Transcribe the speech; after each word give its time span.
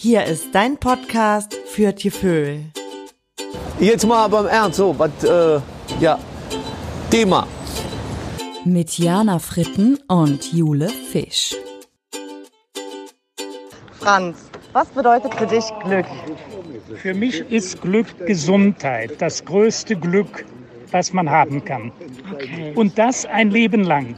Hier 0.00 0.26
ist 0.26 0.54
dein 0.54 0.76
Podcast 0.76 1.56
für 1.66 1.92
Tieföhl. 1.92 2.66
Jetzt 3.80 4.06
mal 4.06 4.28
beim 4.28 4.46
Ernst, 4.46 4.76
so, 4.76 4.96
was, 4.96 5.24
äh, 5.24 5.60
ja, 5.98 6.20
Thema. 7.10 7.48
Mit 8.64 8.96
Jana 8.96 9.40
Fritten 9.40 9.98
und 10.06 10.52
Jule 10.52 10.88
Fisch. 10.88 11.56
Franz, 13.98 14.38
was 14.72 14.86
bedeutet 14.90 15.34
für 15.34 15.48
dich 15.48 15.64
Glück? 15.82 16.06
Für 17.02 17.14
mich 17.14 17.40
ist 17.50 17.82
Glück 17.82 18.24
Gesundheit, 18.24 19.20
das 19.20 19.44
größte 19.44 19.96
Glück, 19.96 20.44
was 20.92 21.12
man 21.12 21.28
haben 21.28 21.64
kann. 21.64 21.90
Okay. 22.32 22.72
Und 22.76 22.96
das 22.98 23.26
ein 23.26 23.50
Leben 23.50 23.82
lang. 23.82 24.16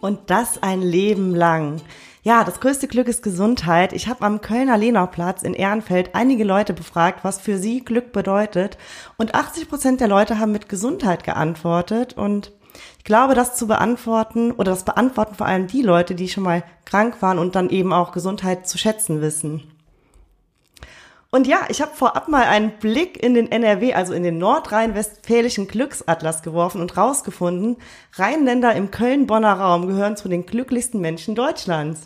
Und 0.00 0.30
das 0.30 0.62
ein 0.62 0.80
Leben 0.80 1.34
lang. 1.34 1.82
Ja, 2.22 2.44
das 2.44 2.60
größte 2.60 2.86
Glück 2.86 3.08
ist 3.08 3.22
Gesundheit. 3.22 3.94
Ich 3.94 4.06
habe 4.06 4.26
am 4.26 4.42
Kölner 4.42 4.76
Lenauplatz 4.76 5.42
in 5.42 5.54
Ehrenfeld 5.54 6.14
einige 6.14 6.44
Leute 6.44 6.74
befragt, 6.74 7.24
was 7.24 7.40
für 7.40 7.56
sie 7.56 7.82
Glück 7.82 8.12
bedeutet. 8.12 8.76
Und 9.16 9.34
80 9.34 9.70
Prozent 9.70 10.00
der 10.02 10.08
Leute 10.08 10.38
haben 10.38 10.52
mit 10.52 10.68
Gesundheit 10.68 11.24
geantwortet. 11.24 12.18
Und 12.18 12.52
ich 12.98 13.04
glaube, 13.04 13.34
das 13.34 13.56
zu 13.56 13.66
beantworten 13.66 14.52
oder 14.52 14.72
das 14.72 14.84
beantworten 14.84 15.34
vor 15.34 15.46
allem 15.46 15.66
die 15.66 15.80
Leute, 15.80 16.14
die 16.14 16.28
schon 16.28 16.44
mal 16.44 16.62
krank 16.84 17.22
waren 17.22 17.38
und 17.38 17.54
dann 17.54 17.70
eben 17.70 17.94
auch 17.94 18.12
Gesundheit 18.12 18.68
zu 18.68 18.76
schätzen 18.76 19.22
wissen. 19.22 19.62
Und 21.32 21.46
ja, 21.46 21.60
ich 21.68 21.80
habe 21.80 21.92
vorab 21.94 22.28
mal 22.28 22.42
einen 22.44 22.72
Blick 22.78 23.22
in 23.22 23.34
den 23.34 23.52
NRW, 23.52 23.94
also 23.94 24.12
in 24.12 24.24
den 24.24 24.38
nordrhein-westfälischen 24.38 25.68
Glücksatlas 25.68 26.42
geworfen 26.42 26.80
und 26.80 26.96
rausgefunden, 26.96 27.76
Rheinländer 28.14 28.74
im 28.74 28.90
Köln-Bonner 28.90 29.52
Raum 29.52 29.86
gehören 29.86 30.16
zu 30.16 30.28
den 30.28 30.44
glücklichsten 30.44 31.00
Menschen 31.00 31.36
Deutschlands. 31.36 32.02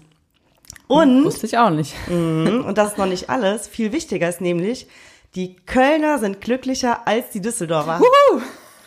Und, 0.89 1.25
Wusste 1.25 1.47
ich 1.47 1.57
auch 1.57 1.71
nicht. 1.71 1.95
Mhm, 2.09 2.65
und 2.67 2.77
das 2.77 2.93
ist 2.93 2.99
noch 2.99 3.07
nicht 3.07 3.31
alles, 3.31 3.67
viel 3.67 3.93
wichtiger 3.93 4.29
ist 4.29 4.43
nämlich, 4.43 4.87
die 5.35 5.57
Kölner 5.57 6.19
sind 6.19 6.43
glücklicher 6.43 7.09
als 7.09 7.31
die 7.31 7.41
Düsseldorfer. 7.41 8.01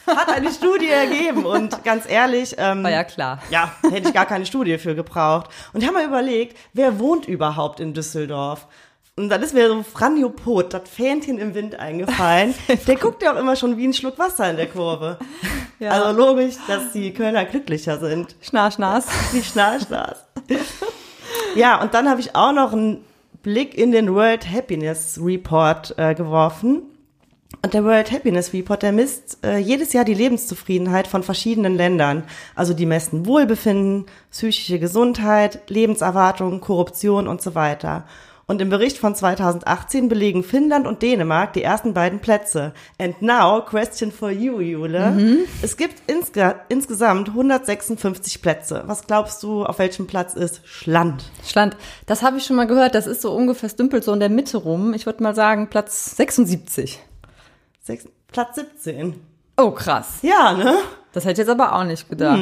Hat 0.05 0.29
eine 0.29 0.51
Studie 0.51 0.87
ergeben 0.87 1.45
und 1.45 1.83
ganz 1.83 2.07
ehrlich, 2.07 2.55
ähm, 2.57 2.83
War 2.83 2.91
ja 2.91 3.03
klar. 3.03 3.41
ja, 3.49 3.73
hätte 3.89 4.07
ich 4.07 4.13
gar 4.13 4.25
keine 4.25 4.45
Studie 4.45 4.77
für 4.77 4.95
gebraucht. 4.95 5.49
Und 5.73 5.81
ich 5.81 5.87
habe 5.87 5.97
mal 5.97 6.07
überlegt, 6.07 6.55
wer 6.73 6.99
wohnt 6.99 7.25
überhaupt 7.27 7.79
in 7.81 7.93
Düsseldorf? 7.93 8.67
Und 9.19 9.29
dann 9.29 9.41
ist 9.41 9.55
mir 9.55 9.67
so 9.67 9.81
Franjo 9.81 10.29
Pot, 10.29 10.75
das 10.75 10.87
Fähnchen 10.87 11.39
im 11.39 11.55
Wind 11.55 11.79
eingefallen. 11.79 12.53
Der 12.87 12.95
guckt 12.97 13.23
ja 13.23 13.33
auch 13.33 13.39
immer 13.39 13.55
schon 13.55 13.75
wie 13.75 13.87
ein 13.87 13.93
Schluck 13.93 14.19
Wasser 14.19 14.49
in 14.49 14.57
der 14.57 14.67
Kurve. 14.67 15.17
Ja. 15.79 15.91
Also 15.91 16.17
logisch, 16.17 16.55
dass 16.67 16.91
die 16.91 17.13
Kölner 17.13 17.45
glücklicher 17.45 17.99
sind. 17.99 18.35
Schnarch, 18.41 18.79
Nas. 18.79 19.05
Die 19.31 19.43
Schnarchnas. 19.43 20.25
ja, 21.53 21.79
und 21.79 21.93
dann 21.93 22.09
habe 22.09 22.19
ich 22.19 22.35
auch 22.35 22.51
noch 22.51 22.73
einen 22.73 23.03
Blick 23.43 23.77
in 23.77 23.91
den 23.91 24.15
World 24.15 24.51
Happiness 24.51 25.19
Report 25.23 25.93
äh, 25.99 26.15
geworfen. 26.15 26.81
Und 27.61 27.75
der 27.75 27.83
World 27.83 28.11
Happiness 28.11 28.53
Report, 28.53 28.81
der 28.81 28.91
misst 28.91 29.37
äh, 29.45 29.59
jedes 29.59 29.93
Jahr 29.93 30.03
die 30.03 30.15
Lebenszufriedenheit 30.15 31.05
von 31.05 31.21
verschiedenen 31.21 31.75
Ländern. 31.75 32.23
Also 32.55 32.73
die 32.73 32.87
messen 32.87 33.27
Wohlbefinden, 33.27 34.07
psychische 34.31 34.79
Gesundheit, 34.79 35.69
Lebenserwartung, 35.69 36.59
Korruption 36.59 37.27
und 37.27 37.43
so 37.43 37.53
weiter. 37.53 38.05
Und 38.49 38.61
im 38.61 38.69
Bericht 38.69 38.97
von 38.97 39.13
2018 39.13 40.07
belegen 40.07 40.41
Finnland 40.41 40.87
und 40.87 41.01
Dänemark 41.01 41.51
die 41.51 41.63
ersten 41.63 41.93
beiden 41.93 42.19
Plätze. 42.19 42.73
And 42.97 43.21
now, 43.21 43.61
question 43.61 44.09
for 44.09 44.31
you, 44.31 44.61
Jule. 44.61 45.45
Es 45.61 45.75
gibt 45.75 46.09
insge 46.09 46.55
insgesamt 46.69 47.27
156 47.27 48.41
Plätze. 48.41 48.83
Was 48.85 49.05
glaubst 49.05 49.43
du, 49.43 49.65
auf 49.65 49.79
welchem 49.79 50.07
Platz 50.07 50.33
ist 50.33 50.61
Schland? 50.63 51.29
Schland. 51.45 51.75
Das 52.05 52.23
habe 52.23 52.37
ich 52.37 52.45
schon 52.45 52.55
mal 52.55 52.67
gehört. 52.67 52.95
Das 52.95 53.05
ist 53.05 53.21
so 53.21 53.33
ungefähr 53.33 53.67
stümpelt 53.67 54.05
so 54.05 54.13
in 54.13 54.21
der 54.21 54.29
Mitte 54.29 54.55
rum. 54.55 54.93
Ich 54.93 55.05
würde 55.05 55.21
mal 55.23 55.35
sagen 55.35 55.67
Platz 55.69 56.15
76. 56.15 57.01
Sechs, 57.83 58.07
Platz 58.31 58.55
17. 58.55 59.19
Oh, 59.57 59.71
krass. 59.71 60.19
Ja, 60.21 60.53
ne? 60.53 60.77
Das 61.11 61.25
hätte 61.25 61.41
ich 61.41 61.47
jetzt 61.47 61.49
aber 61.49 61.75
auch 61.75 61.83
nicht 61.83 62.09
gedacht. 62.09 62.39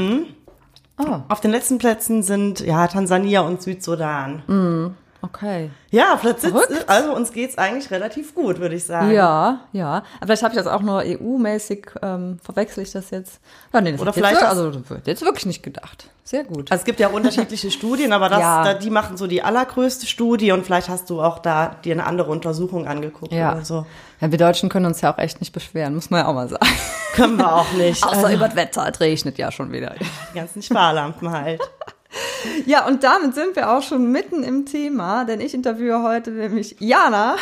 Oh, 0.99 1.17
Auf 1.29 1.41
den 1.41 1.49
letzten 1.49 1.79
Plätzen 1.79 2.21
sind 2.21 2.59
ja 2.59 2.85
Tansania 2.87 3.41
und 3.41 3.63
Südsudan. 3.63 4.95
Okay. 5.25 5.69
Ja, 5.91 6.19
17. 6.21 6.51
Verrückt. 6.51 6.85
Also 6.89 7.13
uns 7.13 7.31
geht's 7.31 7.57
eigentlich 7.57 7.89
relativ 7.91 8.33
gut, 8.35 8.59
würde 8.59 8.75
ich 8.75 8.85
sagen. 8.85 9.11
Ja, 9.11 9.61
ja. 9.71 10.03
Aber 10.19 10.25
vielleicht 10.25 10.43
habe 10.43 10.53
ich 10.53 10.57
das 10.57 10.67
auch 10.67 10.81
nur 10.81 11.03
EU-mäßig, 11.05 11.87
ähm, 12.01 12.39
verwechsel 12.43 12.83
ich 12.83 12.91
das 12.91 13.09
jetzt. 13.11 13.39
Ja, 13.73 13.81
nee, 13.81 13.91
das 13.91 14.01
Oder 14.01 14.13
vielleicht 14.13 14.41
jetzt, 14.41 14.45
also 14.45 14.71
jetzt 15.05 15.21
wirklich 15.23 15.45
nicht 15.45 15.63
gedacht. 15.63 16.09
Sehr 16.23 16.43
gut. 16.43 16.71
Also 16.71 16.81
es 16.81 16.85
gibt 16.85 16.99
ja 16.99 17.09
unterschiedliche 17.09 17.69
Studien, 17.69 18.11
aber 18.11 18.29
das, 18.29 18.39
Ja. 18.45 18.63
da, 18.63 18.73
die 18.73 18.89
machen 18.89 19.15
so 19.15 19.27
die 19.27 19.43
allergrößte 19.43 20.07
Studie 20.07 20.51
und 20.51 20.65
vielleicht 20.65 20.89
hast 20.89 21.09
du 21.09 21.21
auch 21.21 21.37
da 21.39 21.75
dir 21.83 21.93
eine 21.93 22.05
andere 22.07 22.31
Untersuchung 22.31 22.87
angeguckt 22.87 23.31
Ja. 23.31 23.53
oder 23.53 23.63
so. 23.65 23.85
ja, 24.21 24.31
wir 24.31 24.37
Deutschen 24.39 24.69
können 24.69 24.87
uns 24.87 25.01
ja 25.01 25.13
auch 25.13 25.19
echt 25.19 25.39
nicht 25.39 25.53
beschweren, 25.53 25.93
muss 25.95 26.09
man 26.09 26.21
ja 26.21 26.27
auch 26.27 26.33
mal 26.33 26.49
sagen. 26.49 26.65
Können 27.13 27.37
wir 27.37 27.53
auch 27.55 27.71
nicht. 27.73 28.03
Außer 28.07 28.15
Also, 28.25 28.29
über 28.35 28.47
das 28.47 28.55
Wetter, 28.55 28.87
es 28.91 28.99
regnet 28.99 29.37
ja 29.37 29.51
schon 29.51 29.71
wieder. 29.71 29.93
die 30.33 30.37
ganzen 30.37 30.61
Sparlampen 30.63 31.29
halt. 31.31 31.61
Ja, 32.65 32.85
und 32.85 33.03
damit 33.03 33.35
sind 33.35 33.55
wir 33.55 33.71
auch 33.71 33.81
schon 33.81 34.11
mitten 34.11 34.43
im 34.43 34.65
Thema, 34.65 35.25
denn 35.25 35.41
ich 35.41 35.53
interviewe 35.53 36.03
heute 36.03 36.31
nämlich 36.31 36.75
Jana. 36.79 37.35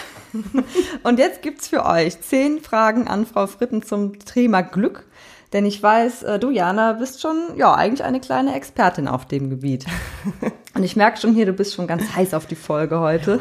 Und 1.04 1.20
jetzt 1.20 1.42
gibt's 1.42 1.68
für 1.68 1.86
euch 1.86 2.22
zehn 2.22 2.62
Fragen 2.62 3.08
an 3.08 3.26
Frau 3.26 3.48
Fritten 3.48 3.84
zum 3.84 4.20
Thema 4.20 4.62
Glück. 4.62 5.06
Denn 5.52 5.66
ich 5.66 5.82
weiß, 5.82 6.24
äh, 6.24 6.40
du, 6.40 6.50
Jana, 6.50 6.94
bist 6.94 7.22
schon, 7.22 7.56
ja, 7.56 7.76
eigentlich 7.76 8.04
eine 8.04 8.20
kleine 8.20 8.56
Expertin 8.56 9.08
auf 9.08 9.26
dem 9.26 9.52
Gebiet. 9.52 9.86
Und 10.76 10.84
ich 10.84 10.96
merke 10.96 11.20
schon 11.20 11.36
hier, 11.36 11.46
du 11.46 11.54
bist 11.54 11.76
schon 11.76 11.86
ganz 11.86 12.16
heiß 12.16 12.34
auf 12.34 12.48
die 12.48 12.56
Folge 12.56 13.00
heute. 13.00 13.40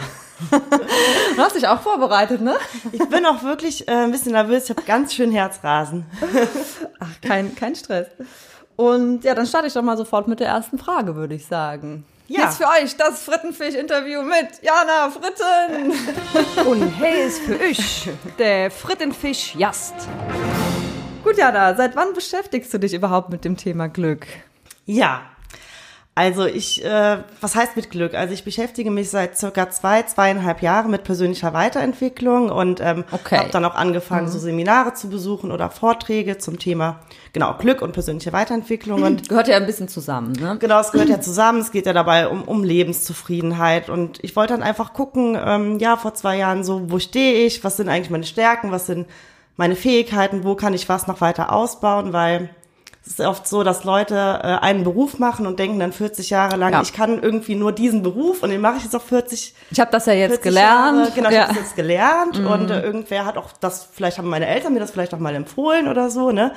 Du 0.51 1.39
hast 1.39 1.57
dich 1.57 1.69
auch 1.69 1.81
vorbereitet, 1.81 2.43
ne? 2.43 2.57
Ich 2.91 3.09
bin 3.09 3.25
auch 3.25 3.43
wirklich 3.43 3.89
äh, 3.89 3.93
ein 3.93 4.11
bisschen 4.11 4.33
nervös. 4.33 4.65
Ich 4.65 4.71
habe 4.71 4.83
ganz 4.83 5.15
schön 5.15 5.31
Herzrasen. 5.31 6.05
Ach, 7.01 7.21
kein, 7.23 7.55
kein 7.55 7.75
Stress. 7.75 8.09
Und 8.77 9.25
ja, 9.25 9.35
dann 9.35 9.47
starte 9.47 9.67
ich 9.67 9.73
doch 9.73 9.83
mal 9.83 9.97
sofort 9.97 10.29
mit 10.29 10.41
der 10.41 10.49
ersten 10.49 10.79
Frage, 10.79 11.15
würde 11.17 11.35
ich 11.35 11.47
sagen. 11.47 12.05
Ja. 12.29 12.45
Jetzt 12.45 12.59
für 12.59 12.67
euch 12.67 12.97
das 12.97 13.23
Frittenfisch-Interview 13.25 14.23
mit 14.23 14.63
Jana 14.63 15.11
Fritten. 15.11 15.93
Und 16.71 16.89
hey 16.99 17.27
ist 17.27 17.41
für 17.41 17.61
euch 17.61 18.09
der 18.39 18.71
Frittenfisch 18.71 19.55
Jast. 19.57 19.95
Gut, 21.25 21.37
Jana, 21.37 21.75
seit 21.75 21.95
wann 21.95 22.15
beschäftigst 22.15 22.73
du 22.73 22.79
dich 22.79 22.95
überhaupt 22.95 23.29
mit 23.29 23.45
dem 23.45 23.57
Thema 23.57 23.89
Glück? 23.89 24.27
Ja. 24.87 25.23
Also 26.15 26.45
ich, 26.45 26.85
äh, 26.85 27.19
was 27.41 27.55
heißt 27.55 27.75
mit 27.75 27.91
Glück? 27.91 28.13
Also 28.13 28.35
ich 28.35 28.45
beschäftige 28.45 28.91
mich 28.91 29.09
seit 29.09 29.39
circa 29.39 29.71
zwei, 29.71 30.03
zweieinhalb 30.03 30.61
Jahren 30.61 30.91
mit 30.91 31.05
persönlicher 31.05 31.55
Weiterentwicklung 31.55 32.51
und 32.51 32.83
ähm, 32.83 33.05
Okay. 33.11 33.39
habe 33.39 33.49
dann 33.51 33.65
auch 33.65 33.75
angefangen, 33.75 34.29
so 34.29 34.39
Seminare 34.39 34.93
zu 34.93 35.09
besuchen 35.09 35.51
oder 35.51 35.71
Vorträge 35.71 36.37
zum 36.37 36.59
Thema 36.59 37.01
genau 37.33 37.55
Glück 37.57 37.81
und 37.81 37.93
persönliche 37.93 38.31
Weiterentwicklung 38.35 39.03
und 39.05 39.27
Gehört 39.31 39.49
ja 39.49 39.57
ein 39.57 39.65
bisschen 39.65 39.89
zusammen, 39.89 40.33
ne? 40.33 40.59
Genau, 40.61 40.81
es 40.81 40.93
gehört 40.93 41.09
ja 41.09 41.19
zusammen. 41.23 41.61
Es 41.63 41.73
geht 41.73 41.87
ja 41.87 41.95
dabei 41.95 42.29
um, 42.29 42.43
um 42.43 42.63
Lebenszufriedenheit. 42.63 43.89
Und 43.89 44.23
ich 44.23 44.37
wollte 44.37 44.53
dann 44.53 44.63
einfach 44.63 44.93
gucken, 44.93 45.39
ähm, 45.43 45.79
ja, 45.79 45.97
vor 45.97 46.13
zwei 46.13 46.37
Jahren 46.37 46.63
so, 46.63 46.91
wo 46.91 46.99
stehe 46.99 47.47
ich? 47.47 47.65
Was 47.65 47.79
sind 47.79 47.89
eigentlich 47.89 48.11
meine 48.11 48.25
Stärken? 48.25 48.71
Was 48.71 48.85
sind 48.85 49.07
meine 49.57 49.77
Fähigkeiten? 49.77 50.45
Wo 50.45 50.57
kann 50.57 50.75
ich 50.75 50.91
was 50.91 51.07
noch 51.07 51.23
weiter 51.23 51.53
ausbauen? 51.53 52.13
Weil 52.13 52.51
es 53.05 53.09
ist 53.19 53.21
oft 53.21 53.49
so, 53.49 53.63
dass 53.65 53.85
Leute 53.85 54.15
äh, 54.15 54.47
einen 54.65 54.85
Beruf 54.85 55.19
machen 55.19 55.47
und 55.47 55.59
denken 55.59 55.79
dann 55.81 55.93
40 55.93 56.31
Jahre 56.31 56.57
lang, 56.57 56.73
Ja. 56.73 56.83
ich 56.83 56.93
kann 56.93 57.21
irgendwie 57.23 57.55
nur 57.57 57.73
diesen 57.73 58.03
Beruf 58.03 58.43
und 58.43 58.51
den 58.51 58.61
mache 58.61 58.77
ich 58.79 58.85
jetzt 58.85 58.95
auch 58.95 59.03
40 59.03 59.55
Ich 59.71 59.81
habe 59.81 59.91
das 59.91 60.07
ja 60.07 60.13
jetzt 60.13 60.31
40 60.43 60.43
gelernt. 60.45 60.99
Jahre, 60.99 61.11
genau, 61.13 61.29
ich 61.31 61.35
ja. 61.35 61.41
habe 61.43 61.55
das 61.55 61.63
jetzt 61.63 61.77
gelernt 61.77 62.39
und 62.39 62.71
äh, 62.71 62.81
irgendwer 62.83 63.25
hat 63.27 63.37
auch 63.37 63.51
das, 63.61 63.89
vielleicht 63.93 64.19
haben 64.19 64.29
meine 64.29 64.47
Eltern 64.47 64.73
mir 64.73 64.81
das 64.81 64.93
vielleicht 64.93 65.13
auch 65.15 65.19
mal 65.19 65.35
empfohlen 65.35 65.89
oder 65.89 66.11
so, 66.11 66.31
ne? 66.31 66.53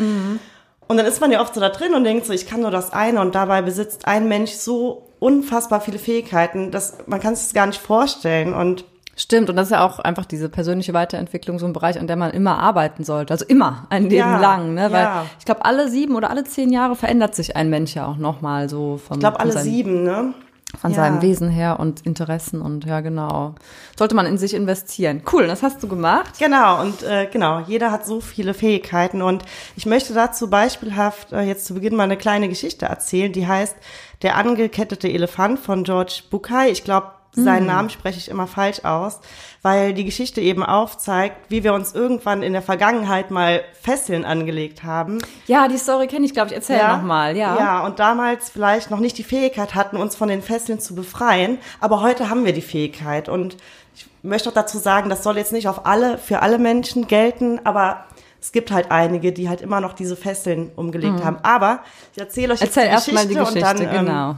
Und 0.88 0.98
dann 0.98 1.06
ist 1.08 1.20
man 1.20 1.32
ja 1.32 1.42
oft 1.42 1.56
so 1.56 1.60
da 1.60 1.70
drin 1.70 1.96
und 1.96 2.04
denkt 2.04 2.28
so, 2.28 2.34
ich 2.34 2.46
kann 2.48 2.62
nur 2.62 2.70
das 2.70 2.94
eine 2.94 3.20
und 3.22 3.34
dabei 3.34 3.64
besitzt 3.64 4.08
ein 4.08 4.28
Mensch 4.28 4.52
so 4.52 5.08
unfassbar 5.18 5.82
viele 5.82 5.98
Fähigkeiten, 5.98 6.70
dass 6.70 6.98
man 7.08 7.20
kann 7.20 7.34
es 7.34 7.54
gar 7.54 7.66
nicht 7.66 7.82
vorstellen 7.82 8.54
und 8.54 8.86
Stimmt, 9.18 9.50
und 9.50 9.56
das 9.56 9.68
ist 9.68 9.72
ja 9.72 9.86
auch 9.86 10.00
einfach 10.00 10.26
diese 10.26 10.50
persönliche 10.50 10.94
Weiterentwicklung 10.94 11.58
so 11.58 11.66
ein 11.66 11.72
Bereich, 11.74 11.98
an 12.00 12.08
der 12.08 12.18
man 12.18 12.32
immer 12.32 12.60
arbeiten 12.60 13.04
sollte. 13.06 13.32
Also 13.34 13.46
immer, 13.46 13.88
ein 13.90 14.04
Leben 14.04 14.16
Ja, 14.18 14.40
lang, 14.40 14.74
ne? 14.74 14.92
Weil 14.92 15.04
ja. 15.04 15.26
ich 15.40 15.46
glaube, 15.46 15.64
alle 15.64 15.90
sieben 15.90 16.16
oder 16.16 16.30
alle 16.30 16.44
zehn 16.44 16.70
Jahre 16.72 16.96
verändert 16.98 17.34
sich 17.34 17.56
ein 17.56 17.70
Mensch 17.70 17.96
ja 17.96 18.06
auch 18.08 18.18
nochmal 18.18 18.68
so 18.68 18.98
vom, 18.98 19.16
ich 19.16 19.20
glaube 19.22 19.40
alle 19.40 19.54
von, 19.54 19.62
seinem, 19.62 19.72
sieben, 19.72 20.04
ne? 20.04 20.34
von 20.78 20.92
Ja. 20.92 20.98
seinem 20.98 21.22
Wesen 21.22 21.48
her 21.50 21.80
und 21.80 22.06
Interessen 22.06 22.62
und 22.62 22.84
ja, 22.84 23.00
genau. 23.00 23.56
Sollte 23.98 24.16
man 24.16 24.26
in 24.26 24.38
sich 24.38 24.54
investieren. 24.54 25.22
Cool, 25.32 25.48
das 25.48 25.64
hast 25.64 25.82
du 25.82 25.88
gemacht. 25.88 26.34
Genau, 26.38 26.82
und 26.82 27.02
äh, 27.04 27.28
genau, 27.32 27.62
jeder 27.68 27.92
hat 27.92 28.06
so 28.06 28.20
viele 28.20 28.54
Fähigkeiten 28.54 29.22
und 29.22 29.46
ich 29.78 29.86
möchte 29.86 30.14
dazu 30.14 30.50
beispielhaft 30.50 31.32
äh, 31.32 31.44
jetzt 31.44 31.66
zu 31.66 31.76
Beginn 31.76 31.96
mal 31.96 32.04
eine 32.04 32.18
kleine 32.18 32.50
Geschichte 32.50 32.88
erzählen, 32.88 33.32
die 33.32 33.48
heißt 33.48 33.78
Der 34.24 34.36
angekettete 34.36 35.08
Elefant 35.08 35.60
von 35.60 35.86
George 35.86 36.24
Bucay. 36.30 36.70
Ich 36.72 36.84
glaube, 36.84 37.08
Seinen 37.44 37.66
Namen 37.66 37.90
spreche 37.90 38.18
ich 38.18 38.30
immer 38.30 38.48
falsch 38.48 38.84
aus, 38.84 39.20
weil 39.62 39.94
die 39.94 40.06
Geschichte 40.06 40.42
eben 40.42 40.64
aufzeigt, 40.64 41.50
wie 41.50 41.64
wir 41.64 41.74
uns 41.74 41.94
irgendwann 41.94 42.44
in 42.44 42.54
der 42.54 42.62
Vergangenheit 42.62 43.32
mal 43.32 43.64
Fesseln 43.82 44.26
angelegt 44.26 44.84
haben. 44.84 45.20
Ja, 45.48 45.68
die 45.68 45.78
Story 45.78 46.08
kenne 46.08 46.26
ich, 46.26 46.34
glaube 46.34 46.50
ich. 46.50 46.56
Erzähl 46.56 46.78
noch 46.88 47.04
mal. 47.04 47.36
Ja. 47.36 47.58
Ja, 47.60 47.86
und 47.86 48.00
damals 48.00 48.50
vielleicht 48.50 48.90
noch 48.92 49.00
nicht 49.00 49.18
die 49.18 49.24
Fähigkeit 49.24 49.76
hatten, 49.76 49.98
uns 49.98 50.16
von 50.16 50.30
den 50.30 50.42
Fesseln 50.42 50.80
zu 50.80 50.96
befreien, 50.96 51.58
aber 51.80 52.02
heute 52.02 52.30
haben 52.30 52.46
wir 52.46 52.54
die 52.54 52.62
Fähigkeit. 52.62 53.30
Und 53.30 53.58
ich 53.96 54.08
möchte 54.24 54.50
auch 54.50 54.54
dazu 54.54 54.78
sagen, 54.78 55.10
das 55.10 55.24
soll 55.24 55.38
jetzt 55.38 55.52
nicht 55.52 55.68
auf 55.68 55.86
alle, 55.86 56.18
für 56.18 56.42
alle 56.42 56.58
Menschen 56.58 57.08
gelten, 57.08 57.60
aber 57.64 58.06
es 58.46 58.52
gibt 58.52 58.70
halt 58.70 58.92
einige, 58.92 59.32
die 59.32 59.50
halt 59.50 59.62
immer 59.62 59.82
noch 59.82 59.94
diese 59.94 60.16
Fesseln 60.16 60.72
umgelegt 60.76 61.24
haben. 61.24 61.38
Aber 61.42 61.80
ich 62.14 62.20
erzähle 62.20 62.54
euch 62.54 62.62
jetzt 62.62 62.78
Erzähl 62.78 62.90
die 62.90 62.94
erst 62.94 63.12
mal 63.12 63.26
Geschichte, 63.26 63.34
die 63.34 63.40
Geschichte, 63.40 63.70
und 63.70 63.80
dann 63.80 63.96
ähm, 63.96 64.06
genau. 64.06 64.36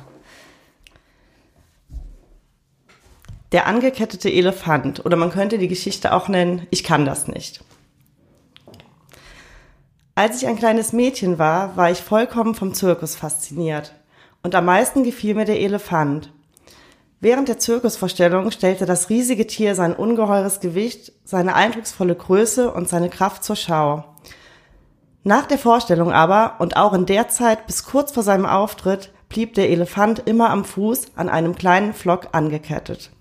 Der 3.51 3.65
angekettete 3.65 4.29
Elefant 4.29 5.05
oder 5.05 5.15
man 5.15 5.31
könnte 5.31 5.57
die 5.57 5.69
Geschichte 5.69 6.13
auch 6.13 6.27
nennen, 6.27 6.67
ich 6.69 6.83
kann 6.83 7.05
das 7.05 7.27
nicht. 7.27 7.63
Als 10.15 10.41
ich 10.41 10.47
ein 10.47 10.57
kleines 10.57 10.93
Mädchen 10.93 11.37
war, 11.37 11.77
war 11.77 11.91
ich 11.91 11.99
vollkommen 11.99 12.55
vom 12.55 12.73
Zirkus 12.73 13.15
fasziniert. 13.15 13.93
Und 14.43 14.55
am 14.55 14.65
meisten 14.65 15.03
gefiel 15.03 15.35
mir 15.35 15.45
der 15.45 15.59
Elefant. 15.59 16.33
Während 17.19 17.47
der 17.47 17.57
Zirkusvorstellung 17.57 18.51
stellte 18.51 18.85
das 18.85 19.09
riesige 19.09 19.47
Tier 19.47 19.75
sein 19.75 19.95
ungeheures 19.95 20.59
Gewicht, 20.59 21.13
seine 21.23 21.55
eindrucksvolle 21.55 22.15
Größe 22.15 22.71
und 22.71 22.89
seine 22.89 23.09
Kraft 23.09 23.43
zur 23.43 23.55
Schau. 23.55 24.03
Nach 25.23 25.45
der 25.45 25.57
Vorstellung 25.57 26.11
aber 26.11 26.55
und 26.59 26.77
auch 26.77 26.93
in 26.93 27.05
der 27.05 27.27
Zeit 27.27 27.65
bis 27.65 27.83
kurz 27.83 28.11
vor 28.11 28.23
seinem 28.23 28.45
Auftritt 28.45 29.11
blieb 29.29 29.55
der 29.55 29.69
Elefant 29.69 30.19
immer 30.25 30.49
am 30.49 30.63
Fuß 30.63 31.11
an 31.15 31.29
einem 31.29 31.55
kleinen 31.55 31.93
Flock 31.93 32.29
angekettet. 32.31 33.11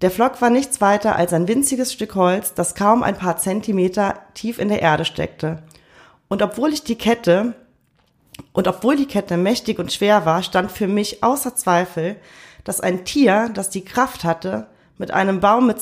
Der 0.00 0.10
Flock 0.10 0.40
war 0.40 0.48
nichts 0.48 0.80
weiter 0.80 1.16
als 1.16 1.32
ein 1.32 1.46
winziges 1.46 1.92
Stück 1.92 2.14
Holz, 2.14 2.54
das 2.54 2.74
kaum 2.74 3.02
ein 3.02 3.18
paar 3.18 3.36
Zentimeter 3.36 4.14
tief 4.32 4.58
in 4.58 4.68
der 4.68 4.80
Erde 4.80 5.04
steckte. 5.04 5.62
Und 6.28 6.42
obwohl 6.42 6.72
ich 6.72 6.84
die 6.84 6.96
Kette 6.96 7.54
und 8.52 8.66
obwohl 8.66 8.96
die 8.96 9.06
Kette 9.06 9.36
mächtig 9.36 9.78
und 9.78 9.92
schwer 9.92 10.24
war, 10.24 10.42
stand 10.42 10.72
für 10.72 10.86
mich 10.86 11.22
außer 11.22 11.54
Zweifel, 11.54 12.16
dass 12.64 12.80
ein 12.80 13.04
Tier, 13.04 13.50
das 13.52 13.68
die 13.68 13.84
Kraft 13.84 14.24
hatte, 14.24 14.68
mit 14.96 15.10
einem 15.10 15.40
Baum 15.40 15.66
mit, 15.66 15.78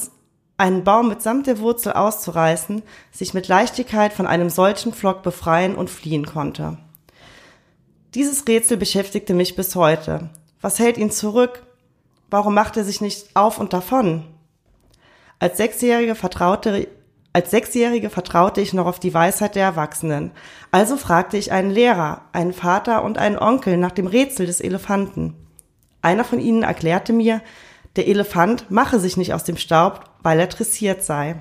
einen 0.56 0.82
Baum 0.82 1.08
mitsamt 1.08 1.46
der 1.46 1.60
Wurzel 1.60 1.92
auszureißen, 1.92 2.82
sich 3.12 3.34
mit 3.34 3.46
Leichtigkeit 3.46 4.12
von 4.12 4.26
einem 4.26 4.50
solchen 4.50 4.92
Flock 4.92 5.22
befreien 5.22 5.76
und 5.76 5.90
fliehen 5.90 6.26
konnte. 6.26 6.78
Dieses 8.14 8.48
Rätsel 8.48 8.76
beschäftigte 8.78 9.34
mich 9.34 9.54
bis 9.54 9.76
heute. 9.76 10.30
Was 10.60 10.80
hält 10.80 10.98
ihn 10.98 11.12
zurück? 11.12 11.67
Warum 12.30 12.54
macht 12.54 12.76
er 12.76 12.84
sich 12.84 13.00
nicht 13.00 13.34
auf 13.34 13.58
und 13.58 13.72
davon? 13.72 14.24
Als 15.38 15.56
Sechsjährige 15.56 16.14
vertraute, 16.14 16.88
als 17.32 17.50
Sechsjährige 17.50 18.10
vertraute 18.10 18.60
ich 18.60 18.72
noch 18.72 18.86
auf 18.86 18.98
die 18.98 19.14
Weisheit 19.14 19.54
der 19.54 19.64
Erwachsenen. 19.64 20.32
Also 20.70 20.96
fragte 20.96 21.36
ich 21.36 21.52
einen 21.52 21.70
Lehrer, 21.70 22.22
einen 22.32 22.52
Vater 22.52 23.02
und 23.04 23.18
einen 23.18 23.38
Onkel 23.38 23.76
nach 23.76 23.92
dem 23.92 24.06
Rätsel 24.06 24.46
des 24.46 24.60
Elefanten. 24.60 25.34
Einer 26.02 26.24
von 26.24 26.40
ihnen 26.40 26.64
erklärte 26.64 27.12
mir, 27.12 27.40
der 27.96 28.08
Elefant 28.08 28.70
mache 28.70 29.00
sich 29.00 29.16
nicht 29.16 29.32
aus 29.32 29.44
dem 29.44 29.56
Staub, 29.56 30.04
weil 30.22 30.38
er 30.38 30.46
dressiert 30.46 31.02
sei. 31.02 31.36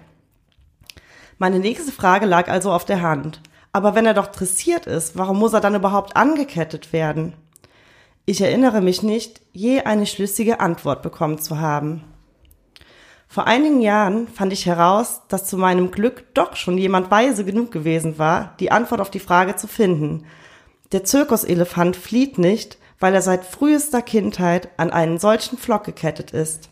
Meine 1.38 1.60
nächste 1.60 1.92
Frage 1.92 2.26
lag 2.26 2.50
also 2.50 2.72
auf 2.72 2.86
der 2.86 3.02
Hand. 3.02 3.42
Aber 3.74 3.94
wenn 3.94 4.06
er 4.06 4.16
doch 4.16 4.28
dressiert 4.28 4.88
ist, 4.88 5.18
warum 5.18 5.38
muss 5.38 5.54
er 5.54 5.62
dann 5.62 5.76
überhaupt 5.76 6.16
angekettet 6.16 6.94
werden? 6.94 7.34
Ich 8.30 8.42
erinnere 8.42 8.82
mich 8.82 9.04
nicht, 9.04 9.40
je 9.54 9.84
eine 9.84 10.06
schlüssige 10.06 10.60
Antwort 10.60 11.02
bekommen 11.02 11.40
zu 11.40 11.62
haben. 11.62 12.04
Vor 13.30 13.48
einigen 13.48 13.80
Jahren 13.80 14.28
fand 14.28 14.52
ich 14.52 14.66
heraus, 14.66 15.22
dass 15.30 15.48
zu 15.48 15.58
meinem 15.58 15.92
Glück 15.92 16.26
doch 16.34 16.58
schon 16.58 16.78
jemand 16.78 17.10
weise 17.10 17.46
genug 17.46 17.72
gewesen 17.72 18.20
war, 18.20 18.54
die 18.60 18.70
Antwort 18.70 19.00
auf 19.00 19.10
die 19.10 19.22
Frage 19.22 19.56
zu 19.56 19.70
finden. 19.70 20.26
Der 20.92 21.06
Zirkuselefant 21.06 21.96
flieht 21.96 22.38
nicht, 22.38 22.78
weil 23.00 23.14
er 23.14 23.22
seit 23.22 23.46
frühester 23.46 24.02
Kindheit 24.02 24.68
an 24.76 24.90
einen 24.90 25.20
solchen 25.20 25.58
Flock 25.58 25.86
gekettet 25.86 26.32
ist. 26.32 26.70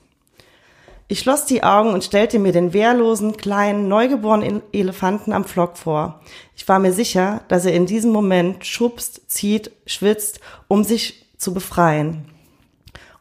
Ich 1.08 1.20
schloss 1.20 1.46
die 1.46 1.64
Augen 1.64 1.94
und 1.94 2.04
stellte 2.04 2.38
mir 2.38 2.52
den 2.52 2.74
wehrlosen, 2.74 3.38
kleinen, 3.38 3.88
neugeborenen 3.88 4.62
Elefanten 4.74 5.32
am 5.32 5.46
Flock 5.46 5.78
vor. 5.78 6.20
Ich 6.54 6.68
war 6.68 6.80
mir 6.80 6.92
sicher, 6.92 7.44
dass 7.48 7.64
er 7.64 7.74
in 7.74 7.86
diesem 7.86 8.12
Moment 8.12 8.66
schubst, 8.66 9.32
zieht, 9.32 9.72
schwitzt, 9.86 10.42
um 10.68 10.84
sich 10.84 11.25
zu 11.46 11.54
befreien. 11.54 12.26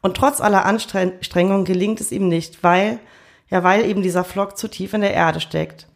Und 0.00 0.16
trotz 0.16 0.40
aller 0.40 0.64
Anstrengung 0.64 1.64
gelingt 1.64 2.00
es 2.00 2.10
ihm 2.10 2.28
nicht, 2.28 2.62
weil, 2.62 2.98
ja, 3.48 3.62
weil 3.62 3.84
eben 3.84 4.02
dieser 4.02 4.24
Flock 4.24 4.56
zu 4.56 4.68
tief 4.68 4.94
in 4.94 5.02
der 5.02 5.14
Erde 5.14 5.40
steckt. 5.40 5.86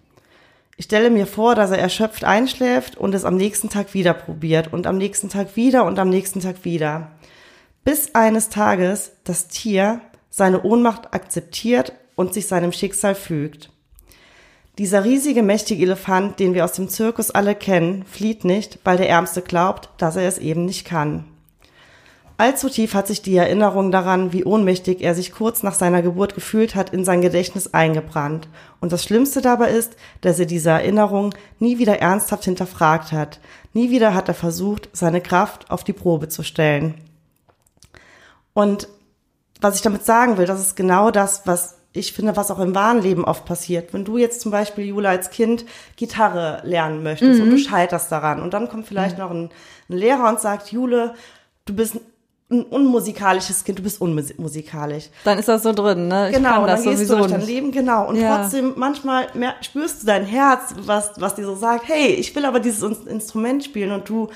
Ich 0.77 0.85
stelle 0.85 1.11
mir 1.11 1.27
vor, 1.27 1.55
dass 1.55 1.71
er 1.71 1.79
erschöpft 1.79 2.25
einschläft 2.25 2.97
und 2.97 3.15
es 3.15 3.25
am 3.25 3.37
nächsten 3.37 3.71
Tag 3.71 3.95
wieder 3.95 4.15
probiert 4.15 4.73
und 4.73 4.87
am 4.87 4.99
nächsten 4.99 5.29
Tag 5.29 5.57
wieder 5.57 5.85
und 5.85 5.99
am 5.99 6.11
nächsten 6.11 6.41
Tag 6.41 6.65
wieder. 6.65 7.11
Bis 7.83 8.15
eines 8.15 8.51
Tages 8.51 9.13
das 9.25 9.49
Tier 9.49 10.01
seine 10.31 10.63
Ohnmacht 10.63 11.15
akzeptiert 11.15 11.95
und 12.15 12.35
sich 12.35 12.47
seinem 12.47 12.73
Schicksal 12.73 13.15
fügt. 13.15 13.71
Dieser 14.77 15.05
riesige, 15.05 15.43
mächtige 15.43 15.83
Elefant, 15.83 16.39
den 16.39 16.55
wir 16.55 16.65
aus 16.65 16.73
dem 16.73 16.89
Zirkus 16.89 17.31
alle 17.31 17.55
kennen, 17.55 18.05
flieht 18.05 18.45
nicht, 18.45 18.79
weil 18.85 18.99
der 18.99 19.09
Ärmste 19.09 19.43
glaubt, 19.43 19.89
dass 19.97 20.17
er 20.17 20.29
es 20.29 20.39
eben 20.39 20.67
nicht 20.67 20.85
kann. 20.85 21.25
Allzu 22.39 22.69
tief 22.69 22.95
hat 22.95 23.09
sich 23.09 23.21
die 23.21 23.37
Erinnerung 23.37 23.91
daran, 23.91 24.33
wie 24.33 24.45
ohnmächtig 24.45 25.03
er 25.03 25.17
sich 25.17 25.33
kurz 25.33 25.65
nach 25.65 25.75
seiner 25.75 26.03
Geburt 26.03 26.37
gefühlt 26.37 26.77
hat, 26.77 26.91
in 26.91 27.05
sein 27.05 27.21
Gedächtnis 27.21 27.75
eingebrannt. 27.75 28.49
Und 28.81 28.93
das 28.93 29.03
Schlimmste 29.03 29.41
dabei 29.41 29.71
ist, 29.71 29.97
dass 30.21 30.39
er 30.39 30.47
diese 30.47 30.71
Erinnerung 30.71 31.35
nie 31.59 31.79
wieder 31.79 31.99
ernsthaft 31.99 32.45
hinterfragt 32.45 33.11
hat. 33.11 33.41
Nie 33.73 33.91
wieder 33.91 34.15
hat 34.15 34.29
er 34.29 34.35
versucht, 34.35 34.89
seine 34.93 35.21
Kraft 35.21 35.69
auf 35.69 35.83
die 35.83 35.93
Probe 35.93 36.29
zu 36.29 36.45
stellen. 36.45 36.95
Und 38.55 38.87
was 39.61 39.75
ich 39.75 39.83
damit 39.83 40.05
sagen 40.05 40.39
will, 40.39 40.47
das 40.47 40.61
ist 40.61 40.77
genau 40.77 41.11
das, 41.11 41.43
was 41.45 41.79
ich 41.93 42.13
finde, 42.13 42.37
was 42.37 42.53
auch 42.53 42.61
im 42.61 42.77
wahren 42.77 43.03
Leben 43.03 43.25
oft 43.25 43.47
passiert. 43.47 43.93
Wenn 43.93 44.05
du 44.05 44.17
jetzt 44.17 44.43
zum 44.43 44.53
Beispiel, 44.53 44.85
Jula, 44.85 45.11
als 45.11 45.31
Kind 45.31 45.65
Gitarre 45.97 46.61
lernen 46.63 47.03
möchtest 47.03 47.41
und 47.41 47.51
du 47.51 47.59
scheiterst 47.59 48.13
daran 48.13 48.41
und 48.41 48.55
dann 48.55 48.69
kommt 48.69 48.87
vielleicht 48.87 49.19
noch 49.19 49.33
ein, 49.33 49.51
ein 49.89 49.97
Lehrer 49.97 50.29
und 50.29 50.39
sagt, 50.39 50.71
Jule, 50.71 51.15
du 51.65 51.75
bist 51.75 51.97
ein 52.51 52.63
unmusikalisches 52.63 53.63
Kind, 53.63 53.79
du 53.79 53.83
bist 53.83 54.01
unmusikalisch. 54.01 55.11
Dann 55.25 55.39
ist 55.39 55.49
das 55.49 55.63
so 55.63 55.73
drin, 55.75 56.09
ne? 56.09 56.31
Ich 56.31 56.37
Genau, 56.37 56.63
und 56.63 56.67
das 56.69 56.83
dann 56.83 56.97
gehst 56.97 57.11
du 57.11 57.17
durch 57.17 57.31
dein. 57.31 57.43
Leben, 57.43 57.73
genau. 57.73 58.09
Und 58.09 58.17
Ja. 58.17 58.39
trotzdem, 58.39 58.73
manchmal 58.77 59.27
mehr, 59.35 59.55
spürst 59.61 60.03
du 60.03 60.07
dein 60.07 60.25
Herz, 60.25 60.75
was, 60.87 61.11
was 61.19 61.35
dir 61.35 61.45
so 61.45 61.55
sagt, 61.55 61.87
hey, 61.89 62.07
ich 62.09 62.35
will 62.35 62.47
aber 62.47 62.59
dieses 62.61 62.83
In- 62.83 63.07
Instrument 63.07 63.65
spielen 63.65 63.93
und 63.93 64.09
du 64.09 64.29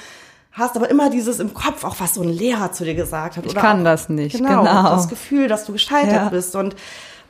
hast 0.51 0.77
aber 0.77 0.91
immer 0.91 1.09
dieses 1.09 1.41
im 1.41 1.55
Kopf, 1.55 1.85
auch 1.85 1.97
was 2.01 2.15
so 2.15 2.21
ein 2.23 2.29
Lehrer 2.29 2.71
zu 2.73 2.85
dir 2.85 2.95
gesagt 2.95 3.39
hat. 3.39 3.47
Ich 3.47 3.53
oder 3.53 3.61
kann 3.63 3.81
auch, 3.81 3.85
das 3.85 4.11
nicht, 4.11 4.37
Genau, 4.37 4.61
genau. 4.63 4.91
das 4.91 5.09
Gefühl, 5.09 5.49
dass 5.49 5.65
du 5.65 5.73
gescheitert 5.73 6.13
Ja. 6.13 6.29
bist. 6.29 6.55
Und, 6.55 6.77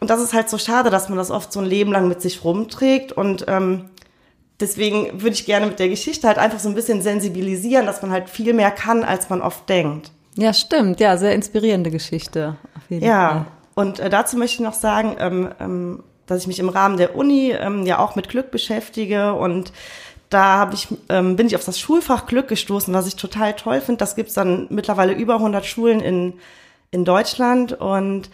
und 0.01 0.11
das 0.11 0.21
ist 0.21 0.33
halt 0.35 0.51
so 0.51 0.59
schade, 0.59 0.91
dass 0.91 1.09
man 1.09 1.17
das 1.17 1.31
oft 1.31 1.53
so 1.53 1.61
ein 1.61 1.67
Leben 1.67 1.93
lang 1.93 2.09
mit 2.09 2.21
sich 2.21 2.43
rumträgt 2.45 3.13
und, 3.13 3.45
ähm, 3.47 3.85
Deswegen 4.61 5.21
würde 5.23 5.35
ich 5.35 5.45
gerne 5.45 5.67
mit 5.67 5.81
der 5.81 5.89
Geschichte 5.89 6.29
halt 6.29 6.39
einfach 6.39 6.61
so 6.61 6.69
ein 6.69 6.77
bisschen 6.77 7.03
sensibilisieren, 7.03 7.85
dass 7.85 8.01
man 8.01 8.13
halt 8.13 8.29
viel 8.31 8.53
mehr 8.53 8.71
kann, 8.71 9.03
als 9.03 9.29
man 9.29 9.43
oft 9.43 9.69
denkt. 9.69 10.13
Ja, 10.37 10.53
stimmt. 10.53 11.01
Ja, 11.01 11.17
sehr 11.17 11.35
inspirierende 11.35 11.91
Geschichte. 11.91 12.57
Auf 12.77 12.91
jeden 12.91 13.03
Fall. 13.03 13.11
Ja, 13.11 13.47
und 13.75 14.01
äh, 14.01 14.11
dazu 14.11 14.37
möchte 14.37 14.55
ich 14.57 14.61
noch 14.61 14.75
sagen, 14.75 15.17
ähm, 15.19 15.49
ähm, 15.61 16.03
dass 16.27 16.41
ich 16.41 16.47
mich 16.47 16.59
im 16.59 16.69
Rahmen 16.69 16.97
der 16.97 17.17
Uni 17.17 17.53
ähm, 17.53 17.85
ja 17.85 17.99
auch 17.99 18.17
mit 18.17 18.29
Glück 18.29 18.51
beschäftige 18.51 19.35
und 19.35 19.73
da 20.31 20.59
hab 20.59 20.73
ich, 20.73 20.89
ähm, 21.11 21.37
bin 21.37 21.47
ich 21.47 21.57
auf 21.57 21.65
das 21.65 21.79
Schulfach 21.79 22.27
Glück 22.27 22.49
gestoßen, 22.49 22.93
was 22.95 23.07
ich 23.07 23.17
total 23.17 23.53
toll 23.55 23.81
finde. 23.83 23.99
Das 23.99 24.17
gibt's 24.17 24.35
dann 24.35 24.67
mittlerweile 24.71 25.13
über 25.13 25.35
100 25.35 25.67
Schulen 25.67 26.01
in, 26.01 26.35
in 26.91 27.05
Deutschland 27.05 27.75
und 27.75 28.31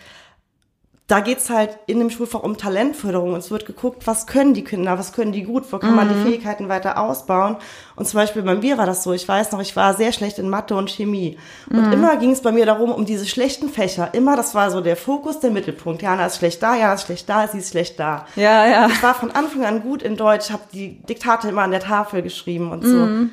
da 1.08 1.20
geht's 1.20 1.48
halt 1.48 1.78
in 1.86 1.98
dem 2.00 2.10
Schulfach 2.10 2.42
um 2.42 2.58
Talentförderung. 2.58 3.34
Es 3.34 3.50
wird 3.50 3.64
geguckt, 3.64 4.06
was 4.06 4.26
können 4.26 4.52
die 4.52 4.62
Kinder, 4.62 4.98
was 4.98 5.14
können 5.14 5.32
die 5.32 5.42
gut, 5.42 5.64
wo 5.72 5.78
kann 5.78 5.96
man 5.96 6.10
die 6.10 6.22
Fähigkeiten 6.22 6.68
weiter 6.68 6.98
ausbauen. 6.98 7.56
Und 7.96 8.06
zum 8.06 8.20
Beispiel 8.20 8.42
bei 8.42 8.54
mir 8.54 8.76
war 8.76 8.84
das 8.84 9.04
so, 9.04 9.14
ich 9.14 9.26
weiß 9.26 9.52
noch, 9.52 9.60
ich 9.60 9.74
war 9.74 9.94
sehr 9.94 10.12
schlecht 10.12 10.38
in 10.38 10.50
Mathe 10.50 10.76
und 10.76 10.90
Chemie. 10.90 11.38
Und 11.70 11.92
immer 11.94 12.18
ging 12.18 12.32
es 12.32 12.42
bei 12.42 12.52
mir 12.52 12.66
darum, 12.66 12.90
um 12.90 13.06
diese 13.06 13.24
schlechten 13.24 13.70
Fächer. 13.70 14.12
Immer, 14.12 14.36
das 14.36 14.54
war 14.54 14.70
so 14.70 14.82
der 14.82 14.96
Fokus, 14.96 15.40
der 15.40 15.50
Mittelpunkt. 15.50 16.02
Jana 16.02 16.26
ist 16.26 16.36
schlecht 16.36 16.62
da, 16.62 16.76
Jana 16.76 16.92
ist 16.92 17.06
schlecht 17.06 17.26
da, 17.26 17.48
sie 17.48 17.58
ist 17.58 17.70
schlecht 17.70 17.98
da. 17.98 18.26
Ja, 18.36 18.66
ja. 18.66 18.86
Ich 18.88 19.02
war 19.02 19.14
von 19.14 19.30
Anfang 19.30 19.64
an 19.64 19.80
gut 19.80 20.02
in 20.02 20.18
Deutsch, 20.18 20.50
habe 20.50 20.64
die 20.74 21.00
Diktate 21.06 21.48
immer 21.48 21.62
an 21.62 21.70
der 21.70 21.80
Tafel 21.80 22.20
geschrieben 22.20 22.70
und 22.70 22.84
so. 22.84 23.30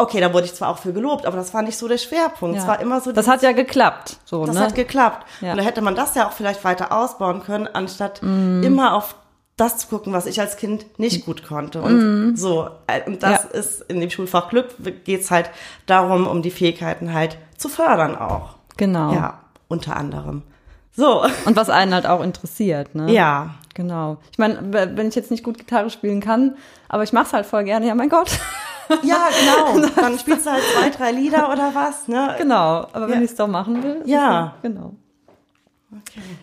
Okay, 0.00 0.20
da 0.20 0.32
wurde 0.32 0.46
ich 0.46 0.54
zwar 0.54 0.68
auch 0.68 0.78
für 0.78 0.92
gelobt, 0.92 1.26
aber 1.26 1.36
das 1.36 1.52
war 1.52 1.62
nicht 1.62 1.76
so 1.76 1.88
der 1.88 1.98
Schwerpunkt. 1.98 2.54
ja. 2.56 2.62
Es 2.62 2.68
war 2.68 2.80
immer 2.80 3.00
so 3.00 3.10
Das 3.10 3.26
hat 3.26 3.42
ja 3.42 3.50
geklappt. 3.52 4.18
So, 4.24 4.46
das 4.46 4.54
ne? 4.54 4.60
hat 4.62 4.74
geklappt. 4.76 5.26
Ja. 5.40 5.50
Und 5.52 5.58
da 5.58 5.64
hätte 5.64 5.80
man 5.80 5.96
das 5.96 6.14
ja 6.14 6.28
auch 6.28 6.32
vielleicht 6.32 6.62
weiter 6.64 6.92
ausbauen 6.92 7.42
können, 7.42 7.66
anstatt 7.66 8.22
Mhm. 8.22 8.62
immer 8.62 8.94
auf 8.94 9.16
das 9.56 9.76
zu 9.78 9.88
gucken, 9.88 10.12
was 10.12 10.26
ich 10.26 10.40
als 10.40 10.56
Kind 10.56 10.86
nicht 11.00 11.26
gut 11.26 11.44
konnte. 11.44 11.82
Und 11.82 12.36
so, 12.36 12.68
äh, 12.86 13.00
und 13.06 13.24
das. 13.24 13.42
Ja. 13.42 13.58
ist 13.58 13.80
in 13.90 13.98
dem 14.00 14.08
Schulfach 14.08 14.50
Glück 14.50 14.68
geht's 15.04 15.32
halt 15.32 15.50
darum, 15.86 16.28
um 16.28 16.42
die 16.42 16.52
Fähigkeiten 16.52 17.12
halt 17.12 17.36
zu 17.56 17.68
fördern 17.68 18.16
auch. 18.16 18.50
genau. 18.76 19.12
Ja, 19.12 19.40
unter 19.66 19.96
anderem. 19.96 20.42
So. 20.92 21.24
Und 21.44 21.56
was 21.56 21.70
einen 21.70 21.92
halt 21.92 22.06
auch 22.06 22.22
interessiert, 22.22 22.94
ne? 22.94 23.10
Ja. 23.12 23.54
Genau. 23.74 24.18
Ich 24.32 24.38
meine, 24.38 24.58
wenn 24.96 25.08
ich 25.08 25.14
jetzt 25.16 25.30
nicht 25.32 25.42
gut 25.44 25.58
Gitarre 25.58 25.90
spielen 25.90 26.20
kann, 26.20 26.56
aber 26.88 27.02
ich 27.04 27.12
mach's 27.12 27.32
halt 27.32 27.46
voll 27.46 27.64
gerne, 27.64 27.86
ja 27.88 27.94
mein 27.96 28.08
Gott. 28.08 28.30
Ja, 29.02 29.28
genau. 29.74 29.86
Dann 29.96 30.18
spielst 30.18 30.46
du 30.46 30.50
halt 30.50 30.62
zwei, 30.76 30.90
drei 30.90 31.12
Lieder 31.12 31.52
oder 31.52 31.70
was, 31.74 32.08
ne? 32.08 32.34
Genau. 32.38 32.86
Aber 32.92 33.08
wenn 33.08 33.18
Ja. 33.18 33.24
ich 33.24 33.30
es 33.30 33.36
doch 33.36 33.48
machen 33.48 33.82
will. 33.82 34.02
Ja. 34.06 34.54
es- 34.56 34.62
Genau. 34.62 34.94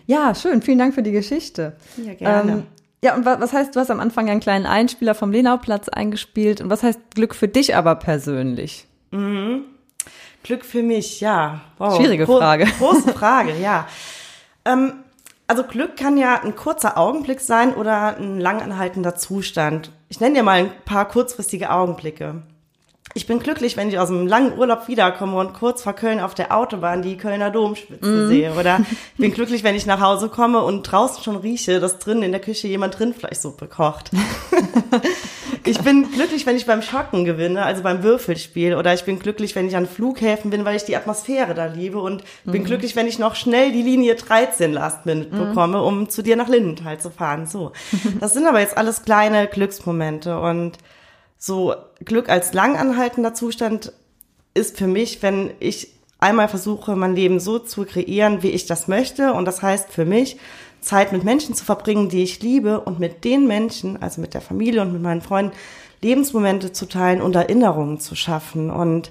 Ja, 0.06 0.34
schön. 0.34 0.62
Vielen 0.62 0.78
Dank 0.78 0.94
für 0.94 1.02
die 1.02 1.12
Geschichte. 1.12 1.76
Ja, 1.96 2.14
gerne. 2.14 2.52
Ähm, 2.52 2.62
ja, 3.04 3.14
und 3.14 3.24
wa- 3.24 3.36
was 3.38 3.52
heißt, 3.52 3.76
du 3.76 3.80
hast 3.80 3.90
am 3.90 4.00
Anfang 4.00 4.26
ja 4.26 4.32
einen 4.32 4.40
kleinen 4.40 4.66
Einspieler 4.66 5.14
vom 5.14 5.30
Lenauplatz 5.30 5.88
eingespielt. 5.88 6.60
Und 6.60 6.70
was 6.70 6.82
heißt 6.82 6.98
Glück 7.14 7.34
für 7.34 7.46
dich 7.48 7.76
aber 7.76 7.94
persönlich? 7.94 8.86
Glück 10.42 10.64
für 10.64 10.82
mich, 10.82 11.20
ja. 11.20 11.60
Wow. 11.78 11.96
Schwierige 11.96 12.26
Frage. 12.26 12.66
Große 12.78 13.12
Frage, 13.14 13.54
ja. 13.60 13.86
Ähm, 14.64 14.94
also 15.46 15.62
Glück 15.62 15.96
kann 15.96 16.16
ja 16.16 16.40
ein 16.42 16.56
kurzer 16.56 16.98
Augenblick 16.98 17.40
sein 17.40 17.74
oder 17.74 18.16
ein 18.16 18.40
langanhaltender 18.40 19.14
Zustand. 19.14 19.92
Ich 20.08 20.20
nenne 20.20 20.36
dir 20.36 20.42
mal 20.42 20.58
ein 20.58 20.72
paar 20.84 21.06
kurzfristige 21.06 21.70
Augenblicke. 21.70 22.42
Ich 23.14 23.26
bin 23.26 23.38
glücklich, 23.38 23.76
wenn 23.76 23.88
ich 23.88 23.98
aus 23.98 24.10
einem 24.10 24.26
langen 24.26 24.58
Urlaub 24.58 24.88
wiederkomme 24.88 25.38
und 25.38 25.54
kurz 25.54 25.82
vor 25.82 25.94
Köln 25.94 26.20
auf 26.20 26.34
der 26.34 26.54
Autobahn 26.54 27.00
die 27.00 27.16
Kölner 27.16 27.50
Domspitzen 27.50 28.28
sehe. 28.28 28.52
Oder 28.52 28.80
ich 29.12 29.18
bin 29.18 29.30
glücklich, 29.34 29.64
wenn 29.64 29.74
ich 29.74 29.86
nach 29.86 30.00
Hause 30.00 30.28
komme 30.28 30.62
und 30.62 30.82
draußen 30.82 31.22
schon 31.22 31.36
rieche, 31.36 31.80
dass 31.80 31.98
drin 31.98 32.22
in 32.22 32.32
der 32.32 32.40
Küche 32.40 32.68
jemand 32.68 33.00
Rindfleischsuppe 33.00 33.68
kocht. 33.68 34.10
Ich 35.66 35.80
bin 35.80 36.10
glücklich, 36.12 36.46
wenn 36.46 36.56
ich 36.56 36.64
beim 36.64 36.80
Schocken 36.80 37.24
gewinne, 37.24 37.64
also 37.64 37.82
beim 37.82 38.04
Würfelspiel. 38.04 38.76
Oder 38.76 38.94
ich 38.94 39.04
bin 39.04 39.18
glücklich, 39.18 39.56
wenn 39.56 39.66
ich 39.66 39.76
an 39.76 39.86
Flughäfen 39.86 40.50
bin, 40.50 40.64
weil 40.64 40.76
ich 40.76 40.84
die 40.84 40.96
Atmosphäre 40.96 41.54
da 41.54 41.66
liebe. 41.66 41.98
Und 42.00 42.22
bin 42.44 42.64
glücklich, 42.64 42.94
wenn 42.94 43.08
ich 43.08 43.18
noch 43.18 43.34
schnell 43.34 43.72
die 43.72 43.82
Linie 43.82 44.14
13 44.14 44.72
Last 44.72 45.06
Minute 45.06 45.30
bekomme, 45.30 45.82
um 45.82 46.08
zu 46.08 46.22
dir 46.22 46.36
nach 46.36 46.48
Lindenthal 46.48 46.98
zu 46.98 47.10
fahren. 47.10 47.46
So. 47.46 47.72
Das 48.20 48.32
sind 48.32 48.46
aber 48.46 48.60
jetzt 48.60 48.76
alles 48.76 49.02
kleine 49.02 49.48
Glücksmomente. 49.48 50.38
Und 50.38 50.78
so 51.36 51.74
Glück 52.04 52.28
als 52.28 52.52
langanhaltender 52.52 53.34
Zustand 53.34 53.92
ist 54.54 54.78
für 54.78 54.86
mich, 54.86 55.22
wenn 55.22 55.50
ich 55.58 55.88
einmal 56.18 56.48
versuche, 56.48 56.96
mein 56.96 57.14
Leben 57.14 57.40
so 57.40 57.58
zu 57.58 57.84
kreieren, 57.84 58.42
wie 58.42 58.50
ich 58.50 58.66
das 58.66 58.88
möchte. 58.88 59.32
Und 59.32 59.44
das 59.44 59.62
heißt 59.62 59.90
für 59.90 60.04
mich, 60.04 60.38
Zeit 60.80 61.12
mit 61.12 61.24
Menschen 61.24 61.54
zu 61.54 61.64
verbringen, 61.64 62.08
die 62.08 62.22
ich 62.22 62.42
liebe 62.42 62.80
und 62.80 62.98
mit 62.98 63.24
den 63.24 63.46
Menschen, 63.46 64.00
also 64.02 64.20
mit 64.20 64.34
der 64.34 64.40
Familie 64.40 64.82
und 64.82 64.92
mit 64.92 65.02
meinen 65.02 65.22
Freunden, 65.22 65.52
Lebensmomente 66.02 66.72
zu 66.72 66.86
teilen 66.86 67.22
und 67.22 67.34
Erinnerungen 67.34 67.98
zu 67.98 68.14
schaffen. 68.14 68.70
Und 68.70 69.10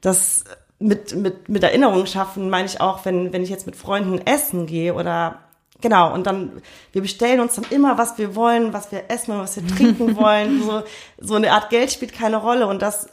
das 0.00 0.44
mit, 0.78 1.14
mit, 1.14 1.48
mit 1.48 1.62
Erinnerungen 1.62 2.06
schaffen 2.06 2.50
meine 2.50 2.66
ich 2.66 2.80
auch, 2.80 3.04
wenn, 3.04 3.32
wenn 3.32 3.42
ich 3.42 3.50
jetzt 3.50 3.66
mit 3.66 3.76
Freunden 3.76 4.20
essen 4.26 4.66
gehe 4.66 4.94
oder 4.94 5.40
Genau, 5.82 6.14
und 6.14 6.26
dann, 6.26 6.62
wir 6.92 7.02
bestellen 7.02 7.38
uns 7.40 7.56
dann 7.56 7.66
immer, 7.68 7.98
was 7.98 8.16
wir 8.16 8.34
wollen, 8.34 8.72
was 8.72 8.90
wir 8.92 9.10
essen 9.10 9.32
und 9.32 9.40
was 9.40 9.56
wir 9.56 9.66
trinken 9.66 10.16
wollen. 10.16 10.62
So, 10.62 10.82
so 11.18 11.34
eine 11.34 11.52
Art 11.52 11.68
Geld 11.68 11.92
spielt 11.92 12.14
keine 12.14 12.38
Rolle. 12.38 12.66
Und 12.66 12.80
das, 12.80 13.08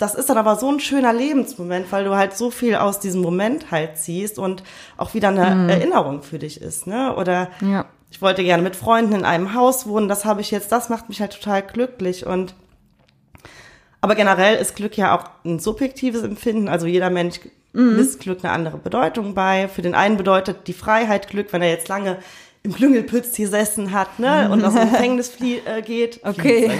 das 0.00 0.14
ist 0.14 0.30
dann 0.30 0.38
aber 0.38 0.56
so 0.56 0.70
ein 0.70 0.80
schöner 0.80 1.12
Lebensmoment, 1.12 1.92
weil 1.92 2.04
du 2.04 2.16
halt 2.16 2.36
so 2.36 2.50
viel 2.50 2.74
aus 2.74 3.00
diesem 3.00 3.20
Moment 3.20 3.70
halt 3.70 3.98
ziehst 3.98 4.38
und 4.38 4.62
auch 4.96 5.14
wieder 5.14 5.28
eine 5.28 5.70
Erinnerung 5.70 6.22
für 6.22 6.38
dich 6.38 6.60
ist, 6.60 6.86
ne? 6.86 7.14
Oder 7.16 7.50
Ja. 7.60 7.84
ich 8.10 8.20
wollte 8.22 8.42
gerne 8.42 8.62
mit 8.62 8.76
Freunden 8.76 9.14
in 9.14 9.24
einem 9.24 9.54
Haus 9.54 9.86
wohnen, 9.86 10.08
das 10.08 10.24
habe 10.24 10.40
ich 10.40 10.50
jetzt, 10.50 10.72
das 10.72 10.88
macht 10.88 11.08
mich 11.08 11.20
halt 11.20 11.32
total 11.32 11.62
glücklich 11.62 12.26
und 12.26 12.54
aber 14.00 14.14
generell 14.14 14.56
ist 14.56 14.76
Glück 14.76 14.96
ja 14.96 15.14
auch 15.14 15.24
ein 15.44 15.58
subjektives 15.58 16.22
Empfinden. 16.22 16.68
Also 16.68 16.86
jeder 16.86 17.10
Mensch 17.10 17.38
misst 17.74 18.20
Glück 18.20 18.38
eine 18.42 18.52
andere 18.52 18.78
Bedeutung 18.78 19.34
bei. 19.34 19.68
Für 19.68 19.82
den 19.82 19.94
einen 19.94 20.16
bedeutet 20.16 20.66
die 20.66 20.72
Freiheit 20.72 21.28
Glück, 21.28 21.52
wenn 21.52 21.60
er 21.62 21.68
jetzt 21.68 21.88
lange 21.88 22.16
im 22.62 22.74
Klüngelpütz 22.74 23.34
gesessen 23.36 23.92
hat, 23.92 24.18
ne, 24.18 24.50
und 24.52 24.62
aus 24.64 24.74
dem 24.74 24.90
Gefängnis 24.92 25.28
flie 25.30 25.60
äh, 25.64 25.80
geht. 25.82 26.20
Okay. 26.24 26.70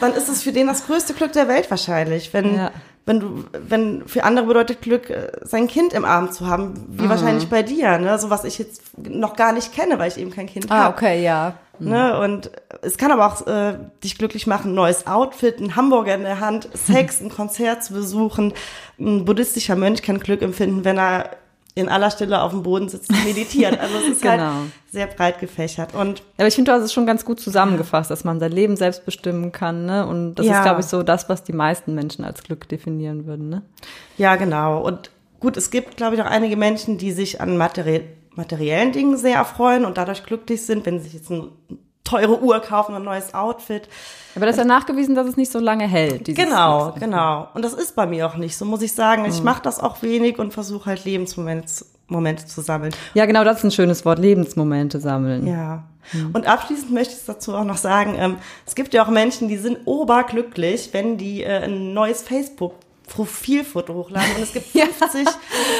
Dann 0.00 0.12
ist 0.14 0.28
es 0.28 0.42
für 0.42 0.52
den 0.52 0.66
das 0.66 0.86
größte 0.86 1.12
Glück 1.14 1.32
der 1.32 1.46
Welt 1.48 1.70
wahrscheinlich. 1.70 2.32
Wenn, 2.32 2.54
Ja. 2.54 2.70
wenn 3.04 3.20
du, 3.20 3.44
wenn 3.68 4.08
für 4.08 4.24
andere 4.24 4.46
bedeutet 4.46 4.80
Glück, 4.80 5.10
äh, 5.10 5.30
sein 5.42 5.68
Kind 5.68 5.92
im 5.92 6.04
Arm 6.06 6.32
zu 6.32 6.46
haben, 6.46 6.86
wie 6.88 7.08
wahrscheinlich 7.08 7.48
bei 7.48 7.62
dir, 7.62 7.98
ne, 7.98 8.18
so 8.18 8.30
was 8.30 8.44
ich 8.44 8.58
jetzt 8.58 8.96
noch 8.96 9.36
gar 9.36 9.52
nicht 9.52 9.74
kenne, 9.74 9.98
weil 9.98 10.08
ich 10.08 10.16
eben 10.18 10.30
kein 10.30 10.46
Kind 10.46 10.70
Ah, 10.70 10.84
habe. 10.84 10.96
okay, 10.96 11.22
ja. 11.22 11.54
Ne? 11.82 12.18
Und 12.20 12.50
es 12.82 12.98
kann 12.98 13.10
aber 13.10 13.26
auch 13.26 13.46
äh, 13.46 13.74
dich 14.04 14.18
glücklich 14.18 14.46
machen, 14.46 14.72
ein 14.72 14.74
neues 14.74 15.06
Outfit, 15.06 15.60
ein 15.60 15.76
Hamburger 15.76 16.14
in 16.14 16.24
der 16.24 16.38
Hand, 16.40 16.68
Sex, 16.74 17.20
ein 17.22 17.30
Konzert 17.30 17.82
zu 17.84 17.94
besuchen. 17.94 18.52
Ein 18.98 19.24
buddhistischer 19.24 19.76
Mönch 19.76 20.02
kann 20.02 20.20
Glück 20.20 20.42
empfinden, 20.42 20.84
wenn 20.84 20.98
er 20.98 21.30
in 21.74 21.88
aller 21.88 22.10
Stille 22.10 22.42
auf 22.42 22.50
dem 22.50 22.62
Boden 22.62 22.88
sitzt 22.88 23.10
und 23.10 23.24
meditiert. 23.24 23.78
Also 23.78 23.94
es 23.98 24.08
ist 24.16 24.22
Genau. 24.22 24.38
halt 24.42 24.70
sehr 24.90 25.06
breit 25.06 25.38
gefächert. 25.38 25.94
Und 25.94 26.22
Aber 26.36 26.48
ich 26.48 26.54
finde, 26.54 26.72
du 26.72 26.76
hast 26.76 26.84
es 26.84 26.92
schon 26.92 27.06
ganz 27.06 27.24
gut 27.24 27.40
zusammengefasst, 27.40 28.10
dass 28.10 28.24
man 28.24 28.40
sein 28.40 28.50
Leben 28.52 28.76
selbst 28.76 29.04
bestimmen 29.04 29.52
kann, 29.52 29.86
ne? 29.86 30.06
Und 30.06 30.34
das 30.34 30.46
Ja. 30.46 30.58
ist, 30.58 30.62
glaube 30.62 30.80
ich, 30.80 30.86
so 30.86 31.02
das, 31.02 31.28
was 31.28 31.44
die 31.44 31.52
meisten 31.52 31.94
Menschen 31.94 32.24
als 32.24 32.42
Glück 32.42 32.68
definieren 32.68 33.26
würden, 33.26 33.48
ne? 33.48 33.62
ja, 34.18 34.36
genau. 34.36 34.80
Und 34.82 35.10
gut, 35.38 35.56
es 35.56 35.70
gibt, 35.70 35.96
glaube 35.96 36.16
ich, 36.16 36.22
auch 36.22 36.26
einige 36.26 36.56
Menschen, 36.56 36.98
die 36.98 37.12
sich 37.12 37.40
an 37.40 37.56
materi 37.56 38.02
materiellen 38.36 38.92
Dingen 38.92 39.16
sehr 39.16 39.36
erfreuen 39.36 39.84
und 39.84 39.98
dadurch 39.98 40.24
glücklich 40.24 40.64
sind, 40.64 40.86
wenn 40.86 40.98
sie 40.98 41.04
sich 41.04 41.14
jetzt 41.14 41.30
eine 41.32 41.48
teure 42.10 42.40
Uhr 42.42 42.60
kaufen, 42.60 42.94
ein 42.94 43.04
neues 43.04 43.32
Outfit. 43.34 43.88
Aber 44.36 44.46
das 44.46 44.56
ist 44.56 44.60
ja 44.60 44.64
nachgewiesen, 44.64 45.14
dass 45.14 45.26
es 45.26 45.36
nicht 45.36 45.50
so 45.50 45.58
lange 45.58 45.86
hält. 45.86 46.24
Genau, 46.36 46.92
genau. 46.98 47.48
Und 47.54 47.64
das 47.64 47.72
ist 47.72 47.96
bei 47.96 48.06
mir 48.06 48.26
auch 48.26 48.36
nicht 48.36 48.56
so, 48.56 48.64
muss 48.64 48.82
ich 48.82 48.92
sagen. 48.94 49.24
Ich 49.24 49.42
mache 49.42 49.62
das 49.62 49.80
auch 49.80 50.02
wenig 50.02 50.38
und 50.38 50.52
versuche 50.52 50.86
halt 50.86 51.04
Lebensmomente 51.04 51.66
zu- 51.66 51.84
Momente 52.08 52.44
zu 52.46 52.60
sammeln. 52.60 52.92
Ja, 53.14 53.24
genau, 53.26 53.44
das 53.44 53.58
ist 53.58 53.64
ein 53.64 53.70
schönes 53.70 54.04
Wort, 54.04 54.18
Lebensmomente 54.18 54.98
sammeln. 55.00 55.46
Ja. 55.46 55.84
Und 56.32 56.44
abschließend 56.48 56.90
möchte 56.90 57.14
ich 57.14 57.24
dazu 57.24 57.54
auch 57.54 57.62
noch 57.62 57.76
sagen, 57.76 58.16
ähm, 58.18 58.36
es 58.66 58.74
gibt 58.74 58.94
ja 58.94 59.04
auch 59.04 59.08
Menschen, 59.10 59.46
die 59.46 59.56
sind 59.58 59.78
oberglücklich, 59.84 60.90
wenn 60.92 61.18
die 61.18 61.44
äh, 61.44 61.64
ein 61.64 61.92
neues 61.94 62.22
Facebook 62.22 62.74
Profilfoto 63.10 63.92
hochladen 63.94 64.36
und 64.36 64.42
es 64.42 64.52
gibt 64.52 64.66
50, 64.68 65.26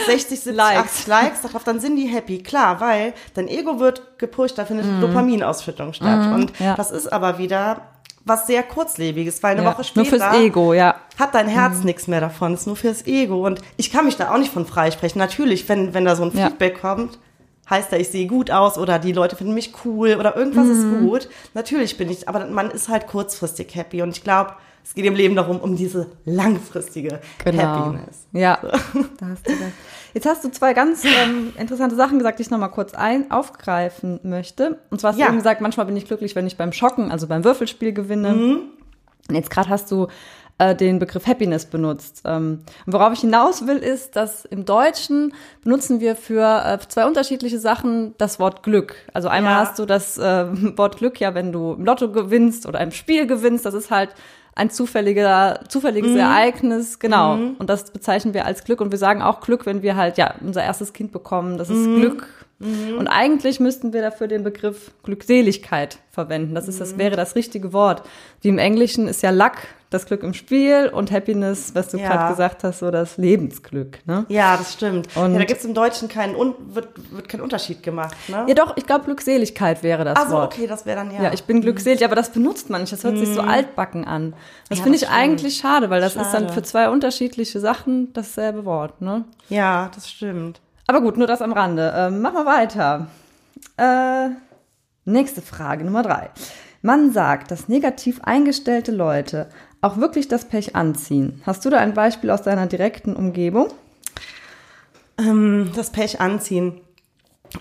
60, 0.06 0.40
70, 0.40 0.54
Likes. 0.54 0.80
80 0.80 1.06
Likes 1.06 1.40
darauf, 1.42 1.64
dann 1.64 1.80
sind 1.80 1.96
die 1.96 2.06
happy. 2.06 2.42
Klar, 2.42 2.80
weil 2.80 3.14
dein 3.34 3.48
Ego 3.48 3.78
wird 3.78 4.18
gepusht, 4.18 4.58
da 4.58 4.64
findet 4.64 4.86
Dopaminausschüttung 5.02 5.92
statt. 5.92 6.34
Und 6.34 6.52
ja. 6.58 6.74
das 6.74 6.90
ist 6.90 7.12
aber 7.12 7.38
wieder 7.38 7.82
was 8.24 8.46
sehr 8.46 8.62
kurzlebiges, 8.62 9.42
weil 9.42 9.52
eine 9.56 9.62
Ja, 9.62 9.72
Woche 9.72 9.84
später 9.84 10.10
Nur 10.10 10.18
fürs 10.20 10.34
Ego, 10.34 10.74
ja. 10.74 10.96
hat 11.18 11.34
dein 11.34 11.48
Herz 11.48 11.84
nichts 11.84 12.06
mehr 12.06 12.20
davon, 12.20 12.54
ist 12.54 12.66
nur 12.66 12.76
fürs 12.76 13.06
Ego. 13.06 13.46
Und 13.46 13.62
ich 13.76 13.90
kann 13.90 14.04
mich 14.04 14.16
da 14.16 14.32
auch 14.34 14.38
nicht 14.38 14.52
von 14.52 14.66
freisprechen. 14.66 15.18
Natürlich, 15.18 15.68
wenn, 15.68 15.94
wenn 15.94 16.04
da 16.04 16.16
so 16.16 16.24
ein 16.24 16.36
Ja. 16.36 16.48
Feedback 16.48 16.80
kommt, 16.80 17.18
heißt 17.70 17.92
da, 17.92 17.96
ich 17.96 18.08
sehe 18.08 18.26
gut 18.26 18.50
aus 18.50 18.76
oder 18.76 18.98
die 18.98 19.12
Leute 19.12 19.36
finden 19.36 19.54
mich 19.54 19.72
cool 19.84 20.16
oder 20.18 20.36
irgendwas 20.36 20.68
ist 20.68 20.84
gut. 21.00 21.28
Natürlich 21.54 21.96
bin 21.96 22.10
ich, 22.10 22.28
aber 22.28 22.44
man 22.46 22.70
ist 22.70 22.88
halt 22.88 23.06
kurzfristig 23.06 23.74
happy. 23.74 24.02
Und 24.02 24.10
ich 24.16 24.24
glaube, 24.24 24.54
es 24.84 24.94
geht 24.94 25.04
im 25.04 25.14
Leben 25.14 25.36
darum, 25.36 25.60
um 25.60 25.76
diese 25.76 26.06
langfristige 26.24 27.20
Genau. 27.44 27.62
Happiness. 27.62 28.26
Ja, 28.32 28.58
da 29.18 29.26
hast 29.28 29.46
du 29.46 29.50
recht. 29.52 29.72
Jetzt 30.14 30.26
hast 30.26 30.44
du 30.44 30.50
zwei 30.50 30.72
ganz 30.74 31.04
ähm, 31.04 31.52
interessante 31.58 31.94
Sachen 31.96 32.18
gesagt, 32.18 32.38
die 32.38 32.42
ich 32.42 32.50
nochmal 32.50 32.70
kurz 32.70 32.94
ein 32.94 33.30
aufgreifen 33.30 34.18
möchte. 34.24 34.78
Und 34.90 35.00
zwar 35.00 35.12
hast 35.12 35.18
Ja. 35.18 35.26
du 35.26 35.30
eben 35.32 35.38
gesagt, 35.38 35.60
manchmal 35.60 35.86
bin 35.86 35.96
ich 35.96 36.06
glücklich, 36.06 36.34
wenn 36.34 36.46
ich 36.46 36.56
beim 36.56 36.72
Schocken, 36.72 37.10
also 37.12 37.26
beim 37.28 37.44
Würfelspiel 37.44 37.92
gewinne. 37.92 38.32
Mhm. 38.32 38.60
Und 39.28 39.34
jetzt 39.34 39.50
gerade 39.50 39.68
hast 39.68 39.90
du 39.92 40.08
äh, 40.58 40.74
den 40.74 40.98
Begriff 40.98 41.26
Happiness 41.26 41.64
benutzt. 41.66 42.22
Ähm, 42.24 42.60
und 42.84 42.92
worauf 42.92 43.12
ich 43.12 43.20
hinaus 43.20 43.66
will, 43.68 43.76
ist, 43.78 44.16
dass 44.16 44.44
im 44.44 44.64
Deutschen 44.64 45.32
benutzen 45.62 46.00
wir 46.00 46.16
für 46.16 46.64
äh, 46.66 46.78
zwei 46.88 47.06
unterschiedliche 47.06 47.58
Sachen 47.60 48.14
das 48.18 48.40
Wort 48.40 48.62
Glück. 48.64 48.96
Also 49.14 49.28
einmal 49.28 49.52
Ja. 49.52 49.58
hast 49.60 49.78
du 49.78 49.86
das 49.86 50.18
äh, 50.18 50.46
Wort 50.76 50.96
Glück 50.98 51.20
ja, 51.20 51.34
wenn 51.34 51.52
du 51.52 51.74
im 51.74 51.84
Lotto 51.84 52.10
gewinnst 52.10 52.66
oder 52.66 52.80
im 52.80 52.90
Spiel 52.90 53.26
gewinnst, 53.26 53.64
das 53.64 53.74
ist 53.74 53.90
halt 53.90 54.10
ein 54.54 54.70
zufälliger, 54.70 55.60
zufälliges 55.68 56.14
Ereignis, 56.16 56.98
genau. 56.98 57.34
Und 57.58 57.70
das 57.70 57.90
bezeichnen 57.92 58.34
wir 58.34 58.46
als 58.46 58.64
Glück. 58.64 58.80
Und 58.80 58.90
wir 58.90 58.98
sagen 58.98 59.22
auch 59.22 59.40
Glück, 59.40 59.66
wenn 59.66 59.82
wir 59.82 59.96
halt, 59.96 60.18
ja, 60.18 60.34
unser 60.40 60.62
erstes 60.62 60.92
Kind 60.92 61.12
bekommen. 61.12 61.56
Das 61.56 61.70
ist 61.70 61.84
Glück. 61.84 62.26
Und 62.60 63.08
eigentlich 63.08 63.58
müssten 63.58 63.92
wir 63.94 64.02
dafür 64.02 64.28
den 64.28 64.44
Begriff 64.44 64.90
Glückseligkeit 65.02 65.98
verwenden. 66.10 66.54
Das 66.54 66.68
ist, 66.68 66.78
das 66.80 66.98
wäre 66.98 67.16
das 67.16 67.34
richtige 67.34 67.72
Wort. 67.72 68.02
Wie 68.42 68.48
im 68.48 68.58
Englischen 68.58 69.08
ist 69.08 69.22
ja 69.22 69.30
Luck 69.30 69.52
das 69.88 70.06
Glück 70.06 70.22
im 70.22 70.34
Spiel 70.34 70.88
und 70.92 71.10
Happiness, 71.10 71.74
was 71.74 71.88
du 71.88 71.96
Ja. 71.96 72.08
gerade 72.08 72.30
gesagt 72.30 72.62
hast, 72.62 72.78
so 72.78 72.90
das 72.92 73.16
Lebensglück. 73.16 73.98
Ne? 74.06 74.24
Ja, 74.28 74.56
das 74.56 74.74
stimmt. 74.74 75.08
Und- 75.16 75.32
ja, 75.32 75.38
da 75.38 75.44
gibt's 75.46 75.64
im 75.64 75.74
Deutschen 75.74 76.06
keinen, 76.08 76.36
wird, 76.36 76.88
wird 77.10 77.28
kein 77.28 77.40
Unterschied 77.40 77.82
gemacht, 77.82 78.14
ne? 78.28 78.44
Ja, 78.46 78.54
doch, 78.54 78.76
ich 78.76 78.86
glaube, 78.86 79.04
Glückseligkeit 79.06 79.82
wäre 79.82 80.04
das 80.04 80.16
also, 80.16 80.34
Wort. 80.36 80.54
okay, 80.54 80.68
das 80.68 80.86
wäre 80.86 80.96
dann 80.98 81.10
ja. 81.12 81.22
Ja, 81.24 81.32
ich 81.32 81.42
bin 81.44 81.60
glückselig, 81.60 82.04
aber 82.04 82.14
das 82.14 82.30
benutzt 82.30 82.70
man 82.70 82.82
nicht. 82.82 82.92
Das 82.92 83.02
hört 83.02 83.18
sich 83.18 83.30
so 83.30 83.40
altbacken 83.40 84.04
an. 84.04 84.34
Das 84.68 84.78
Ja, 84.78 84.84
finde 84.84 84.96
ich 84.98 85.04
stimmt. 85.04 85.16
eigentlich 85.18 85.56
schade, 85.56 85.90
weil 85.90 86.00
das 86.00 86.14
ist 86.14 86.30
dann 86.32 86.42
Schade. 86.42 86.52
für 86.52 86.62
zwei 86.62 86.88
unterschiedliche 86.90 87.58
Sachen 87.58 88.12
dasselbe 88.12 88.64
Wort. 88.64 89.00
Ne? 89.00 89.24
ja, 89.48 89.90
das 89.94 90.08
stimmt. 90.08 90.60
Aber 90.90 91.02
gut, 91.02 91.16
nur 91.16 91.28
das 91.28 91.40
am 91.40 91.52
Rande. 91.52 91.94
Ähm, 91.96 92.20
machen 92.20 92.34
wir 92.34 92.46
weiter. 92.46 93.06
Äh, 93.76 94.30
nächste 95.04 95.40
Frage, 95.40 95.84
Nummer 95.84 96.02
drei. 96.02 96.30
Man 96.82 97.12
sagt, 97.12 97.52
dass 97.52 97.68
negativ 97.68 98.20
eingestellte 98.24 98.90
Leute 98.90 99.48
auch 99.82 99.98
wirklich 99.98 100.26
das 100.26 100.46
Pech 100.46 100.74
anziehen. 100.74 101.42
Hast 101.46 101.64
du 101.64 101.70
da 101.70 101.78
ein 101.78 101.94
Beispiel 101.94 102.28
aus 102.30 102.42
deiner 102.42 102.66
direkten 102.66 103.14
Umgebung? 103.14 103.68
Ähm, 105.16 105.70
das 105.76 105.90
Pech 105.90 106.20
anziehen. 106.20 106.80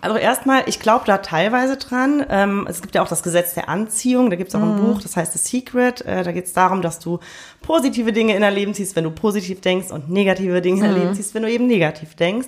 Also 0.01 0.17
erstmal, 0.17 0.63
ich 0.65 0.79
glaube 0.79 1.05
da 1.05 1.19
teilweise 1.19 1.77
dran. 1.77 2.25
Ähm, 2.31 2.65
es 2.67 2.81
gibt 2.81 2.95
ja 2.95 3.03
auch 3.03 3.07
das 3.07 3.21
Gesetz 3.21 3.53
der 3.53 3.69
Anziehung, 3.69 4.31
da 4.31 4.37
gibt 4.37 4.49
es 4.49 4.55
auch 4.55 4.61
ein 4.63 4.77
Buch, 4.77 5.03
das 5.03 5.15
heißt 5.15 5.33
The 5.33 5.37
Secret. 5.37 6.01
Äh, 6.01 6.23
da 6.23 6.31
geht 6.31 6.45
es 6.45 6.53
darum, 6.53 6.81
dass 6.81 6.97
du 6.97 7.19
positive 7.61 8.11
Dinge 8.11 8.35
in 8.35 8.41
dein 8.41 8.55
Leben 8.55 8.73
ziehst, 8.73 8.95
wenn 8.95 9.03
du 9.03 9.11
positiv 9.11 9.61
denkst 9.61 9.91
und 9.91 10.09
negative 10.09 10.61
Dinge 10.61 10.79
in 10.79 10.85
dein 10.85 10.99
Leben 10.99 11.13
ziehst, 11.13 11.35
wenn 11.35 11.43
du 11.43 11.51
eben 11.51 11.67
negativ 11.67 12.15
denkst. 12.15 12.47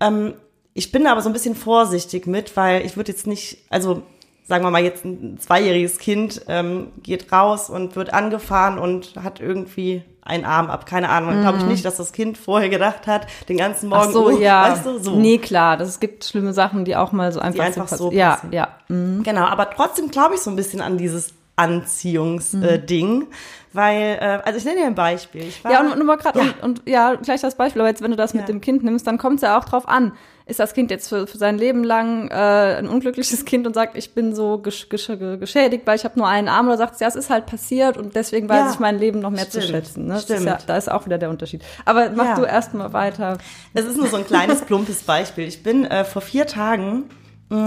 Ähm, 0.00 0.34
ich 0.74 0.92
bin 0.92 1.06
aber 1.06 1.22
so 1.22 1.28
ein 1.28 1.32
bisschen 1.32 1.54
vorsichtig 1.54 2.26
mit, 2.26 2.56
weil 2.56 2.84
ich 2.84 2.96
würde 2.96 3.10
jetzt 3.10 3.26
nicht, 3.26 3.58
also 3.68 4.02
sagen 4.44 4.64
wir 4.64 4.70
mal 4.70 4.82
jetzt 4.82 5.04
ein 5.04 5.38
zweijähriges 5.38 5.98
Kind 5.98 6.42
ähm, 6.48 6.92
geht 7.02 7.30
raus 7.30 7.68
und 7.68 7.96
wird 7.96 8.14
angefahren 8.14 8.78
und 8.78 9.14
hat 9.22 9.40
irgendwie 9.40 10.02
einen 10.22 10.44
Arm 10.44 10.70
ab, 10.70 10.86
keine 10.86 11.08
Ahnung. 11.08 11.30
Dann 11.30 11.40
glaube 11.42 11.58
ich 11.58 11.64
nicht, 11.64 11.84
dass 11.84 11.96
das 11.96 12.12
Kind 12.12 12.38
vorher 12.38 12.68
gedacht 12.68 13.06
hat, 13.06 13.26
den 13.48 13.56
ganzen 13.56 13.88
Morgen, 13.88 14.08
Ach 14.08 14.12
so, 14.12 14.26
oh, 14.26 14.30
ja. 14.38 14.70
weißt 14.70 14.86
du, 14.86 14.98
so. 14.98 15.16
Nee, 15.16 15.38
klar, 15.38 15.76
das, 15.76 15.88
es 15.88 16.00
gibt 16.00 16.24
schlimme 16.24 16.52
Sachen, 16.52 16.84
die 16.84 16.96
auch 16.96 17.12
mal 17.12 17.32
so 17.32 17.40
einfach, 17.40 17.64
einfach 17.64 17.88
so 17.88 18.10
passieren. 18.10 18.12
Ja, 18.12 18.30
passieren. 18.34 18.52
ja. 18.52 18.68
Mhm. 18.88 19.22
Genau, 19.22 19.44
aber 19.44 19.70
trotzdem 19.70 20.10
glaube 20.10 20.34
ich 20.34 20.40
so 20.40 20.50
ein 20.50 20.56
bisschen 20.56 20.80
an 20.80 20.98
dieses 20.98 21.32
Anziehungsding, 21.58 22.62
äh, 22.62 22.78
Ding, 22.78 23.26
weil, 23.72 24.18
äh, 24.20 24.38
also 24.44 24.58
ich 24.58 24.64
nenne 24.64 24.78
dir 24.80 24.86
ein 24.86 24.94
Beispiel. 24.94 25.44
War, 25.62 25.72
Ja, 25.72 25.80
und, 25.80 25.92
und 25.92 26.06
mal 26.06 26.16
gerade 26.16 26.38
Ja. 26.38 26.44
und, 26.44 26.62
und 26.62 26.82
ja, 26.88 27.14
gleich 27.16 27.40
das 27.40 27.54
Beispiel, 27.56 27.82
aber 27.82 27.88
jetzt, 27.90 28.02
wenn 28.02 28.10
du 28.10 28.16
das 28.16 28.32
Ja. 28.32 28.40
mit 28.40 28.48
dem 28.48 28.60
Kind 28.60 28.82
nimmst, 28.84 29.06
dann 29.06 29.18
kommt 29.18 29.36
es 29.36 29.42
ja 29.42 29.58
auch 29.58 29.64
drauf 29.64 29.88
an. 29.88 30.12
Ist 30.46 30.60
das 30.60 30.72
Kind 30.72 30.90
jetzt 30.90 31.10
für, 31.10 31.26
für 31.26 31.36
sein 31.36 31.58
Leben 31.58 31.84
lang 31.84 32.28
äh, 32.28 32.76
ein 32.78 32.88
unglückliches 32.88 33.44
Kind 33.44 33.66
und 33.66 33.74
sagt, 33.74 33.98
ich 33.98 34.14
bin 34.14 34.34
so 34.34 34.56
gesch 34.56 34.88
gesch 34.88 35.10
geschädigt, 35.38 35.86
weil 35.86 35.96
ich 35.96 36.04
habe 36.04 36.18
nur 36.18 36.26
einen 36.26 36.48
Arm 36.48 36.68
oder 36.68 36.78
sagt, 36.78 36.98
ja, 37.02 37.06
es 37.06 37.16
ist 37.16 37.28
halt 37.28 37.44
passiert 37.44 37.98
und 37.98 38.16
deswegen 38.16 38.48
weiß 38.48 38.56
Ja. 38.64 38.70
ich 38.72 38.78
mein 38.78 38.98
Leben 38.98 39.20
noch 39.20 39.28
mehr 39.30 39.50
zu 39.50 39.60
Stimmt. 39.60 39.76
schätzen. 39.84 40.06
Ne? 40.06 40.18
Stimmt. 40.18 40.40
Ist 40.40 40.46
ja, 40.46 40.58
da 40.66 40.76
ist 40.78 40.90
auch 40.90 41.04
wieder 41.04 41.18
der 41.18 41.28
Unterschied. 41.28 41.62
Aber 41.84 42.08
mach 42.14 42.24
Ja. 42.24 42.34
du 42.36 42.44
erst 42.44 42.72
mal 42.72 42.94
weiter. 42.94 43.36
Es 43.74 43.84
ist 43.84 43.98
nur 43.98 44.06
so 44.06 44.16
ein 44.16 44.24
kleines, 44.26 44.62
plumpes 44.62 45.02
Beispiel. 45.02 45.46
Ich 45.46 45.62
bin 45.62 45.84
äh, 45.84 46.04
vor 46.04 46.22
vier 46.22 46.46
Tagen 46.46 47.04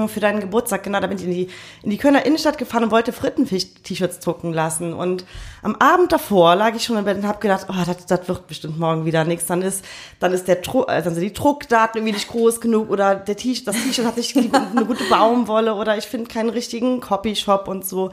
für 0.08 0.20
deinen 0.20 0.40
Geburtstag, 0.40 0.84
genau, 0.84 1.00
da 1.00 1.08
bin 1.08 1.18
ich 1.18 1.24
in 1.24 1.32
die, 1.32 1.50
in 1.82 1.90
die 1.90 1.98
Kölner 1.98 2.24
Innenstadt 2.24 2.60
gefahren 2.60 2.84
und 2.84 2.92
wollte 2.92 3.12
Frittenfisch-T-Shirts 3.12 4.20
drucken 4.20 4.54
lassen. 4.54 4.94
Und 4.94 5.26
am 5.64 5.76
Abend 5.78 6.12
davor 6.12 6.56
lag 6.56 6.76
ich 6.76 6.84
schon 6.84 6.98
im 6.98 7.06
Bett 7.06 7.18
und 7.18 7.28
habe 7.28 7.40
gedacht, 7.40 7.66
oh, 7.68 7.84
das, 7.86 8.06
das 8.06 8.28
wird 8.28 8.46
bestimmt 8.48 8.78
morgen 8.78 9.06
wieder 9.06 9.24
nichts. 9.24 9.48
Dann 9.48 9.64
ist, 9.64 9.84
dann 10.20 10.34
ist 10.34 10.48
der 10.48 10.58
Druck, 10.58 10.88
äh, 10.88 11.02
dann 11.02 11.16
sind 11.16 11.24
die 11.24 11.34
Druckdaten 11.34 11.98
irgendwie 11.98 12.14
nicht 12.14 12.28
groß 12.28 12.62
genug 12.62 12.92
oder 12.92 13.16
der 13.16 13.36
T 13.36 13.52
das 13.66 13.76
T-Shirt 13.76 14.06
hat 14.06 14.18
nicht 14.18 14.38
eine 14.38 14.86
gute 14.86 15.04
Baumwolle 15.06 15.74
oder 15.74 15.98
ich 15.98 16.06
finde 16.06 16.28
keinen 16.28 16.50
richtigen 16.50 17.00
Copyshop 17.00 17.68
und 17.68 17.84
so. 17.86 18.12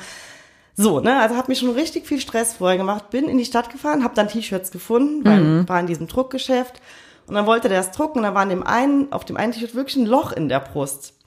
So, 0.75 1.01
ne, 1.01 1.21
also 1.21 1.37
hat 1.37 1.49
mir 1.49 1.57
schon 1.57 1.71
richtig 1.71 2.07
viel 2.07 2.21
Stress 2.21 2.55
vorher 2.55 2.79
gemacht. 2.79 3.11
Bin 3.11 3.29
in 3.29 3.37
die 3.37 3.45
Stadt 3.45 3.71
gefahren, 3.71 4.05
habe 4.05 4.15
dann 4.15 4.29
T-Shirts 4.29 4.71
gefunden, 4.71 5.25
weil 5.25 5.69
war 5.69 5.81
in 5.81 5.87
diesem 5.87 6.07
Druckgeschäft 6.07 6.81
und 7.27 7.35
dann 7.35 7.47
wollte 7.47 7.69
der 7.69 7.79
das 7.79 7.91
drucken 7.91 8.19
und 8.19 8.25
dann 8.25 8.35
war 8.35 8.43
in 8.43 8.49
dem 8.49 8.63
einen, 8.63 9.13
auf 9.13 9.25
dem 9.25 9.37
einen 9.37 9.53
T-Shirt 9.53 9.75
wirklich 9.75 9.97
ein 9.97 10.07
Loch 10.07 10.33
in 10.33 10.49
der 10.49 10.61
Brust. 10.61 11.18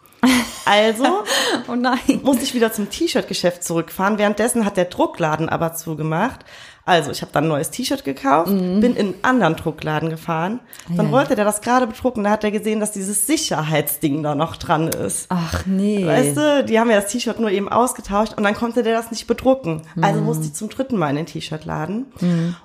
Also 0.66 1.24
Oh 1.68 1.76
musste 2.24 2.44
ich 2.44 2.54
wieder 2.54 2.72
zum 2.72 2.90
T-Shirt-Geschäft 2.90 3.64
zurückfahren. 3.64 4.18
Währenddessen 4.18 4.66
hat 4.66 4.78
der 4.78 4.86
Druckladen 4.86 5.50
aber 5.50 5.74
zugemacht. 5.74 6.46
Also 6.86 7.12
ich 7.12 7.22
habe 7.22 7.32
dann 7.32 7.46
ein 7.46 7.50
neues 7.50 7.70
T-Shirt 7.70 8.04
gekauft, 8.04 8.50
bin 8.50 8.82
in 8.96 8.98
einen 8.98 9.14
anderen 9.22 9.56
Druckladen 9.56 10.10
gefahren. 10.10 10.60
Dann 10.90 11.08
Ja. 11.08 11.12
wollte 11.12 11.36
der 11.36 11.46
das 11.46 11.62
gerade 11.62 11.86
bedrucken, 11.88 12.24
da 12.24 12.32
hat 12.32 12.44
er 12.44 12.52
gesehen, 12.52 12.80
dass 12.80 12.92
dieses 12.92 13.28
Sicherheitsding 13.28 14.24
da 14.24 14.34
noch 14.36 14.58
dran 14.58 14.88
ist. 14.88 15.28
Ach 15.30 15.66
nee. 15.66 16.06
Weißt 16.06 16.36
du, 16.38 16.64
die 16.66 16.80
haben 16.80 16.90
ja 16.90 17.00
das 17.00 17.12
T-Shirt 17.12 17.40
nur 17.40 17.52
eben 17.52 17.70
ausgetauscht 17.70 18.34
und 18.36 18.44
dann 18.44 18.56
konnte 18.56 18.82
der 18.84 18.96
das 18.98 19.12
nicht 19.12 19.28
bedrucken. 19.28 19.84
Also 20.02 20.22
musste 20.22 20.46
ich 20.46 20.54
zum 20.54 20.70
dritten 20.70 20.98
Mal 20.98 21.12
in 21.12 21.18
den 21.18 21.26
T-Shirt-Laden. 21.28 22.06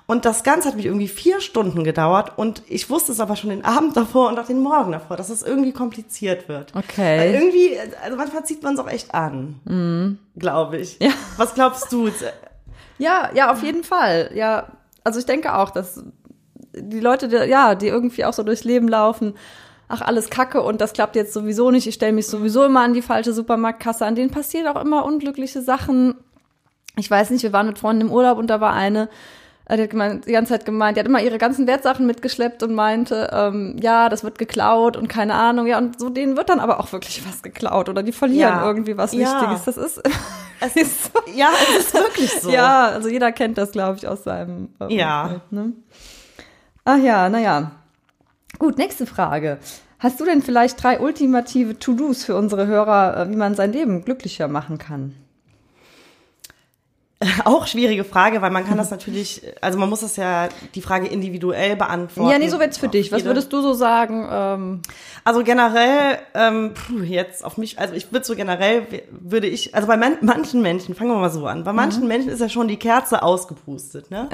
Und 0.07 0.25
das 0.25 0.43
Ganze 0.43 0.67
hat 0.69 0.75
mich 0.75 0.85
irgendwie 0.85 1.07
vier 1.07 1.39
Stunden 1.39 1.83
gedauert 1.83 2.33
und 2.37 2.63
ich 2.67 2.89
wusste 2.89 3.11
es 3.11 3.19
aber 3.19 3.35
schon 3.35 3.51
den 3.51 3.65
Abend 3.65 3.95
davor 3.95 4.29
und 4.29 4.39
auch 4.39 4.47
den 4.47 4.61
Morgen 4.61 4.91
davor, 4.93 5.15
dass 5.17 5.29
es 5.29 5.43
irgendwie 5.43 5.71
kompliziert 5.73 6.49
wird. 6.49 6.73
Okay. 6.75 7.19
Weil 7.19 7.33
irgendwie, 7.35 7.71
also 8.03 8.17
manchmal 8.17 8.43
zieht 8.45 8.63
man 8.63 8.73
es 8.73 8.79
auch 8.79 8.89
echt 8.89 9.13
an. 9.13 10.17
Glaube 10.35 10.77
ich. 10.77 10.97
Ja. 10.99 11.11
Was 11.37 11.53
glaubst 11.53 11.91
du? 11.91 12.09
Ja, 12.97 13.29
ja, 13.33 13.51
auf 13.51 13.63
jeden 13.63 13.83
Fall. 13.83 14.31
Ja, 14.33 14.67
also 15.03 15.19
ich 15.19 15.25
denke 15.25 15.55
auch, 15.55 15.69
dass 15.69 16.03
die 16.73 16.99
Leute, 16.99 17.27
die, 17.27 17.35
ja, 17.35 17.75
die 17.75 17.87
irgendwie 17.87 18.25
auch 18.25 18.33
so 18.33 18.43
durchs 18.43 18.63
Leben 18.63 18.87
laufen, 18.87 19.33
ach, 19.87 20.01
alles 20.01 20.29
Kacke 20.29 20.61
und 20.61 20.81
das 20.81 20.93
klappt 20.93 21.15
jetzt 21.15 21.33
sowieso 21.33 21.71
nicht, 21.71 21.87
ich 21.87 21.95
stelle 21.95 22.11
mich 22.13 22.27
sowieso 22.27 22.65
immer 22.65 22.81
an 22.81 22.93
die 22.93 23.01
falsche 23.01 23.33
Supermarktkasse, 23.33 24.05
an 24.05 24.15
denen 24.15 24.31
passieren 24.31 24.67
auch 24.67 24.81
immer 24.81 25.05
unglückliche 25.05 25.61
Sachen. 25.61 26.15
Ich 26.97 27.09
weiß 27.09 27.29
nicht, 27.29 27.43
wir 27.43 27.53
waren 27.53 27.67
mit 27.67 27.79
Freunden 27.79 28.01
im 28.01 28.11
Urlaub 28.11 28.37
und 28.37 28.47
da 28.47 28.59
war 28.59 28.73
eine, 28.73 29.09
die 29.75 29.81
hat 29.83 29.89
gemeint, 29.89 30.25
die 30.27 30.31
ganze 30.31 30.53
Zeit 30.53 30.65
gemeint, 30.65 30.95
die 30.95 30.99
hat 31.01 31.07
immer 31.07 31.21
ihre 31.21 31.37
ganzen 31.37 31.67
Wertsachen 31.67 32.05
mitgeschleppt 32.05 32.63
und 32.63 32.73
meinte, 32.73 33.29
ähm, 33.33 33.75
ja, 33.81 34.07
das 34.07 34.23
wird 34.23 34.37
geklaut 34.37 34.95
und 34.95 35.09
keine 35.09 35.33
Ahnung, 35.33 35.67
ja, 35.67 35.77
und 35.77 35.99
so 35.99 36.09
denen 36.09 36.37
wird 36.37 36.49
dann 36.49 36.59
aber 36.61 36.79
auch 36.79 36.91
wirklich 36.93 37.27
was 37.27 37.41
geklaut 37.43 37.89
oder 37.89 38.01
die 38.03 38.13
verlieren 38.13 38.55
Ja. 38.59 38.65
irgendwie 38.65 38.95
was 38.97 39.11
Ja. 39.13 39.41
Wichtiges. 39.41 39.65
Das 39.65 39.77
ist, 39.77 40.01
Es 40.59 40.75
ist, 40.75 41.11
ja, 41.35 41.49
es 41.77 41.85
ist 41.85 41.93
wirklich 41.93 42.31
so. 42.41 42.49
ja, 42.49 42.87
also 42.87 43.09
jeder 43.09 43.31
kennt 43.31 43.57
das, 43.59 43.71
glaube 43.71 43.97
ich, 43.97 44.07
aus 44.07 44.23
seinem 44.23 44.69
äh, 44.79 44.91
Ja. 44.95 45.23
Umfeld, 45.23 45.51
ne? 45.51 45.73
Ach 46.85 46.97
ja, 46.97 47.29
naja. 47.29 47.71
Gut, 48.57 48.77
nächste 48.79 49.05
Frage. 49.05 49.59
Hast 49.99 50.19
du 50.19 50.25
denn 50.25 50.41
vielleicht 50.41 50.81
drei 50.81 50.99
ultimative 50.99 51.77
To-Dos 51.77 52.23
für 52.23 52.35
unsere 52.35 52.65
Hörer, 52.65 53.17
äh, 53.17 53.29
wie 53.29 53.35
man 53.35 53.53
sein 53.55 53.71
Leben 53.73 54.03
glücklicher 54.05 54.47
machen 54.47 54.77
kann? 54.79 55.13
Auch 57.45 57.65
schwierige 57.65 58.03
Frage, 58.03 58.43
weil 58.43 58.51
man 58.51 58.63
kann 58.67 58.77
das 58.77 58.91
natürlich, 58.91 59.41
also 59.59 59.79
man 59.79 59.89
muss 59.89 60.01
das 60.01 60.17
ja 60.17 60.49
die 60.75 60.81
Frage 60.81 61.07
individuell 61.07 61.75
beantworten. 61.75 62.29
ja, 62.29 62.37
nee, 62.37 62.47
so 62.47 62.59
wird's 62.59 62.77
für 62.77 62.89
dich. 62.89 63.11
Was 63.11 63.25
würdest 63.25 63.51
du 63.51 63.61
so 63.61 63.73
sagen? 63.73 64.27
Ähm, 64.29 64.81
Also 65.23 65.43
generell, 65.43 66.19
ähm, 66.35 66.73
puh, 66.75 67.01
jetzt 67.01 67.43
auf 67.43 67.57
mich, 67.57 67.79
also 67.79 67.95
ich 67.95 68.11
würde 68.11 68.23
so 68.23 68.35
generell, 68.35 68.85
würde 69.09 69.47
ich, 69.47 69.73
also 69.73 69.87
bei 69.87 69.97
man, 69.97 70.17
manchen 70.21 70.61
Menschen, 70.61 70.93
fangen 70.93 71.09
wir 71.09 71.17
mal 71.17 71.31
so 71.31 71.47
an, 71.47 71.63
bei 71.63 71.73
manchen 71.73 72.07
Menschen 72.07 72.29
ist 72.29 72.39
ja 72.39 72.49
schon 72.49 72.67
die 72.67 72.77
Kerze 72.77 73.23
ausgepustet, 73.23 74.11
ne? 74.11 74.29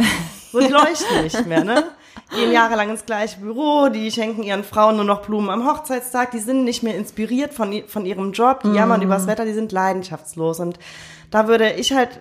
So, 0.52 0.60
die 0.60 0.68
leuchten 0.68 1.24
nicht 1.24 1.46
mehr, 1.48 1.64
ne? 1.64 1.86
Gehen 2.36 2.52
jahrelang 2.52 2.90
ins 2.90 3.06
gleiche 3.06 3.40
Büro, 3.40 3.88
die 3.90 4.12
schenken 4.12 4.44
ihren 4.44 4.64
Frauen 4.66 4.98
nur 4.98 5.06
noch 5.06 5.22
Blumen 5.22 5.50
am 5.50 5.66
Hochzeitstag, 5.66 6.32
die 6.32 6.40
sind 6.40 6.64
nicht 6.66 6.84
mehr 6.84 6.96
inspiriert 6.96 7.54
von, 7.54 7.84
von 7.88 8.06
ihrem 8.06 8.34
Job, 8.34 8.62
die 8.64 8.74
jammern 8.74 9.02
übers 9.02 9.26
Wetter, 9.26 9.46
die 9.46 9.54
sind 9.54 9.72
leidenschaftslos 9.72 10.60
und 10.60 10.78
da 11.32 11.48
würde 11.48 11.72
ich 11.72 11.94
halt 11.94 12.20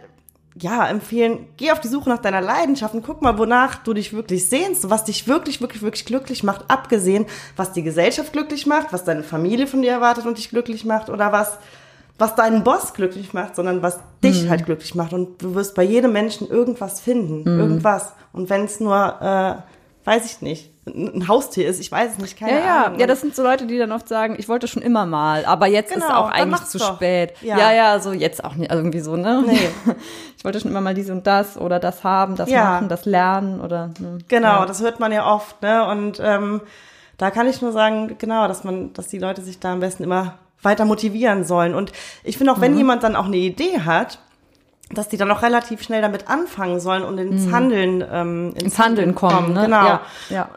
ja, 0.60 0.86
empfehlen, 0.86 1.46
geh 1.56 1.70
auf 1.70 1.80
die 1.80 1.88
Suche 1.88 2.10
nach 2.10 2.18
deiner 2.18 2.40
Leidenschaft 2.40 2.94
und 2.94 3.04
guck 3.04 3.22
mal, 3.22 3.38
wonach 3.38 3.76
du 3.76 3.94
dich 3.94 4.12
wirklich 4.12 4.48
sehnst, 4.48 4.90
was 4.90 5.04
dich 5.04 5.26
wirklich, 5.26 5.60
wirklich, 5.60 5.82
wirklich 5.82 6.04
glücklich 6.04 6.42
macht, 6.42 6.64
abgesehen, 6.68 7.26
was 7.56 7.72
die 7.72 7.82
Gesellschaft 7.82 8.32
glücklich 8.32 8.66
macht, 8.66 8.92
was 8.92 9.04
deine 9.04 9.22
Familie 9.22 9.66
von 9.66 9.80
dir 9.82 9.92
erwartet 9.92 10.26
und 10.26 10.36
dich 10.36 10.50
glücklich 10.50 10.84
macht 10.84 11.08
oder 11.08 11.32
was, 11.32 11.58
was 12.18 12.34
deinen 12.34 12.64
Boss 12.64 12.92
glücklich 12.92 13.32
macht, 13.32 13.56
sondern 13.56 13.82
was 13.82 13.98
dich 14.22 14.48
halt 14.48 14.66
glücklich 14.66 14.94
macht. 14.94 15.14
Und 15.14 15.42
du 15.42 15.54
wirst 15.54 15.74
bei 15.74 15.82
jedem 15.82 16.12
Menschen 16.12 16.48
irgendwas 16.48 17.00
finden, 17.00 17.46
irgendwas. 17.46 18.12
Und 18.32 18.50
wenn 18.50 18.64
es 18.64 18.78
nur, 18.78 19.20
äh, 19.20 19.72
weiß 20.04 20.24
ich 20.26 20.40
nicht, 20.42 20.70
ein 20.86 21.28
Haustier 21.28 21.68
ist, 21.68 21.78
ich 21.80 21.92
weiß 21.92 22.12
es 22.12 22.18
nicht, 22.18 22.36
keine 22.38 22.58
ja, 22.58 22.64
ja, 22.64 22.84
Ahnung. 22.86 22.98
ja, 22.98 23.06
das 23.06 23.20
sind 23.20 23.36
so 23.36 23.42
Leute, 23.44 23.66
die 23.66 23.78
dann 23.78 23.92
oft 23.92 24.08
sagen, 24.08 24.34
ich 24.36 24.48
wollte 24.48 24.66
schon 24.66 24.82
immer 24.82 25.06
mal, 25.06 25.44
aber 25.44 25.68
jetzt 25.68 25.94
ist 25.94 26.02
Genau, 26.02 26.14
auch 26.22 26.30
dann 26.30 26.40
eigentlich 26.52 26.64
zu 26.64 26.78
doch. 26.78 26.94
spät. 26.96 27.34
Ja. 27.40 27.56
Ja. 27.58 27.72
ja, 27.72 28.00
so 28.00 28.12
jetzt 28.12 28.42
auch 28.44 28.54
nicht, 28.56 28.70
also 28.70 28.80
irgendwie 28.82 29.00
so, 29.00 29.16
ne? 29.16 29.44
Nee. 29.46 29.58
Ich 30.36 30.44
wollte 30.44 30.58
schon 30.58 30.72
immer 30.72 30.80
mal 30.80 30.92
dies 30.94 31.08
und 31.08 31.24
das 31.28 31.56
oder 31.56 31.78
das 31.78 32.02
haben, 32.02 32.34
das 32.34 32.50
Ja. 32.50 32.64
machen, 32.64 32.88
das 32.88 33.04
lernen 33.04 33.60
oder. 33.60 33.90
Ne? 34.00 34.18
Genau, 34.26 34.64
das 34.64 34.82
hört 34.82 34.98
man 34.98 35.12
ja 35.12 35.24
oft, 35.32 35.62
ne? 35.62 35.86
Und 35.86 36.18
ähm, 36.20 36.60
da 37.16 37.30
kann 37.30 37.46
ich 37.46 37.62
nur 37.62 37.70
sagen, 37.70 38.16
genau, 38.18 38.48
dass 38.48 38.64
man, 38.64 38.92
dass 38.92 39.06
die 39.06 39.18
Leute 39.18 39.40
sich 39.42 39.60
da 39.60 39.72
am 39.72 39.78
besten 39.78 40.02
immer 40.02 40.34
weiter 40.60 40.84
motivieren 40.84 41.44
sollen. 41.44 41.74
Und 41.76 41.92
ich 42.24 42.36
finde 42.38 42.52
auch, 42.52 42.56
Mhm. 42.56 42.62
wenn 42.62 42.76
jemand 42.76 43.04
dann 43.04 43.14
auch 43.14 43.26
eine 43.26 43.36
Idee 43.36 43.82
hat, 43.84 44.18
dass 44.90 45.08
die 45.08 45.16
dann 45.16 45.30
auch 45.30 45.42
relativ 45.42 45.82
schnell 45.82 46.02
damit 46.02 46.28
anfangen 46.28 46.78
sollen 46.80 47.02
und 47.02 47.16
ins 47.18 47.50
Handeln 47.50 48.04
ähm, 48.10 48.46
Mhm. 48.48 48.54
Ins 48.56 48.78
Handeln 48.78 49.14
kommen, 49.14 49.54
ne? 49.54 49.62
Genau. 49.64 49.84
Ja, 49.86 50.00
ja. 50.30 50.48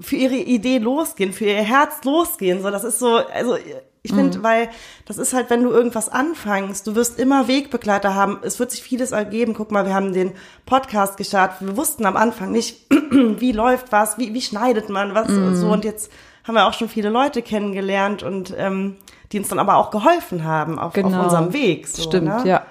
Für 0.00 0.16
ihre 0.16 0.36
Idee 0.36 0.78
losgehen, 0.78 1.32
für 1.32 1.44
ihr 1.46 1.54
Herz 1.62 2.04
losgehen. 2.04 2.62
So, 2.62 2.70
das 2.70 2.84
ist 2.84 2.98
so, 3.00 3.16
also 3.16 3.56
ich 4.02 4.14
finde, 4.14 4.38
Mhm. 4.38 4.42
weil 4.44 4.68
das 5.06 5.18
ist 5.18 5.34
halt, 5.34 5.50
wenn 5.50 5.62
du 5.62 5.70
irgendwas 5.70 6.08
anfängst, 6.08 6.86
du 6.86 6.94
wirst 6.94 7.18
immer 7.18 7.48
Wegbegleiter 7.48 8.14
haben. 8.14 8.38
Es 8.42 8.58
wird 8.58 8.70
sich 8.70 8.82
vieles 8.82 9.12
ergeben. 9.12 9.52
Guck 9.54 9.72
mal, 9.72 9.84
wir 9.84 9.92
haben 9.94 10.12
den 10.14 10.32
Podcast 10.66 11.16
gestartet. 11.18 11.58
Wir 11.68 11.76
wussten 11.76 12.06
am 12.06 12.16
Anfang 12.16 12.50
nicht, 12.52 12.86
wie 13.10 13.52
läuft 13.52 13.92
was, 13.92 14.16
wie, 14.18 14.32
wie 14.32 14.40
schneidet 14.40 14.88
man 14.88 15.14
was 15.14 15.28
und 15.28 15.50
Mhm. 15.50 15.56
so. 15.56 15.68
Und 15.70 15.84
jetzt 15.84 16.10
haben 16.46 16.54
wir 16.54 16.66
auch 16.66 16.72
schon 16.74 16.88
viele 16.88 17.10
Leute 17.10 17.42
kennengelernt 17.42 18.22
und 18.22 18.54
ähm, 18.56 18.96
die 19.32 19.38
uns 19.38 19.48
dann 19.48 19.58
aber 19.58 19.76
auch 19.76 19.90
geholfen 19.90 20.44
haben 20.44 20.78
auf, 20.78 20.86
auf 20.86 20.92
Genau. 20.94 21.24
unserem 21.24 21.52
Weg. 21.52 21.86
So, 21.88 22.02
Stimmt, 22.04 22.28
ne? 22.28 22.42
ja. 22.46 22.62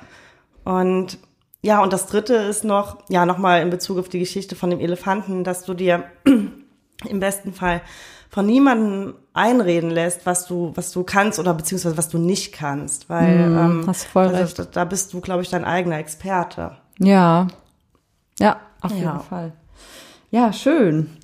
Und 0.69 1.17
ja, 1.63 1.81
und 1.81 1.91
das 1.91 2.05
dritte 2.05 2.35
ist 2.35 2.63
noch, 2.63 2.99
ja, 3.09 3.25
nochmal 3.25 3.63
in 3.63 3.71
Bezug 3.71 3.97
auf 3.97 4.07
die 4.07 4.19
Geschichte 4.19 4.55
von 4.55 4.69
dem 4.69 4.79
Elefanten, 4.79 5.43
dass 5.43 5.63
du 5.65 5.73
dir 5.73 6.03
im 6.25 7.19
besten 7.19 7.53
Fall 7.53 7.81
von 8.29 8.45
niemandem 8.45 9.15
einreden 9.33 9.89
lässt, 9.89 10.27
was 10.27 10.45
du, 10.45 10.71
was 10.75 10.91
du 10.91 11.03
kannst 11.03 11.39
oder 11.39 11.55
beziehungsweise 11.55 11.97
was 11.97 12.09
du 12.09 12.19
nicht 12.19 12.53
kannst. 12.53 13.09
Weil 13.09 13.51
ähm, 13.57 13.83
hast 13.87 14.05
voll 14.05 14.27
also, 14.27 14.41
recht. 14.41 14.59
Da, 14.59 14.65
da 14.65 14.85
bist 14.85 15.11
du, 15.11 15.21
glaube 15.21 15.41
ich, 15.41 15.49
dein 15.49 15.65
eigener 15.65 15.97
Experte. 15.97 16.77
Ja. 16.99 17.47
Ja, 18.39 18.59
auf 18.81 18.91
Ja. 18.91 18.97
jeden 18.97 19.19
Fall. 19.21 19.53
Ja, 20.29 20.53
schön. 20.53 21.17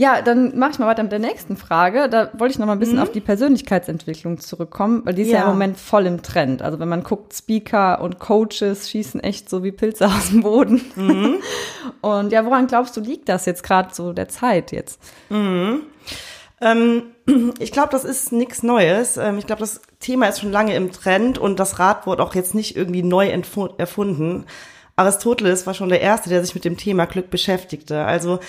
Ja, 0.00 0.22
dann 0.22 0.58
mache 0.58 0.70
ich 0.70 0.78
mal 0.78 0.86
weiter 0.86 1.02
mit 1.02 1.12
der 1.12 1.18
nächsten 1.18 1.58
Frage. 1.58 2.08
Da 2.08 2.30
wollte 2.32 2.52
ich 2.52 2.58
noch 2.58 2.64
mal 2.64 2.72
ein 2.72 2.78
bisschen 2.78 2.98
auf 2.98 3.12
die 3.12 3.20
Persönlichkeitsentwicklung 3.20 4.38
zurückkommen, 4.38 5.02
weil 5.04 5.12
die 5.12 5.20
ist 5.20 5.28
ja. 5.28 5.40
Ja. 5.40 5.44
im 5.44 5.50
Moment 5.50 5.76
voll 5.76 6.06
im 6.06 6.22
Trend. 6.22 6.62
Also 6.62 6.80
wenn 6.80 6.88
man 6.88 7.02
guckt, 7.02 7.34
Speaker 7.34 8.00
und 8.00 8.18
Coaches 8.18 8.88
schießen 8.88 9.20
echt 9.20 9.50
so 9.50 9.62
wie 9.62 9.72
Pilze 9.72 10.06
aus 10.08 10.30
dem 10.30 10.40
Boden. 10.40 10.80
Und 12.00 12.32
ja, 12.32 12.46
woran 12.46 12.66
glaubst 12.66 12.96
du, 12.96 13.02
liegt 13.02 13.28
das 13.28 13.44
jetzt 13.44 13.62
gerade 13.62 13.92
so 13.92 14.14
der 14.14 14.30
Zeit 14.30 14.72
jetzt? 14.72 15.02
Ähm, 16.62 17.02
ich 17.58 17.70
glaube, 17.70 17.90
das 17.92 18.04
ist 18.04 18.32
nichts 18.32 18.62
Neues. 18.62 19.18
Ähm, 19.18 19.36
ich 19.36 19.46
glaube, 19.46 19.60
das 19.60 19.82
Thema 19.98 20.28
ist 20.28 20.40
schon 20.40 20.50
lange 20.50 20.74
im 20.76 20.92
Trend 20.92 21.36
und 21.36 21.60
das 21.60 21.78
Rad 21.78 22.06
wurde 22.06 22.22
auch 22.22 22.34
jetzt 22.34 22.54
nicht 22.54 22.74
irgendwie 22.74 23.02
neu 23.02 23.28
erfunden. 23.76 24.46
Aristoteles 24.96 25.66
war 25.66 25.74
schon 25.74 25.90
der 25.90 26.00
Erste, 26.00 26.30
der 26.30 26.42
sich 26.42 26.54
mit 26.54 26.64
dem 26.64 26.78
Thema 26.78 27.04
Glück 27.04 27.28
beschäftigte. 27.28 28.06
Also 28.06 28.40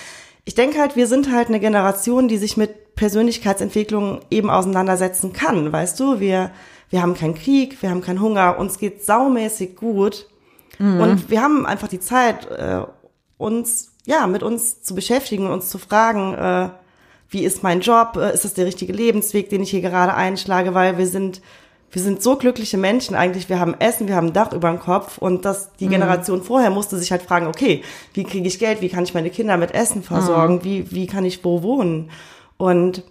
ich 0.45 0.55
denke 0.55 0.79
halt, 0.79 0.95
wir 0.95 1.07
sind 1.07 1.31
halt 1.31 1.49
eine 1.49 1.59
Generation, 1.59 2.27
die 2.27 2.37
sich 2.37 2.57
mit 2.57 2.95
Persönlichkeitsentwicklung 2.95 4.21
eben 4.29 4.49
auseinandersetzen 4.49 5.33
kann. 5.33 5.71
Weißt 5.71 5.99
du, 5.99 6.19
wir, 6.19 6.51
wir 6.89 7.01
haben 7.01 7.13
keinen 7.13 7.35
Krieg, 7.35 7.81
wir 7.81 7.89
haben 7.89 8.01
keinen 8.01 8.21
Hunger, 8.21 8.57
uns 8.59 8.77
geht 8.77 9.03
saumäßig 9.05 9.75
gut. 9.75 10.27
Und 10.79 11.29
wir 11.29 11.41
haben 11.41 11.65
einfach 11.65 11.87
die 11.87 11.99
Zeit, 11.99 12.49
äh, 12.49 12.81
uns, 13.37 13.93
ja, 14.05 14.25
mit 14.25 14.41
uns 14.41 14.81
zu 14.81 14.95
beschäftigen, 14.95 15.47
uns 15.47 15.69
zu 15.69 15.77
fragen, 15.77 16.33
äh, 16.33 16.69
wie 17.29 17.43
ist 17.43 17.63
mein 17.63 17.81
Job, 17.81 18.17
äh, 18.17 18.33
ist 18.33 18.45
das 18.45 18.55
der 18.55 18.65
richtige 18.65 18.93
Lebensweg, 18.93 19.49
den 19.49 19.61
ich 19.61 19.69
hier 19.69 19.81
gerade 19.81 20.13
einschlage, 20.13 20.73
weil 20.73 20.97
wir 20.97 21.07
sind, 21.07 21.41
wir 21.91 22.01
sind 22.01 22.23
so 22.23 22.37
glückliche 22.37 22.77
Menschen 22.77 23.15
eigentlich, 23.15 23.49
wir 23.49 23.59
haben 23.59 23.75
Essen, 23.79 24.07
wir 24.07 24.15
haben 24.15 24.27
ein 24.27 24.33
Dach 24.33 24.53
über 24.53 24.69
dem 24.69 24.79
Kopf. 24.79 25.17
Und 25.17 25.43
das, 25.43 25.73
die 25.73 25.87
Generation 25.87 26.41
vorher 26.41 26.69
musste 26.69 26.97
sich 26.97 27.11
halt 27.11 27.21
fragen, 27.21 27.47
okay, 27.47 27.83
wie 28.13 28.23
kriege 28.23 28.47
ich 28.47 28.59
Geld, 28.59 28.81
wie 28.81 28.89
kann 28.89 29.03
ich 29.03 29.13
meine 29.13 29.29
Kinder 29.29 29.57
mit 29.57 29.73
Essen 29.73 30.01
versorgen, 30.01 30.63
wie, 30.63 30.89
wie 30.91 31.07
kann 31.07 31.25
ich 31.25 31.43
wo 31.43 31.63
wohnen? 31.63 32.09
Und 32.57 33.03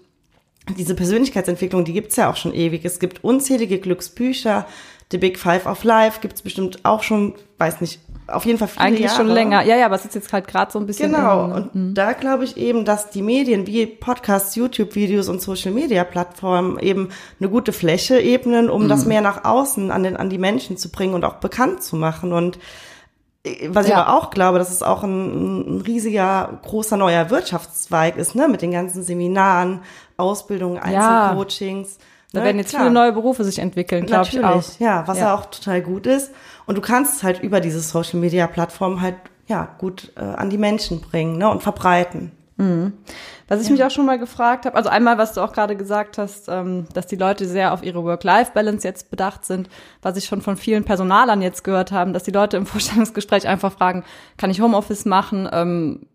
diese 0.79 0.95
Persönlichkeitsentwicklung, 0.95 1.85
die 1.85 1.93
gibt's 1.93 2.17
ja 2.17 2.31
auch 2.31 2.37
schon 2.37 2.55
ewig. 2.55 2.85
Es 2.85 3.01
gibt 3.01 3.23
unzählige 3.23 3.79
Glücksbücher. 3.79 4.67
The 5.11 5.19
Big 5.19 5.39
Five 5.39 5.67
of 5.67 5.85
Life 5.85 6.21
gibt's 6.21 6.43
bestimmt 6.43 6.85
auch 6.85 7.03
schon, 7.03 7.35
weiß 7.59 7.81
nicht, 7.81 8.01
auf 8.33 8.45
jeden 8.45 8.59
Fall 8.59 8.69
viele 8.69 8.85
Eigentlich 8.85 9.07
Jahre. 9.07 9.17
schon 9.17 9.27
länger. 9.29 9.63
Ja, 9.65 9.77
ja, 9.77 9.87
aber 9.87 9.95
es 9.97 10.05
ist 10.05 10.15
jetzt 10.15 10.33
halt 10.33 10.47
gerade 10.49 10.71
so 10.73 10.79
ein 10.79 10.87
bisschen. 10.87 11.13
Genau. 11.13 11.45
im- 11.47 11.53
Und 11.75 11.95
da 11.95 12.13
glaube 12.13 12.45
ich 12.45 12.57
eben, 12.57 12.85
dass 12.85 13.11
die 13.11 13.23
Medien 13.23 13.67
wie 13.67 13.87
Podcasts, 13.87 14.55
YouTube-Videos 14.57 15.29
und 15.29 15.41
Social-Media-Plattformen 15.41 16.79
eben 16.79 17.09
eine 17.41 17.49
gute 17.49 17.73
Fläche 17.73 18.21
ebnen, 18.21 18.71
um 18.71 18.89
das 18.89 19.05
mehr 19.07 19.21
nach 19.21 19.45
außen 19.45 19.91
an, 19.91 20.03
den, 20.03 20.17
an 20.17 20.31
die 20.31 20.39
Menschen 20.39 20.77
zu 20.77 20.91
bringen 20.91 21.15
und 21.15 21.25
auch 21.25 21.35
bekannt 21.35 21.83
zu 21.83 21.97
machen. 21.97 22.33
Und 22.33 22.59
äh, 23.45 23.69
was 23.69 23.87
ich 23.87 23.93
Ja. 23.93 24.05
aber 24.05 24.17
auch 24.19 24.31
glaube, 24.31 24.59
dass 24.59 24.71
es 24.71 24.83
auch 24.83 25.03
ein, 25.03 25.79
ein 25.79 25.81
riesiger, 25.83 26.61
großer 26.63 26.97
neuer 26.97 27.31
Wirtschaftszweig 27.31 28.17
ist, 28.17 28.35
ne, 28.35 28.49
mit 28.49 28.63
den 28.63 28.71
ganzen 28.73 29.03
Seminaren, 29.03 29.81
Ausbildungen, 30.17 30.77
Ja. 30.91 31.31
Einzelcoachings. 31.31 31.99
Da 32.33 32.39
ne, 32.41 32.45
werden 32.45 32.59
jetzt 32.59 32.71
klar. 32.71 32.83
viele 32.83 32.95
neue 32.95 33.13
Berufe 33.13 33.43
sich 33.43 33.59
entwickeln, 33.59 34.07
glaube 34.07 34.29
ich 34.31 34.45
auch. 34.45 34.63
ja, 34.79 35.03
was 35.07 35.19
Ja. 35.19 35.27
ja 35.27 35.35
auch 35.35 35.47
total 35.47 35.83
gut 35.83 36.07
ist. 36.07 36.31
Und 36.71 36.77
du 36.77 36.83
kannst 36.83 37.17
es 37.17 37.23
halt 37.25 37.43
über 37.43 37.59
diese 37.59 37.81
Social 37.81 38.21
Media 38.21 38.47
Plattform 38.47 39.01
halt 39.01 39.17
ja 39.49 39.75
gut 39.79 40.13
äh, 40.15 40.21
an 40.21 40.51
die 40.51 40.57
Menschen 40.57 41.01
bringen, 41.01 41.37
ne, 41.37 41.51
und 41.51 41.65
verbreiten. 41.65 42.31
Was 43.49 43.63
ich 43.65 43.71
mich 43.71 43.83
auch 43.83 43.91
schon 43.91 44.07
mal 44.07 44.21
gefragt 44.21 44.67
habe, 44.67 44.77
also 44.77 44.89
einmal, 44.89 45.19
was 45.19 45.33
du 45.33 45.41
auch 45.41 45.53
gerade 45.53 45.75
gesagt 45.75 46.17
hast, 46.17 46.49
ähm, 46.49 46.87
dass 46.95 47.09
die 47.09 47.17
Leute 47.17 47.49
sehr 47.49 47.73
auf 47.73 47.83
ihre 47.83 48.05
Work-Life-Balance 48.05 48.87
jetzt 48.87 49.11
bedacht 49.11 49.45
sind, 49.45 49.69
was 50.01 50.17
ich 50.17 50.27
schon 50.27 50.43
von 50.43 50.57
vielen 50.57 50.85
Personalern 50.85 51.43
jetzt 51.43 51.65
gehört 51.65 51.91
haben, 51.91 52.13
dass 52.13 52.23
die 52.23 52.31
Leute 52.31 52.57
im 52.57 52.67
Vorstellungsgespräch 52.67 53.49
einfach 53.49 53.73
fragen, 53.73 54.05
kann 54.37 54.51
ich 54.51 54.61
Homeoffice 54.61 55.07
machen, 55.07 55.49
ähm, 55.51 56.07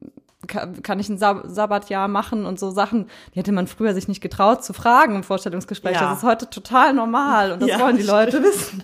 kann, 0.48 1.00
ich 1.02 1.10
ein 1.10 1.18
Sab 1.18 1.41
Sabbatjahr 1.48 2.08
machen 2.08 2.46
und 2.46 2.62
so 2.62 2.72
Sachen, 2.72 3.08
die 3.34 3.39
hätte 3.39 3.52
man 3.52 3.68
früher 3.68 3.94
sich 3.94 4.08
nicht 4.08 4.22
getraut 4.22 4.63
zu 4.63 4.72
fragen 4.72 5.15
im 5.15 5.24
Vorstellungsgespräch. 5.24 5.96
Ja. 5.96 6.12
Das 6.12 6.20
ist 6.20 6.24
heute 6.24 6.50
total 6.50 6.94
normal 6.94 7.52
und 7.52 7.62
das 7.62 7.68
Ja, 7.68 7.80
wollen 7.82 7.98
die 7.98 8.04
Leute 8.04 8.41
wissen. 8.41 8.84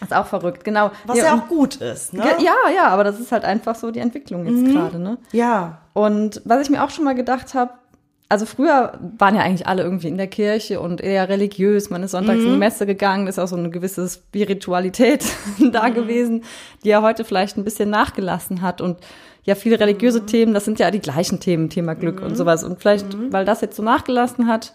Das 0.00 0.10
ist 0.10 0.16
auch 0.16 0.26
verrückt, 0.26 0.64
genau. 0.64 0.90
Was 1.06 1.18
ja, 1.18 1.34
auch 1.34 1.48
gut 1.48 1.76
ist, 1.76 2.12
ne? 2.12 2.24
Ja, 2.38 2.54
ja, 2.74 2.88
aber 2.88 3.04
das 3.04 3.18
ist 3.18 3.32
halt 3.32 3.44
einfach 3.44 3.74
so 3.74 3.90
die 3.90 4.00
Entwicklung 4.00 4.46
jetzt 4.46 4.72
gerade, 4.72 4.98
ne? 4.98 5.18
Ja. 5.32 5.78
Und 5.94 6.42
was 6.44 6.62
ich 6.62 6.70
mir 6.70 6.84
auch 6.84 6.90
schon 6.90 7.04
mal 7.04 7.14
gedacht 7.14 7.54
habe, 7.54 7.72
also 8.28 8.44
früher 8.44 8.98
waren 9.18 9.36
ja 9.36 9.42
eigentlich 9.42 9.66
alle 9.68 9.82
irgendwie 9.82 10.08
in 10.08 10.16
der 10.16 10.26
Kirche 10.26 10.80
und 10.80 11.00
eher 11.00 11.28
religiös. 11.28 11.90
Man 11.90 12.02
ist 12.02 12.10
sonntags 12.10 12.40
in 12.40 12.50
die 12.50 12.56
Messe 12.56 12.84
gegangen, 12.84 13.28
ist 13.28 13.38
auch 13.38 13.46
so 13.46 13.56
eine 13.56 13.70
gewisse 13.70 14.08
Spiritualität 14.08 15.24
da 15.72 15.90
gewesen, 15.90 16.42
die 16.82 16.88
ja 16.88 17.02
heute 17.02 17.24
vielleicht 17.24 17.56
ein 17.56 17.64
bisschen 17.64 17.88
nachgelassen 17.88 18.62
hat. 18.62 18.80
Und 18.80 18.98
ja, 19.44 19.54
viele 19.54 19.78
religiöse 19.78 20.26
Themen, 20.26 20.54
das 20.54 20.64
sind 20.64 20.80
ja 20.80 20.90
die 20.90 20.98
gleichen 20.98 21.38
Themen, 21.38 21.70
Thema 21.70 21.94
Glück 21.94 22.20
und 22.20 22.36
sowas. 22.36 22.64
Und 22.64 22.80
vielleicht, 22.80 23.06
weil 23.32 23.44
das 23.44 23.60
jetzt 23.60 23.76
so 23.76 23.82
nachgelassen 23.82 24.48
hat, 24.48 24.74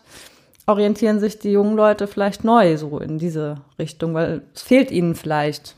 orientieren 0.67 1.19
sich 1.19 1.39
die 1.39 1.52
jungen 1.52 1.76
Leute 1.76 2.08
vielleicht 2.08 2.43
neu 2.43 2.78
so 2.78 3.00
in 3.00 3.17
diese 3.17 3.58
Richtung, 3.80 4.13
weil 4.13 4.43
es 4.54 4.62
fehlt 4.62 4.91
ihnen 4.91 5.15
vielleicht, 5.15 5.76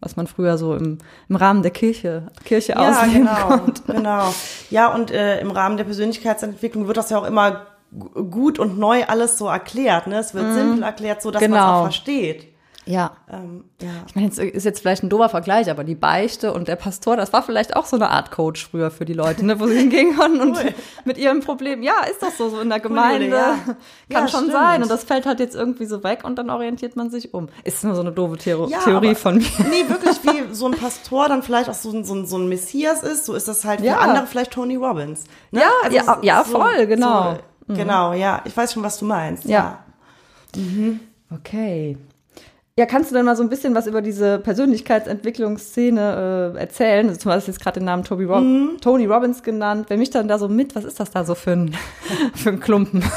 was 0.00 0.16
man 0.16 0.26
früher 0.26 0.56
so 0.56 0.74
im, 0.74 0.98
im 1.28 1.36
Rahmen 1.36 1.62
der 1.62 1.72
Kirche, 1.72 2.28
Kirche 2.44 2.72
Ja, 2.72 2.90
ausleben 3.02 3.26
genau, 3.26 3.48
konnte. 3.48 3.82
genau. 3.86 4.34
Ja, 4.70 4.94
und 4.94 5.10
äh, 5.10 5.40
im 5.40 5.50
Rahmen 5.50 5.76
der 5.76 5.84
Persönlichkeitsentwicklung 5.84 6.86
wird 6.86 6.96
das 6.96 7.10
ja 7.10 7.18
auch 7.18 7.26
immer 7.26 7.66
gu- 7.98 8.24
gut 8.24 8.58
und 8.58 8.78
neu 8.78 9.04
alles 9.06 9.36
so 9.36 9.46
erklärt, 9.48 10.06
ne? 10.06 10.18
Es 10.18 10.32
wird 10.34 10.52
simpel 10.54 10.82
erklärt, 10.84 11.20
so 11.22 11.30
dass 11.30 11.42
man 11.42 11.52
es 11.52 11.56
Genau. 11.58 11.78
auch 11.78 11.82
versteht. 11.82 12.46
Ja. 12.86 13.12
Ähm, 13.30 13.64
ja. 13.82 13.88
Ich 14.08 14.14
meine, 14.14 14.26
jetzt 14.28 14.38
ist 14.38 14.64
jetzt 14.64 14.80
vielleicht 14.80 15.02
ein 15.02 15.10
doofer 15.10 15.28
Vergleich, 15.28 15.70
aber 15.70 15.84
die 15.84 15.94
Beichte 15.94 16.52
und 16.52 16.66
der 16.66 16.76
Pastor, 16.76 17.14
das 17.16 17.32
war 17.32 17.42
vielleicht 17.42 17.76
auch 17.76 17.84
so 17.84 17.94
eine 17.96 18.08
Art 18.10 18.30
Coach 18.30 18.66
früher 18.70 18.90
für 18.90 19.04
die 19.04 19.12
Leute, 19.12 19.44
ne, 19.44 19.60
wo 19.60 19.66
sie 19.66 19.76
hingehen 19.78 20.16
konnten 20.16 20.40
und 20.40 20.58
mit 21.04 21.18
ihrem 21.18 21.40
Problem, 21.40 21.82
ja, 21.82 21.92
ist 22.10 22.22
das 22.22 22.38
so, 22.38 22.48
so 22.48 22.58
in 22.60 22.70
der 22.70 22.80
Gemeinde, 22.80 23.28
ja. 23.28 23.54
kann 23.66 23.76
Ja, 24.10 24.28
schon 24.28 24.40
stimmt. 24.40 24.52
sein 24.52 24.82
und 24.82 24.90
das 24.90 25.04
fällt 25.04 25.26
halt 25.26 25.40
jetzt 25.40 25.54
irgendwie 25.54 25.84
so 25.84 26.02
weg 26.02 26.24
und 26.24 26.36
dann 26.38 26.48
orientiert 26.50 26.96
man 26.96 27.10
sich 27.10 27.34
um. 27.34 27.48
Ist 27.64 27.84
nur 27.84 27.94
so 27.94 28.00
eine 28.00 28.12
doofe 28.12 28.38
Theor 28.38 28.68
Ja, 28.68 28.78
Theorie 28.80 29.08
aber- 29.08 29.16
von 29.16 29.36
mir. 29.36 29.44
Nee, 29.70 29.88
wirklich, 29.88 30.16
wie 30.24 30.54
so 30.54 30.66
ein 30.66 30.72
Pastor 30.72 31.28
dann 31.28 31.42
vielleicht 31.42 31.68
auch 31.68 31.74
so 31.74 31.90
ein, 31.92 32.04
so 32.04 32.24
so 32.24 32.38
ein 32.38 32.48
Messias 32.48 33.02
ist, 33.02 33.26
so 33.26 33.34
ist 33.34 33.46
das 33.46 33.64
halt 33.64 33.82
Ja. 33.82 33.94
für 33.96 33.98
andere 34.00 34.26
vielleicht 34.26 34.52
Tony 34.52 34.76
Robbins. 34.76 35.24
Ne? 35.50 35.60
Ja, 35.60 35.90
ja, 35.90 36.04
so- 36.04 36.22
ja, 36.22 36.44
so- 36.44 36.58
voll, 36.58 36.86
genau. 36.86 37.34
So, 37.68 37.74
Genau, 37.74 38.14
ja. 38.14 38.40
Ich 38.46 38.56
weiß 38.56 38.72
schon, 38.72 38.82
was 38.82 38.98
du 38.98 39.04
meinst. 39.04 39.44
Ja. 39.44 39.78
Okay. 41.32 41.96
Ja, 42.80 42.86
kannst 42.86 43.10
du 43.10 43.14
denn 43.14 43.26
mal 43.26 43.36
so 43.36 43.42
ein 43.42 43.50
bisschen 43.50 43.74
was 43.74 43.86
über 43.86 44.00
diese 44.00 44.38
Persönlichkeitsentwicklungsszene 44.38 46.54
äh, 46.56 46.58
erzählen? 46.58 47.10
Also, 47.10 47.24
du 47.24 47.30
hast 47.30 47.46
jetzt 47.46 47.60
gerade 47.60 47.78
den 47.78 47.84
Namen 47.84 48.04
Toby 48.04 48.24
Rob 48.24 48.40
Mhm. 48.42 48.78
Tony 48.80 49.04
Robbins 49.04 49.42
genannt. 49.42 49.84
Wer 49.88 49.98
mich 49.98 50.08
dann 50.08 50.28
da 50.28 50.38
so 50.38 50.48
mit, 50.48 50.74
was 50.74 50.84
ist 50.84 50.98
das 50.98 51.10
da 51.10 51.26
so 51.26 51.34
für 51.34 51.50
ein, 51.50 51.76
für 52.34 52.48
ein 52.48 52.58
Klumpen? 52.58 53.02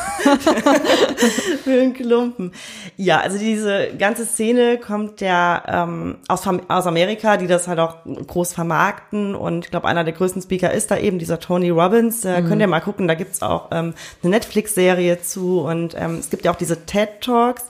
Für 1.63 1.71
einen 1.71 1.93
Klumpen. 1.93 2.52
Ja, 2.97 3.21
also 3.21 3.38
diese 3.38 3.88
ganze 3.97 4.26
Szene 4.26 4.80
kommt 4.80 5.21
ja 5.21 5.63
ähm, 5.65 6.17
aus, 6.28 6.45
aus 6.67 6.86
Amerika, 6.86 7.38
die 7.38 7.47
das 7.47 7.69
halt 7.69 7.80
auch 7.80 7.99
groß 8.04 8.54
vermarkten. 8.54 9.34
Und 9.34 9.63
ich 9.63 9.71
glaube, 9.71 9.88
einer 9.88 10.04
der 10.04 10.12
größten 10.13 10.41
Speaker 10.41 10.73
ist 10.73 10.91
da 10.91 10.97
eben 10.97 11.19
dieser 11.19 11.39
Tony 11.39 11.69
Robbins. 11.69 12.26
Äh, 12.26 12.41
Könnt 12.41 12.60
ihr 12.60 12.67
mal 12.67 12.82
gucken, 12.82 13.08
da 13.08 13.13
gibt's 13.13 13.41
auch 13.41 13.69
ähm, 13.71 13.93
eine 14.23 14.32
Netflix-Serie 14.32 15.21
zu. 15.21 15.62
Und 15.62 15.95
ähm, 15.97 16.17
es 16.19 16.30
gibt 16.30 16.43
ja 16.43 16.52
auch 16.52 16.58
diese 16.58 16.86
TED-Talks. 16.86 17.63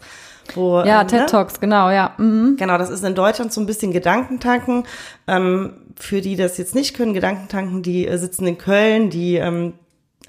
Wo, 0.56 0.82
Ja, 0.82 1.02
ähm, 1.02 1.08
TED 1.08 1.20
ne? 1.22 1.26
Talks, 1.26 1.60
genau, 1.60 1.90
ja. 1.90 2.14
Mhm. 2.18 2.56
Genau, 2.58 2.78
das 2.78 2.90
ist 2.90 3.04
in 3.04 3.16
Deutschland 3.16 3.54
so 3.54 3.62
ein 3.62 3.66
bisschen 3.66 3.92
Gedankentanken. 3.92 4.86
Ähm, 5.28 5.74
für 5.96 6.22
die 6.22 6.36
das 6.36 6.58
jetzt 6.58 6.76
nicht 6.76 6.96
können, 6.96 7.14
Gedankentanken, 7.14 7.84
die 7.84 8.08
äh, 8.08 8.18
sitzen 8.18 8.48
in 8.48 8.58
Köln, 8.58 9.10
die 9.10 9.36
ähm, 9.36 9.74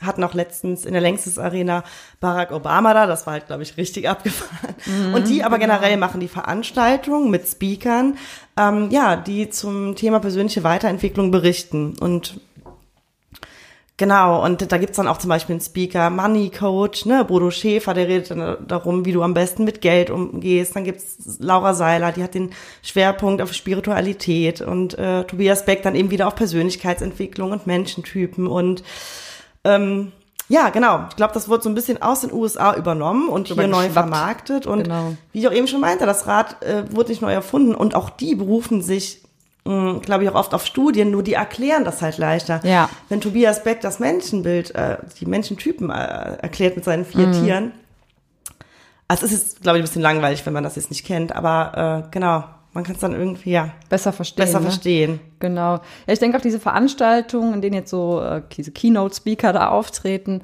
hatten 0.01 0.23
auch 0.25 0.35
letztens 0.35 0.85
in 0.85 0.93
der 0.93 1.01
Längstes 1.01 1.39
Arena 1.39 1.85
Barack 2.21 2.53
Obama 2.53 2.93
da, 2.95 3.07
das 3.07 3.27
war 3.27 3.35
halt, 3.35 3.47
glaube 3.47 3.63
ich, 3.63 3.77
richtig 3.77 4.09
abgefahren. 4.09 4.75
Und 5.15 5.29
die 5.29 5.45
aber 5.45 5.59
generell 5.59 5.97
machen 5.97 6.21
die 6.21 6.29
Veranstaltung 6.29 7.31
mit 7.31 7.47
Speakern, 7.47 8.19
ähm, 8.57 8.91
ja, 8.91 9.17
die 9.17 9.51
zum 9.51 9.97
Thema 9.97 10.21
persönliche 10.21 10.65
Weiterentwicklung 10.65 11.31
berichten. 11.31 11.95
Und 11.99 12.41
Genau, 13.97 14.45
und 14.45 14.73
da 14.73 14.79
gibt's 14.79 14.97
dann 14.97 15.07
auch 15.07 15.19
zum 15.19 15.29
Beispiel 15.29 15.55
einen 15.55 15.61
Speaker, 15.61 16.11
Money 16.11 16.51
Coach, 16.51 17.07
ne, 17.07 17.25
Bodo 17.25 17.53
Schäfer, 17.53 17.95
der 17.95 18.09
redet 18.09 18.33
dann 18.33 18.67
darum, 18.67 19.05
wie 19.05 19.13
du 19.13 19.23
am 19.23 19.35
besten 19.35 19.63
mit 19.63 19.81
Geld 19.81 20.11
umgehst. 20.11 20.75
Dann 20.75 20.83
gibt's 20.83 21.39
Laura 21.39 21.75
Seiler, 21.75 22.11
die 22.11 22.25
hat 22.25 22.35
den 22.35 22.51
Schwerpunkt 22.83 23.41
auf 23.41 23.53
Spiritualität 23.53 24.61
und 24.61 24.99
äh, 24.99 25.23
Tobias 25.25 25.65
Beck 25.65 25.83
dann 25.85 25.95
eben 25.95 26.11
wieder 26.11 26.27
auf 26.27 26.35
Persönlichkeitsentwicklung 26.35 27.53
und 27.53 27.69
Menschentypen 27.69 28.49
und 28.49 28.83
ähm, 29.63 30.11
ja, 30.49 30.69
genau. 30.69 31.07
Ich 31.09 31.17
glaube, 31.17 31.33
das 31.33 31.49
wurde 31.49 31.63
so 31.63 31.71
ein 31.71 31.75
bisschen 31.75 32.03
aus 32.03 32.21
den 32.21 32.33
USA 32.33 32.75
übernommen 32.77 33.29
und 33.29 33.49
hier 33.49 33.67
neu 33.67 33.89
vermarktet. 33.89 34.67
Und 34.67 34.85
Genau. 34.85 35.15
wie 35.33 35.39
ich 35.39 35.49
auch 35.49 35.53
eben 35.53 35.67
schon 35.69 35.81
meinte, 35.81 36.05
das 36.05 36.27
Rad 36.27 36.63
äh, 36.63 36.85
wurde 36.95 37.09
nicht 37.11 37.23
neu 37.23 37.33
erfunden 37.33 37.75
und 37.75 37.95
auch 37.95 38.11
die 38.11 38.35
berufen 38.35 38.83
sich 38.83 39.23
glaube 39.65 40.25
ich, 40.25 40.29
auch 40.29 40.35
oft 40.35 40.53
auf 40.53 40.67
Studien, 40.67 41.11
nur 41.11 41.23
die 41.23 41.33
erklären 41.35 41.85
das 41.85 42.03
halt 42.03 42.19
leichter. 42.19 42.61
Ja. 42.65 42.91
Wenn 43.09 43.21
Tobias 43.23 43.65
Beck 43.65 43.81
das 43.81 43.99
Menschenbild, 43.99 44.75
äh, 44.75 44.99
die 45.19 45.27
Menschentypen 45.27 45.89
äh, 45.91 46.37
erklärt 46.43 46.77
mit 46.77 46.85
seinen 46.85 47.01
Mhm. 47.01 47.07
vier 47.07 47.33
Tieren, 47.33 47.73
also 49.09 49.27
es 49.27 49.33
ist, 49.33 49.63
glaube 49.63 49.79
ich, 49.79 49.83
ein 49.83 49.87
bisschen 49.87 50.03
langweilig, 50.03 50.45
wenn 50.47 50.53
man 50.53 50.65
das 50.65 50.77
jetzt 50.77 50.91
nicht 50.91 51.05
kennt, 51.07 51.35
aber 51.35 52.05
äh, 52.07 52.11
genau, 52.11 52.45
man 52.73 52.85
kann 52.85 52.95
es 52.95 53.01
dann 53.01 53.13
irgendwie, 53.15 53.53
ja, 53.53 53.71
Besser 53.89 54.13
verstehen. 54.13 54.45
besser 54.45 54.59
ne? 54.61 54.67
verstehen. 54.67 55.21
Genau. 55.39 55.75
Ja, 56.07 56.13
ich 56.13 56.19
denke 56.19 56.37
auch 56.37 56.43
diese 56.43 56.59
Veranstaltungen, 56.61 57.55
in 57.55 57.63
denen 57.63 57.75
jetzt 57.75 57.91
so 57.91 58.21
äh, 58.21 58.43
diese 58.57 58.73
Keynote-Speaker 58.73 59.53
da 59.53 59.69
auftreten, 59.69 60.43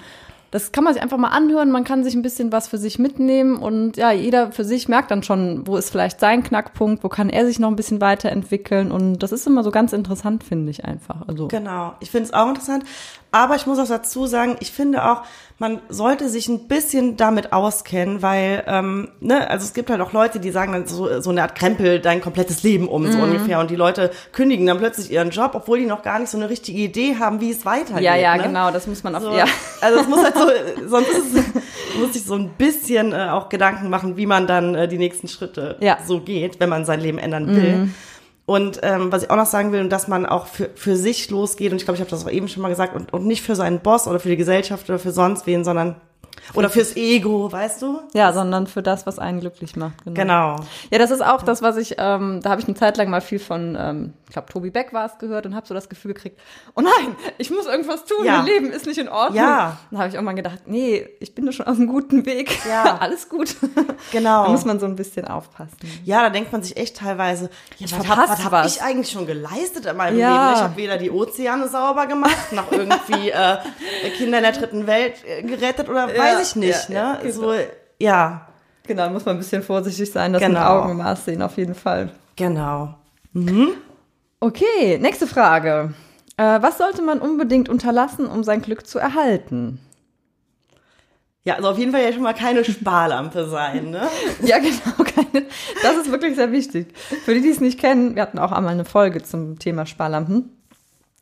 das 0.51 0.73
kann 0.73 0.85
man 0.85 0.95
sich 0.95 1.03
einfach 1.03 1.17
mal 1.17 1.29
anhören, 1.29 1.71
man 1.71 1.85
kann 1.85 2.03
sich 2.03 2.15
ein 2.15 2.23
bisschen 2.23 2.51
was 2.51 2.69
für 2.69 2.79
sich 2.79 2.99
mitnehmen 2.99 3.57
und 3.57 3.97
ja, 3.97 4.11
jeder 4.11 4.51
für 4.51 4.65
sich 4.65 4.89
merkt 4.89 5.11
dann 5.11 5.23
schon, 5.23 5.67
wo 5.67 5.77
ist 5.77 5.91
vielleicht 5.91 6.19
sein 6.19 6.43
Knackpunkt, 6.43 7.05
wo 7.05 7.09
kann 7.09 7.31
er 7.31 7.47
sich 7.47 7.59
noch 7.59 7.69
ein 7.69 7.77
bisschen 7.77 8.01
weiterentwickeln 8.01 8.91
und 8.91 9.19
das 9.19 9.33
ist 9.33 9.47
immer 9.47 9.63
so 9.63 9.71
ganz 9.71 9.93
interessant, 9.93 10.43
finde 10.43 10.71
ich 10.71 10.85
einfach. 10.85 11.29
Also 11.29 11.49
Genau, 11.49 11.95
ich 12.01 12.11
finde 12.11 12.27
es 12.27 12.33
auch 12.33 12.49
interessant. 12.49 12.85
Aber 13.33 13.55
ich 13.55 13.67
muss 13.67 13.79
auch 13.79 13.87
dazu 13.87 14.27
sagen, 14.27 14.57
ich 14.59 14.73
finde 14.73 15.05
auch, 15.05 15.23
man 15.61 15.81
sollte 15.91 16.31
sich 16.31 16.49
ein 16.49 16.69
bisschen 16.69 17.19
damit 17.19 17.53
auskennen, 17.53 18.23
weil, 18.23 18.65
ähm, 18.67 19.09
ne, 19.21 19.49
also 19.51 19.65
es 19.67 19.75
gibt 19.75 19.91
halt 19.91 20.01
auch 20.01 20.15
Leute, 20.15 20.41
die 20.41 20.51
sagen 20.51 20.73
dann 20.73 20.87
so, 20.87 21.21
so 21.21 21.29
eine 21.29 21.43
Art 21.43 21.55
Krempel 21.55 22.01
dein 22.01 22.23
komplettes 22.23 22.63
Leben 22.63 22.89
um, 22.89 23.03
Mhm. 23.03 23.13
so 23.13 23.19
ungefähr. 23.19 23.61
Und 23.61 23.71
die 23.71 23.77
Leute 23.77 24.11
kündigen 24.33 24.65
dann 24.67 24.79
plötzlich 24.79 25.13
ihren 25.13 25.29
Job, 25.29 25.51
obwohl 25.55 25.79
die 25.79 25.85
noch 25.85 26.03
gar 26.03 26.19
nicht 26.19 26.31
so 26.31 26.39
eine 26.39 26.49
richtige 26.49 26.79
Idee 26.81 27.17
haben, 27.21 27.43
wie 27.43 27.51
es 27.51 27.67
weitergeht. 27.67 28.03
ja, 28.03 28.17
ja, 28.17 28.37
ne? 28.39 28.43
genau, 28.45 28.71
das 28.71 28.87
muss 28.87 29.05
man 29.05 29.15
auf 29.15 29.23
So, 29.23 29.37
ja. 29.37 29.45
Also 29.83 30.01
es 30.01 30.09
muss 30.09 30.25
halt 30.25 30.35
so, 30.35 30.47
sonst 30.89 31.11
muss 32.01 32.15
sich 32.15 32.25
so 32.25 32.35
ein 32.37 32.49
bisschen 32.57 33.13
äh, 33.13 33.29
auch 33.31 33.51
Gedanken 33.51 33.91
machen, 33.91 34.17
wie 34.17 34.25
man 34.27 34.47
dann 34.47 34.75
äh, 34.75 34.89
die 34.89 34.97
nächsten 34.99 35.29
Schritte 35.29 35.77
Ja. 35.81 35.97
Mhm. 35.97 36.07
so 36.07 36.21
geht, 36.21 36.59
wenn 36.59 36.71
man 36.71 36.87
sein 36.87 37.01
Leben 37.01 37.19
ändern 37.19 37.55
will. 37.55 37.89
Und 38.51 38.81
ähm, 38.83 39.13
was 39.13 39.23
ich 39.23 39.31
auch 39.31 39.37
noch 39.37 39.47
sagen 39.47 39.71
will, 39.71 39.81
und 39.81 39.91
dass 39.91 40.09
man 40.09 40.27
auch 40.27 40.49
für, 40.49 40.71
für 40.75 40.97
sich 40.97 41.31
losgeht, 41.31 41.71
und 41.71 41.77
ich 41.77 41.85
glaube, 41.85 41.95
ich 41.95 42.01
habe 42.01 42.11
das 42.11 42.27
auch 42.27 42.31
eben 42.33 42.49
schon 42.49 42.65
mal 42.65 42.69
gesagt, 42.69 42.97
und, 42.97 43.13
und 43.13 43.25
nicht 43.25 43.45
für 43.45 43.55
seinen 43.55 43.79
Boss 43.79 44.09
oder 44.09 44.19
für 44.19 44.29
die 44.29 44.37
Gesellschaft 44.37 44.91
oder 44.91 44.99
für 44.99 45.13
sonst 45.13 45.47
wen, 45.47 45.63
sondern 45.63 45.95
oder 46.55 46.71
fürs 46.71 46.97
Ego, 46.97 47.51
weißt 47.51 47.83
du? 47.83 48.01
Ja, 48.15 48.33
sondern 48.33 48.67
für 48.67 48.83
das, 48.83 49.07
was 49.07 49.19
einen 49.19 49.41
glücklich 49.41 49.77
macht. 49.77 50.05
Genau. 50.05 50.15
Genau. 50.15 50.57
Ja, 50.91 50.99
das 50.99 51.11
ist 51.11 51.23
auch 51.25 51.43
das, 51.43 51.63
was 51.63 51.77
ich, 51.77 51.97
ähm, 51.99 52.41
da 52.43 52.51
habe 52.51 52.61
ich 52.61 52.67
eine 52.69 52.77
Zeit 52.77 52.97
lang 52.97 53.09
mal 53.11 53.21
viel 53.21 53.39
von, 53.39 53.77
ähm, 53.79 54.13
ich 54.27 54.33
glaube, 54.33 54.53
Tobi 54.53 54.71
Beck 54.71 54.93
war 54.93 55.07
es 55.07 55.19
gehört 55.19 55.47
und 55.47 55.55
habe 55.55 55.67
so 55.67 55.75
das 55.75 55.89
Gefühl 55.89 56.15
gekriegt, 56.15 56.39
oh 56.77 56.81
nein, 56.81 57.17
ich 57.39 57.51
muss 57.51 57.67
irgendwas 57.67 58.05
tun, 58.05 58.25
Ja. 58.25 58.39
mein 58.39 58.47
Leben 58.47 58.71
ist 58.71 58.87
nicht 58.87 58.99
in 58.99 59.09
Ordnung. 59.09 59.37
Ja. 59.39 59.77
Dann 59.91 60.01
habe 60.01 60.09
ich 60.15 60.21
mal 60.21 60.33
gedacht, 60.35 60.61
nee, 60.67 61.07
ich 61.21 61.35
bin 61.35 61.47
doch 61.47 61.53
schon 61.53 61.67
auf 61.67 61.77
einem 61.77 61.87
guten 61.89 62.27
Weg. 62.27 62.59
Ja. 62.69 62.97
Alles 63.01 63.29
gut. 63.29 63.57
Genau. 64.13 64.45
Da 64.45 64.51
muss 64.51 64.65
man 64.65 64.79
so 64.81 64.87
ein 64.87 64.97
bisschen 64.97 65.27
aufpassen. 65.27 65.77
Ja, 66.05 66.23
da 66.23 66.31
denkt 66.31 66.53
man 66.53 66.63
sich 66.63 66.77
echt 66.77 66.97
teilweise, 66.99 67.51
ja, 67.79 67.87
Ich 67.87 67.99
was 67.99 68.07
habe 68.09 68.29
hab 68.45 68.53
was. 68.53 68.75
ich 68.77 68.83
eigentlich 68.83 69.11
schon 69.11 69.27
geleistet 69.27 69.87
in 69.87 69.97
meinem 69.97 70.19
Ja. 70.19 70.47
Leben? 70.49 70.57
Ich 70.59 70.63
habe 70.65 70.77
weder 70.77 70.97
die 70.99 71.11
Ozeane 71.11 71.69
sauber 71.69 72.07
gemacht, 72.07 72.53
noch 72.53 72.71
irgendwie 72.73 73.31
äh, 73.31 73.57
Kinder 74.17 74.39
in 74.39 74.45
der 74.45 74.53
dritten 74.53 74.87
Welt 74.87 75.15
äh, 75.27 75.43
gerettet 75.43 75.89
oder 75.89 76.09
weiß 76.39 76.51
ich 76.51 76.57
nicht. 76.57 76.89
ne? 76.91 77.19
So, 77.31 77.53
ja, 77.99 78.47
Genau, 78.87 79.05
da 79.05 79.11
muss 79.11 79.25
man 79.25 79.37
ein 79.37 79.39
bisschen 79.39 79.63
vorsichtig 79.63 80.11
sein, 80.11 80.33
das 80.33 80.43
Genau. 80.43 80.59
mit 80.59 80.85
Augenmaß 80.85 81.25
sehen, 81.25 81.43
auf 81.43 81.57
jeden 81.57 81.75
Fall. 81.75 82.11
genau. 82.37 82.95
Okay, 84.41 84.99
nächste 84.99 85.27
Frage. 85.27 85.95
Äh, 86.37 86.63
was 86.63 86.79
sollte 86.79 87.03
man 87.03 87.19
unbedingt 87.21 87.69
unterlassen, 87.69 88.27
um 88.27 88.43
sein 88.43 88.63
Glück 88.63 88.87
zu 88.87 88.99
erhalten? 88.99 89.79
Ja, 91.45 91.55
also 91.55 91.69
auf 91.71 91.79
jeden 91.79 91.93
Fall 91.93 92.03
ja 92.03 92.13
schon 92.13 92.23
mal 92.23 92.33
keine 92.35 92.65
Sparlampe 92.65 93.47
sein, 93.49 93.91
ne? 93.91 94.09
Ja, 94.43 94.59
genau. 94.59 95.05
Keine, 95.05 95.47
das 95.83 95.97
ist 95.99 96.11
wirklich 96.11 96.35
sehr 96.37 96.53
wichtig. 96.53 96.95
Für 97.25 97.35
die, 97.35 97.41
die 97.43 97.51
es 97.51 97.61
nicht 97.61 97.79
kennen, 97.79 98.15
wir 98.15 98.23
hatten 98.23 98.39
auch 98.39 98.53
einmal 98.53 98.73
eine 98.73 98.85
Folge 98.85 99.23
zum 99.23 99.59
Thema 99.59 99.87
Sparlampen. 99.87 100.51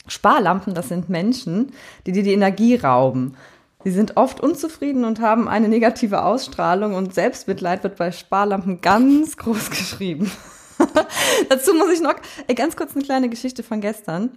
Sparlampen, 0.07 0.75
das 0.75 0.89
sind 0.89 1.09
Menschen, 1.09 1.73
die 2.07 2.13
dir 2.13 2.23
die 2.23 2.33
Energie 2.33 2.77
rauben. 2.77 3.37
Sie 3.85 3.91
sind 3.93 4.17
oft 4.17 4.41
unzufrieden 4.41 5.05
und 5.05 5.21
haben 5.21 5.49
eine 5.49 5.69
negative 5.69 6.25
Ausstrahlung 6.25 6.95
und 6.95 7.15
Selbstmitleid 7.15 7.85
wird 7.85 7.97
bei 7.97 8.11
Sparlampen 8.11 8.81
ganz 8.81 9.37
groß 9.37 9.71
geschrieben. 9.71 10.31
Dazu 11.49 11.75
muss 11.75 11.91
ich 11.91 12.01
noch 12.01 12.15
ey, 12.47 12.55
ganz 12.55 12.77
kurz 12.77 12.95
eine 12.95 13.05
kleine 13.05 13.29
Geschichte 13.29 13.63
von 13.63 13.81
gestern. 13.81 14.31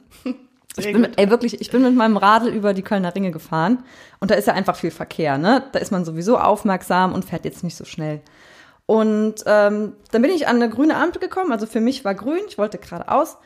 Ich 0.78 0.86
bin 0.86 1.02
mit, 1.02 1.20
ey, 1.20 1.30
wirklich, 1.30 1.60
ich 1.60 1.70
bin 1.70 1.82
mit 1.82 1.96
meinem 1.96 2.18
Radl 2.18 2.48
über 2.48 2.74
die 2.74 2.82
Kölner 2.82 3.14
Ringe 3.14 3.32
gefahren 3.32 3.84
und 4.20 4.32
da 4.32 4.36
ist 4.36 4.48
ja 4.48 4.54
einfach 4.54 4.76
viel 4.76 4.92
Verkehr, 4.92 5.38
ne? 5.38 5.66
Da 5.74 5.80
ist 5.80 5.92
man 5.92 6.06
sowieso 6.06 6.38
aufmerksam 6.38 7.14
und 7.14 7.26
fährt 7.26 7.44
jetzt 7.44 7.64
nicht 7.64 7.76
so 7.76 7.84
schnell. 7.84 8.22
Und 8.86 9.44
ähm, 9.46 9.94
dann 10.12 10.22
bin 10.22 10.32
ich 10.32 10.48
an 10.48 10.58
eine 10.58 10.70
grüne 10.70 10.96
Ampel 10.96 11.20
gekommen, 11.20 11.52
also 11.52 11.66
für 11.66 11.82
mich 11.82 12.06
war 12.06 12.16
grün, 12.16 12.42
ich 12.48 12.58
wollte 12.58 12.78
geradeaus. 12.78 13.38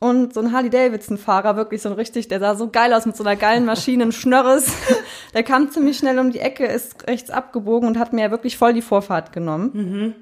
Und 0.00 0.32
so 0.32 0.40
ein 0.40 0.52
Harley-Davidson-Fahrer, 0.52 1.56
wirklich 1.56 1.82
so 1.82 1.90
ein 1.90 1.94
richtig, 1.94 2.28
der 2.28 2.40
sah 2.40 2.54
so 2.54 2.70
geil 2.70 2.94
aus 2.94 3.04
mit 3.04 3.16
so 3.16 3.22
einer 3.22 3.36
geilen 3.36 3.66
Maschine, 3.66 4.04
ein 4.04 4.12
Schnörres. 4.12 4.72
Der 5.34 5.42
kam 5.42 5.70
ziemlich 5.70 5.98
schnell 5.98 6.18
um 6.18 6.32
die 6.32 6.40
Ecke, 6.40 6.64
ist 6.64 7.06
rechts 7.06 7.30
abgebogen 7.30 7.86
und 7.86 7.98
hat 7.98 8.14
mir 8.14 8.22
ja 8.22 8.30
wirklich 8.30 8.56
voll 8.56 8.72
die 8.72 8.82
Vorfahrt 8.82 9.32
genommen 9.32 10.16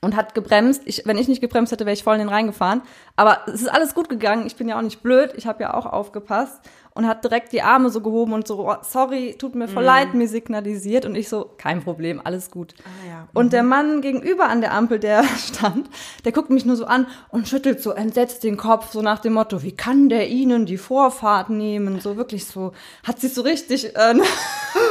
und 0.00 0.16
hat 0.16 0.34
gebremst. 0.34 0.82
Ich, 0.84 1.02
wenn 1.06 1.16
ich 1.16 1.28
nicht 1.28 1.40
gebremst 1.40 1.72
hätte, 1.72 1.86
wäre 1.86 1.94
ich 1.94 2.02
voll 2.02 2.14
in 2.14 2.20
den 2.20 2.28
reingefahren. 2.28 2.82
Aber 3.16 3.38
es 3.46 3.62
ist 3.62 3.68
alles 3.68 3.94
gut 3.94 4.08
gegangen. 4.08 4.46
Ich 4.46 4.56
bin 4.56 4.68
ja 4.68 4.76
auch 4.76 4.82
nicht 4.82 5.02
blöd. 5.02 5.32
Ich 5.36 5.46
habe 5.46 5.62
ja 5.62 5.74
auch 5.74 5.86
aufgepasst 5.86 6.60
und 6.94 7.06
hat 7.06 7.24
direkt 7.24 7.52
die 7.52 7.62
Arme 7.62 7.88
so 7.88 8.00
gehoben 8.02 8.34
und 8.34 8.46
so, 8.46 8.68
oh, 8.68 8.76
sorry, 8.82 9.34
tut 9.38 9.54
mir 9.54 9.66
voll 9.66 9.84
leid, 9.84 10.12
mir 10.12 10.28
signalisiert. 10.28 11.06
Und 11.06 11.14
ich 11.14 11.28
so, 11.28 11.50
kein 11.56 11.82
Problem, 11.82 12.20
alles 12.22 12.50
gut. 12.50 12.74
ja. 13.08 13.28
Und 13.32 13.54
der 13.54 13.62
Mann 13.62 14.02
gegenüber 14.02 14.48
an 14.48 14.60
der 14.60 14.74
Ampel, 14.74 14.98
der 14.98 15.24
stand, 15.38 15.88
der 16.24 16.32
guckt 16.32 16.50
mich 16.50 16.66
nur 16.66 16.76
so 16.76 16.84
an 16.84 17.06
und 17.30 17.48
schüttelt 17.48 17.80
so 17.80 17.92
entsetzt 17.92 18.44
den 18.44 18.58
Kopf, 18.58 18.92
so 18.92 19.00
nach 19.00 19.20
dem 19.20 19.32
Motto, 19.34 19.62
wie 19.62 19.72
kann 19.72 20.10
der 20.10 20.28
Ihnen 20.28 20.66
die 20.66 20.76
Vorfahrt 20.76 21.48
nehmen? 21.48 22.00
So 22.00 22.16
wirklich 22.16 22.44
so, 22.44 22.72
hat 23.04 23.20
sich 23.20 23.32
so 23.32 23.40
richtig 23.40 23.96
äh, 23.96 24.14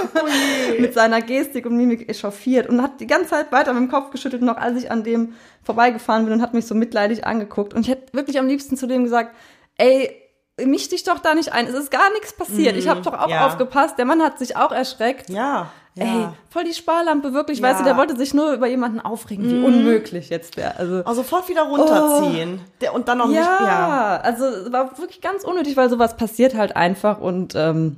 mit 0.79 0.95
seiner 0.95 1.21
Gestik 1.21 1.67
und 1.67 1.77
Mimik 1.77 2.09
echauffiert 2.09 2.67
und 2.67 2.81
hat 2.81 2.99
die 2.99 3.07
ganze 3.07 3.29
Zeit 3.29 3.51
weiter 3.51 3.73
mit 3.73 3.83
dem 3.83 3.91
Kopf 3.91 4.09
geschüttelt, 4.09 4.41
noch 4.41 4.57
als 4.57 4.81
ich 4.81 4.89
an 4.89 5.03
dem 5.03 5.33
vorbeigefahren 5.61 6.25
bin 6.25 6.33
und 6.33 6.41
hat 6.41 6.55
mich 6.55 6.65
so 6.65 6.73
mitleidig 6.73 7.27
angeguckt. 7.27 7.75
Und 7.75 7.81
ich 7.81 7.89
hätte 7.89 8.13
wirklich 8.13 8.39
am 8.39 8.47
liebsten 8.47 8.75
zu 8.75 8.87
dem 8.87 9.03
gesagt, 9.03 9.35
ey, 9.77 10.20
misch 10.65 10.89
dich 10.89 11.03
doch 11.03 11.19
da 11.19 11.35
nicht 11.35 11.53
ein, 11.53 11.67
es 11.67 11.73
ist 11.73 11.91
gar 11.91 12.11
nichts 12.13 12.33
passiert. 12.33 12.75
Ich 12.75 12.87
habe 12.87 13.01
doch 13.01 13.13
auch 13.13 13.29
ja. 13.29 13.45
aufgepasst, 13.45 13.97
der 13.97 14.05
Mann 14.05 14.21
hat 14.21 14.39
sich 14.39 14.55
auch 14.55 14.71
erschreckt. 14.71 15.29
Ja, 15.29 15.71
ja. 15.95 16.05
Ey, 16.05 16.27
voll 16.49 16.63
die 16.63 16.73
Sparlampe, 16.73 17.33
wirklich. 17.33 17.59
Ja. 17.59 17.69
Weißt 17.69 17.81
du, 17.81 17.83
der 17.83 17.97
wollte 17.97 18.15
sich 18.15 18.33
nur 18.33 18.53
über 18.53 18.67
jemanden 18.67 19.01
aufregen, 19.01 19.49
wie 19.49 19.63
unmöglich 19.63 20.29
jetzt 20.29 20.55
wäre. 20.55 20.77
Also, 20.77 21.03
Also 21.03 21.21
sofort 21.23 21.49
wieder 21.49 21.63
runterziehen. 21.63 22.61
Der, 22.79 22.93
und 22.93 23.09
dann 23.09 23.17
noch 23.17 23.29
ja, 23.29 23.41
nicht, 23.41 23.61
ja. 23.67 24.19
also 24.23 24.45
es 24.45 24.71
war 24.71 24.97
wirklich 24.97 25.19
ganz 25.19 25.43
unnötig, 25.43 25.75
weil 25.75 25.89
sowas 25.89 26.15
passiert 26.15 26.55
halt 26.55 26.75
einfach 26.77 27.19
und 27.19 27.55
ähm, 27.55 27.97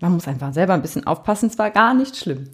man 0.00 0.12
muss 0.12 0.26
einfach 0.26 0.52
selber 0.52 0.74
ein 0.74 0.82
bisschen 0.82 1.06
aufpassen. 1.06 1.48
Es 1.48 1.58
war 1.58 1.70
gar 1.70 1.94
nicht 1.94 2.16
schlimm. 2.16 2.50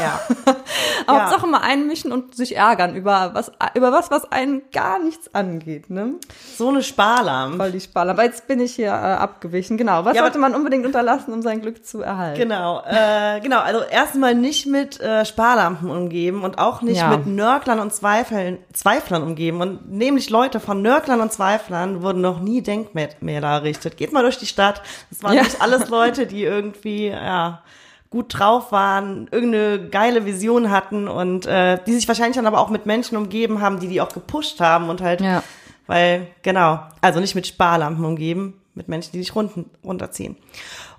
Ja. 0.00 0.20
Hauptsache 1.08 1.46
mal 1.46 1.60
einmischen 1.60 2.10
und 2.12 2.34
sich 2.34 2.56
ärgern 2.56 2.94
über 2.96 3.30
was, 3.34 3.52
über 3.74 3.92
was, 3.92 4.10
was 4.10 4.30
einen 4.32 4.62
gar 4.72 4.98
nichts 4.98 5.34
angeht, 5.34 5.90
ne? 5.90 6.14
So 6.56 6.68
eine 6.68 6.82
Sparlampe. 6.82 7.56
Voll 7.58 7.72
die 7.72 7.80
Sparlampe. 7.80 8.20
Aber 8.22 8.28
jetzt 8.28 8.46
bin 8.48 8.60
ich 8.60 8.74
hier 8.74 8.88
äh, 8.88 8.92
abgewichen. 8.92 9.76
Genau. 9.76 10.04
Was 10.04 10.16
Ja, 10.16 10.22
sollte 10.22 10.38
man 10.38 10.54
unbedingt 10.54 10.86
unterlassen, 10.86 11.32
um 11.32 11.42
sein 11.42 11.60
Glück 11.60 11.84
zu 11.86 12.00
erhalten? 12.02 12.38
Genau, 12.40 12.82
äh, 12.86 13.40
genau. 13.40 13.60
Also 13.60 13.80
erstmal 13.82 14.34
nicht 14.34 14.66
mit 14.66 15.00
äh, 15.00 15.24
Sparlampen 15.24 15.90
umgeben 15.90 16.42
und 16.42 16.58
auch 16.58 16.82
nicht 16.82 16.98
Ja. 16.98 17.08
mit 17.08 17.26
Nörglern 17.26 17.78
und 17.80 17.92
Zweifeln, 17.94 18.58
Zweiflern 18.72 19.22
umgeben. 19.22 19.60
Und 19.60 19.90
nämlich 19.90 20.30
Leute 20.30 20.60
von 20.60 20.82
Nörglern 20.82 21.20
und 21.20 21.32
Zweiflern 21.32 22.02
wurden 22.02 22.20
noch 22.20 22.40
nie 22.40 22.62
Denkmäler 22.62 23.48
errichtet. 23.48 23.96
Geht 23.96 24.12
mal 24.12 24.22
durch 24.22 24.38
die 24.38 24.46
Stadt. 24.46 24.82
Das 25.10 25.22
waren 25.22 25.34
Ja. 25.34 25.42
nicht 25.42 25.60
alles 25.62 25.88
Leute, 25.88 26.26
die 26.26 26.42
irgendwie 26.42 27.08
ja 27.08 27.62
gut 28.10 28.38
drauf 28.38 28.72
waren, 28.72 29.28
irgendeine 29.30 29.88
geile 29.88 30.26
Vision 30.26 30.70
hatten 30.70 31.06
und 31.06 31.46
äh, 31.46 31.78
die 31.86 31.92
sich 31.92 32.08
wahrscheinlich 32.08 32.36
dann 32.36 32.46
aber 32.46 32.58
auch 32.58 32.68
mit 32.70 32.84
Menschen 32.84 33.16
umgeben 33.16 33.60
haben, 33.60 33.78
die 33.78 33.86
die 33.88 34.00
auch 34.00 34.08
gepusht 34.12 34.60
haben 34.60 34.88
und 34.88 35.00
halt, 35.00 35.20
Ja. 35.20 35.42
weil 35.86 36.26
genau, 36.42 36.80
also 37.00 37.20
nicht 37.20 37.36
mit 37.36 37.46
Sparlampen 37.46 38.04
umgeben, 38.04 38.60
mit 38.74 38.88
Menschen, 38.88 39.12
die 39.12 39.18
dich 39.18 39.34
runden, 39.36 39.70
runterziehen. 39.84 40.36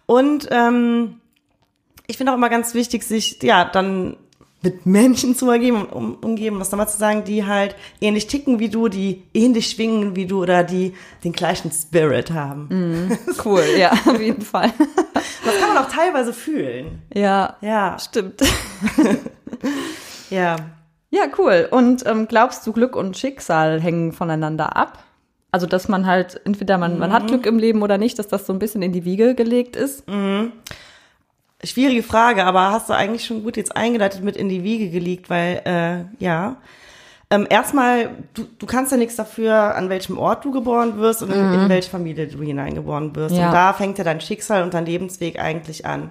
Und 0.06 0.48
ähm, 0.52 1.20
ich 2.08 2.18
finde 2.18 2.32
auch 2.32 2.38
immer 2.38 2.50
ganz 2.50 2.74
wichtig, 2.74 3.04
sich 3.04 3.42
ja 3.44 3.66
dann 3.66 4.16
mit 4.64 4.86
Menschen 4.86 5.36
zu 5.36 5.48
umgeben, 5.48 5.86
um, 5.86 6.16
umgeben, 6.16 6.60
das 6.60 6.72
nochmal 6.72 6.88
zu 6.88 6.98
sagen, 6.98 7.24
die 7.24 7.46
halt 7.46 7.76
ähnlich 8.00 8.28
ticken 8.28 8.60
wie 8.60 8.70
du, 8.70 8.90
die 8.90 9.24
ähnlich 9.34 9.72
schwingen 9.72 10.16
wie 10.16 10.26
du 10.28 10.42
oder 10.42 10.64
die 10.64 10.94
den 11.24 11.32
gleichen 11.32 11.72
Spirit 11.72 12.32
haben. 12.32 13.18
Cool, 13.44 13.64
ja, 13.78 13.92
auf 13.92 14.20
jeden 14.22 14.42
Fall. 14.44 14.72
Das 15.44 15.58
kann 15.60 15.74
man 15.74 15.84
auch 15.84 15.90
teilweise 15.90 16.34
fühlen. 16.34 17.02
ja, 17.14 17.58
Ja, 17.62 17.98
stimmt. 18.00 18.42
ja. 20.30 20.56
Ja, 21.10 21.24
cool. 21.38 21.68
Und 21.72 22.06
ähm, 22.06 22.28
glaubst 22.28 22.66
du, 22.66 22.72
Glück 22.72 22.96
und 22.96 23.18
Schicksal 23.18 23.82
hängen 23.82 24.14
voneinander 24.14 24.76
ab? 24.78 25.04
Also, 25.52 25.66
dass 25.68 25.90
man 25.90 26.06
halt, 26.06 26.40
entweder 26.46 26.78
man, 26.78 26.98
man 26.98 27.12
hat 27.12 27.28
Glück 27.28 27.46
im 27.46 27.60
Leben 27.60 27.82
oder 27.82 27.98
nicht, 27.98 28.18
dass 28.18 28.30
das 28.30 28.46
so 28.48 28.54
ein 28.54 28.60
bisschen 28.60 28.82
in 28.82 28.94
die 28.94 29.04
Wiege 29.04 29.36
gelegt 29.36 29.76
ist? 29.76 30.04
Schwierige 31.64 32.04
Frage, 32.04 32.46
aber 32.46 32.72
hast 32.72 32.90
du 32.90 32.94
eigentlich 32.94 33.26
schon 33.26 33.44
gut 33.44 33.58
jetzt 33.58 33.76
eingeleitet 33.76 34.24
mit 34.24 34.36
in 34.36 34.50
die 34.50 34.64
Wiege 34.64 34.90
gelegt, 34.90 35.30
weil, 35.30 35.62
äh, 35.66 36.24
ja. 36.24 36.58
Ähm, 37.30 37.48
erstmal, 37.50 38.10
du, 38.34 38.46
du 38.60 38.66
kannst 38.66 38.92
ja 38.92 38.98
nichts 38.98 39.16
dafür, 39.16 39.76
an 39.76 39.90
welchem 39.90 40.18
Ort 40.18 40.44
du 40.44 40.52
geboren 40.52 40.98
wirst 40.98 41.24
und 41.24 41.32
in, 41.32 41.54
in 41.54 41.70
welche 41.70 41.90
Familie 41.90 42.28
du 42.28 42.42
hineingeboren 42.42 43.16
wirst. 43.16 43.36
Ja. 43.36 43.48
Und 43.48 43.54
da 43.54 43.74
fängt 43.74 43.98
ja 43.98 44.04
dein 44.04 44.20
Schicksal 44.20 44.64
und 44.64 44.74
dein 44.74 44.86
Lebensweg 44.86 45.40
eigentlich 45.40 45.86
an. 45.86 46.10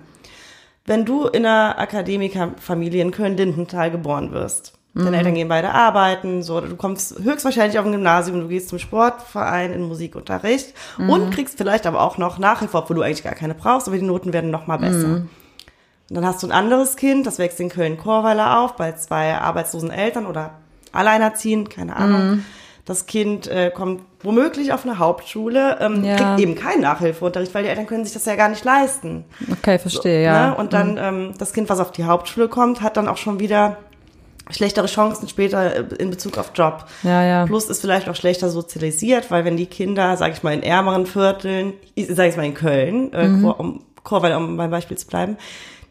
Wenn 0.87 1.05
du 1.05 1.27
in 1.27 1.45
einer 1.45 1.79
Akademikerfamilie 1.79 3.03
in 3.03 3.11
Köln-Lindenthal 3.11 3.91
geboren 3.91 4.33
wirst, 4.33 4.73
Deine 4.93 5.19
Eltern 5.19 5.35
gehen 5.35 5.49
beide 5.49 5.71
arbeiten, 5.71 6.43
so, 6.43 6.61
du 6.61 6.75
kommst 6.75 7.21
höchstwahrscheinlich 7.21 7.79
auf 7.79 7.87
ein 7.87 7.93
Gymnasium, 7.93 8.41
du 8.41 8.49
gehst 8.49 8.71
zum 8.71 8.81
Sportverein 8.81 9.73
in 9.73 9.83
Musikunterricht 9.83 10.75
und 10.99 11.31
kriegst 11.31 11.59
vielleicht 11.59 11.87
aber 11.87 12.01
auch 12.01 12.19
noch 12.19 12.39
Nachhilfe, 12.39 12.77
obwohl 12.77 12.97
du 12.97 13.03
eigentlich 13.03 13.23
gar 13.23 13.37
keine 13.37 13.55
brauchst, 13.55 13.87
aber 13.87 13.97
die 13.97 14.05
Noten 14.05 14.33
werden 14.33 14.51
noch 14.51 14.67
mal 14.67 14.79
besser. 14.79 15.23
Und 16.11 16.17
dann 16.17 16.27
hast 16.27 16.43
du 16.43 16.49
ein 16.49 16.53
anderes 16.53 16.97
Kind, 16.97 17.27
das 17.27 17.39
wächst 17.39 17.59
in 17.61 17.69
Köln-Korweiler 17.69 18.61
auf, 18.61 18.75
bei 18.77 18.93
zwei 18.93 19.35
arbeitslosen 19.37 19.91
Eltern 19.91 20.27
oder 20.27 20.51
alleinerziehend, 20.93 21.71
keine 21.71 21.97
Ahnung. 21.97 22.45
Das 22.85 23.07
Kind 23.07 23.47
äh, 23.47 23.71
kommt 23.71 24.03
womöglich 24.23 24.73
auf 24.73 24.85
eine 24.85 24.99
Hauptschule, 24.99 25.79
ähm, 25.81 26.03
Ja. 26.05 26.17
kriegt 26.17 26.41
eben 26.41 26.55
keinen 26.57 26.81
Nachhilfeunterricht, 26.83 27.55
weil 27.55 27.63
die 27.63 27.69
Eltern 27.69 27.87
können 27.87 28.05
sich 28.05 28.13
das 28.13 28.25
ja 28.25 28.35
gar 28.35 28.49
nicht 28.49 28.65
leisten. 28.65 29.25
Okay, 29.53 29.79
verstehe, 29.79 30.25
ja. 30.25 30.49
Ne? 30.51 30.55
Und 30.57 30.73
dann 30.73 30.99
ähm, 30.99 31.35
das 31.39 31.53
Kind, 31.53 31.69
was 31.71 31.79
auf 31.79 31.93
die 31.93 32.05
Hauptschule 32.05 32.49
kommt, 32.49 32.83
hat 32.83 32.97
dann 32.97 33.07
auch 33.07 33.17
schon 33.17 33.39
wieder 33.39 33.77
schlechtere 34.51 34.87
Chancen 34.87 35.29
später 35.29 35.77
äh, 35.77 35.85
in 36.01 36.11
Bezug 36.11 36.37
auf 36.39 36.51
Job. 36.55 36.87
Ja, 37.05 37.23
ja. 37.23 37.47
Plus 37.47 37.71
ist 37.71 37.81
vielleicht 37.83 38.09
auch 38.09 38.17
schlechter 38.17 38.51
sozialisiert, 38.51 39.31
weil 39.31 39.45
wenn 39.45 39.57
die 39.57 39.67
Kinder, 39.67 40.17
sage 40.17 40.33
ich 40.33 40.43
mal, 40.43 40.53
in 40.55 40.65
ärmeren 40.65 41.07
Vierteln, 41.07 41.75
sage 42.09 42.31
ich 42.31 42.37
mal 42.37 42.47
in 42.47 42.55
Köln, 42.55 43.13
äh, 43.13 43.29
Mhm. 43.29 43.45
Um 43.45 43.85
Chorweiler, 44.03 44.39
um 44.39 44.57
beim 44.57 44.71
Beispiel 44.71 44.97
zu 44.99 45.07
bleiben, 45.07 45.37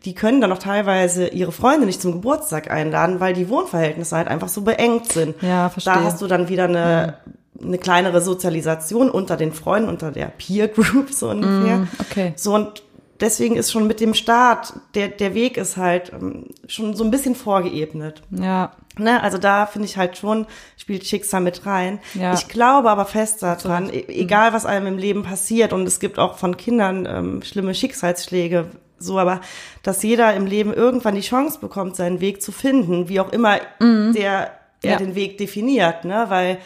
die 0.05 0.15
können 0.15 0.39
dann 0.41 0.51
auch 0.51 0.59
teilweise 0.59 1.27
ihre 1.27 1.51
Freunde 1.51 1.85
nicht 1.85 2.01
zum 2.01 2.13
Geburtstag 2.13 2.71
einladen, 2.71 3.19
weil 3.19 3.33
die 3.33 3.49
Wohnverhältnisse 3.49 4.15
halt 4.15 4.27
einfach 4.27 4.47
so 4.47 4.61
beengt 4.61 5.11
sind. 5.11 5.35
Ja, 5.41 5.69
verstehe. 5.69 5.93
Da 5.93 6.03
hast 6.03 6.21
du 6.21 6.27
dann 6.27 6.47
wieder 6.47 6.65
eine, 6.65 7.15
eine 7.61 7.77
kleinere 7.77 8.21
Sozialisation 8.21 9.09
unter 9.09 9.35
den 9.35 9.51
Freunden, 9.51 9.89
unter 9.89 10.11
der 10.11 10.27
Peer 10.27 10.69
Group 10.69 11.09
so 11.11 11.29
ungefähr. 11.29 11.87
okay. 11.99 12.33
So 12.35 12.55
und 12.55 12.83
deswegen 13.19 13.55
ist 13.55 13.71
schon 13.71 13.87
mit 13.87 13.99
dem 13.99 14.13
Start, 14.13 14.73
der, 14.95 15.09
der 15.09 15.33
Weg 15.33 15.57
ist 15.57 15.77
halt 15.77 16.11
ähm, 16.13 16.45
schon 16.67 16.95
so 16.95 17.03
ein 17.03 17.11
bisschen 17.11 17.35
vorgeebnet. 17.35 18.23
Ja. 18.31 18.71
Ne, 18.97 19.21
also 19.23 19.37
da 19.37 19.65
finde 19.65 19.87
ich 19.87 19.97
halt 19.97 20.17
schon, 20.17 20.45
spielt 20.77 21.05
Schicksal 21.05 21.41
mit 21.41 21.65
rein. 21.65 21.99
Ja. 22.15 22.33
Ich 22.33 22.47
glaube 22.47 22.89
aber 22.89 23.05
fest 23.05 23.43
daran, 23.43 23.89
e 23.89 24.05
egal 24.07 24.51
was 24.51 24.65
einem 24.65 24.87
im 24.87 24.97
Leben 24.97 25.23
passiert, 25.23 25.71
und 25.71 25.87
es 25.87 25.99
gibt 25.99 26.19
auch 26.19 26.37
von 26.37 26.57
Kindern 26.57 27.05
ähm, 27.05 27.41
schlimme 27.41 27.73
Schicksalsschläge, 27.73 28.71
so, 28.99 29.17
aber 29.19 29.41
dass 29.83 30.03
jeder 30.03 30.33
im 30.35 30.45
Leben 30.45 30.73
irgendwann 30.73 31.15
die 31.15 31.21
Chance 31.21 31.59
bekommt, 31.59 31.95
seinen 31.95 32.19
Weg 32.21 32.41
zu 32.41 32.51
finden, 32.51 33.09
wie 33.09 33.19
auch 33.19 33.31
immer 33.31 33.57
der 33.81 34.51
er 34.81 34.91
Ja. 34.91 34.97
den 34.97 35.13
Weg 35.15 35.37
definiert, 35.37 36.05
ne, 36.05 36.25
weil 36.29 36.57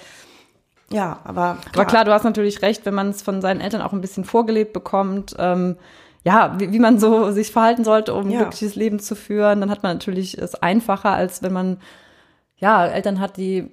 ja, 0.92 1.20
aber 1.24 1.58
Aber 1.74 1.86
klar, 1.86 2.06
du 2.06 2.12
hast 2.12 2.24
natürlich 2.24 2.62
recht, 2.62 2.86
wenn 2.86 2.94
man 2.94 3.10
es 3.10 3.24
von 3.24 3.42
seinen 3.42 3.60
Eltern 3.62 3.82
auch 3.82 3.94
ein 3.94 4.02
bisschen 4.02 4.26
vorgelebt 4.26 4.74
bekommt, 4.74 5.36
ähm, 5.40 5.78
ja, 6.24 6.54
wie, 6.60 6.72
wie 6.72 6.80
man 6.80 7.00
so 7.00 7.32
sich 7.32 7.52
verhalten 7.52 7.84
sollte, 7.84 8.14
um 8.14 8.28
ein 8.28 8.32
Ja. 8.32 8.38
glückliches 8.42 8.76
Leben 8.76 9.00
zu 9.00 9.16
führen, 9.16 9.60
dann 9.62 9.72
hat 9.72 9.82
man 9.82 9.94
natürlich 9.96 10.38
es 10.38 10.54
einfacher, 10.56 11.10
als 11.12 11.42
wenn 11.42 11.54
man 11.54 11.78
ja 12.58 12.86
Eltern 12.86 13.20
hat, 13.20 13.38
die 13.38 13.72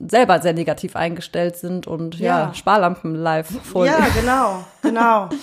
selber 0.00 0.40
sehr 0.40 0.52
negativ 0.52 0.96
eingestellt 0.96 1.56
sind 1.56 1.86
und 1.86 2.18
ja, 2.18 2.48
Ja. 2.48 2.54
Sparlampen 2.54 3.14
live 3.14 3.48
voll. 3.62 3.86
ja, 3.86 3.98
genau, 4.20 4.64
genau. 4.82 5.28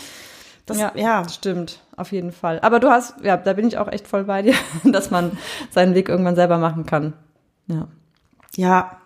Das, 0.65 0.79
ja, 0.79 0.93
ja, 0.95 1.27
stimmt, 1.27 1.81
auf 1.97 2.11
jeden 2.11 2.31
Fall. 2.31 2.59
Aber 2.61 2.79
du 2.79 2.89
hast, 2.89 3.21
ja, 3.21 3.35
da 3.35 3.53
bin 3.53 3.67
ich 3.67 3.77
auch 3.77 3.89
echt 3.89 4.07
voll 4.07 4.23
bei 4.23 4.41
dir, 4.41 4.55
dass 4.83 5.11
man 5.11 5.37
seinen 5.71 5.93
Weg 5.93 6.09
irgendwann 6.09 6.35
selber 6.35 6.57
machen 6.57 6.85
kann. 6.85 7.13
Ja. 7.67 7.87
ja, 8.55 8.97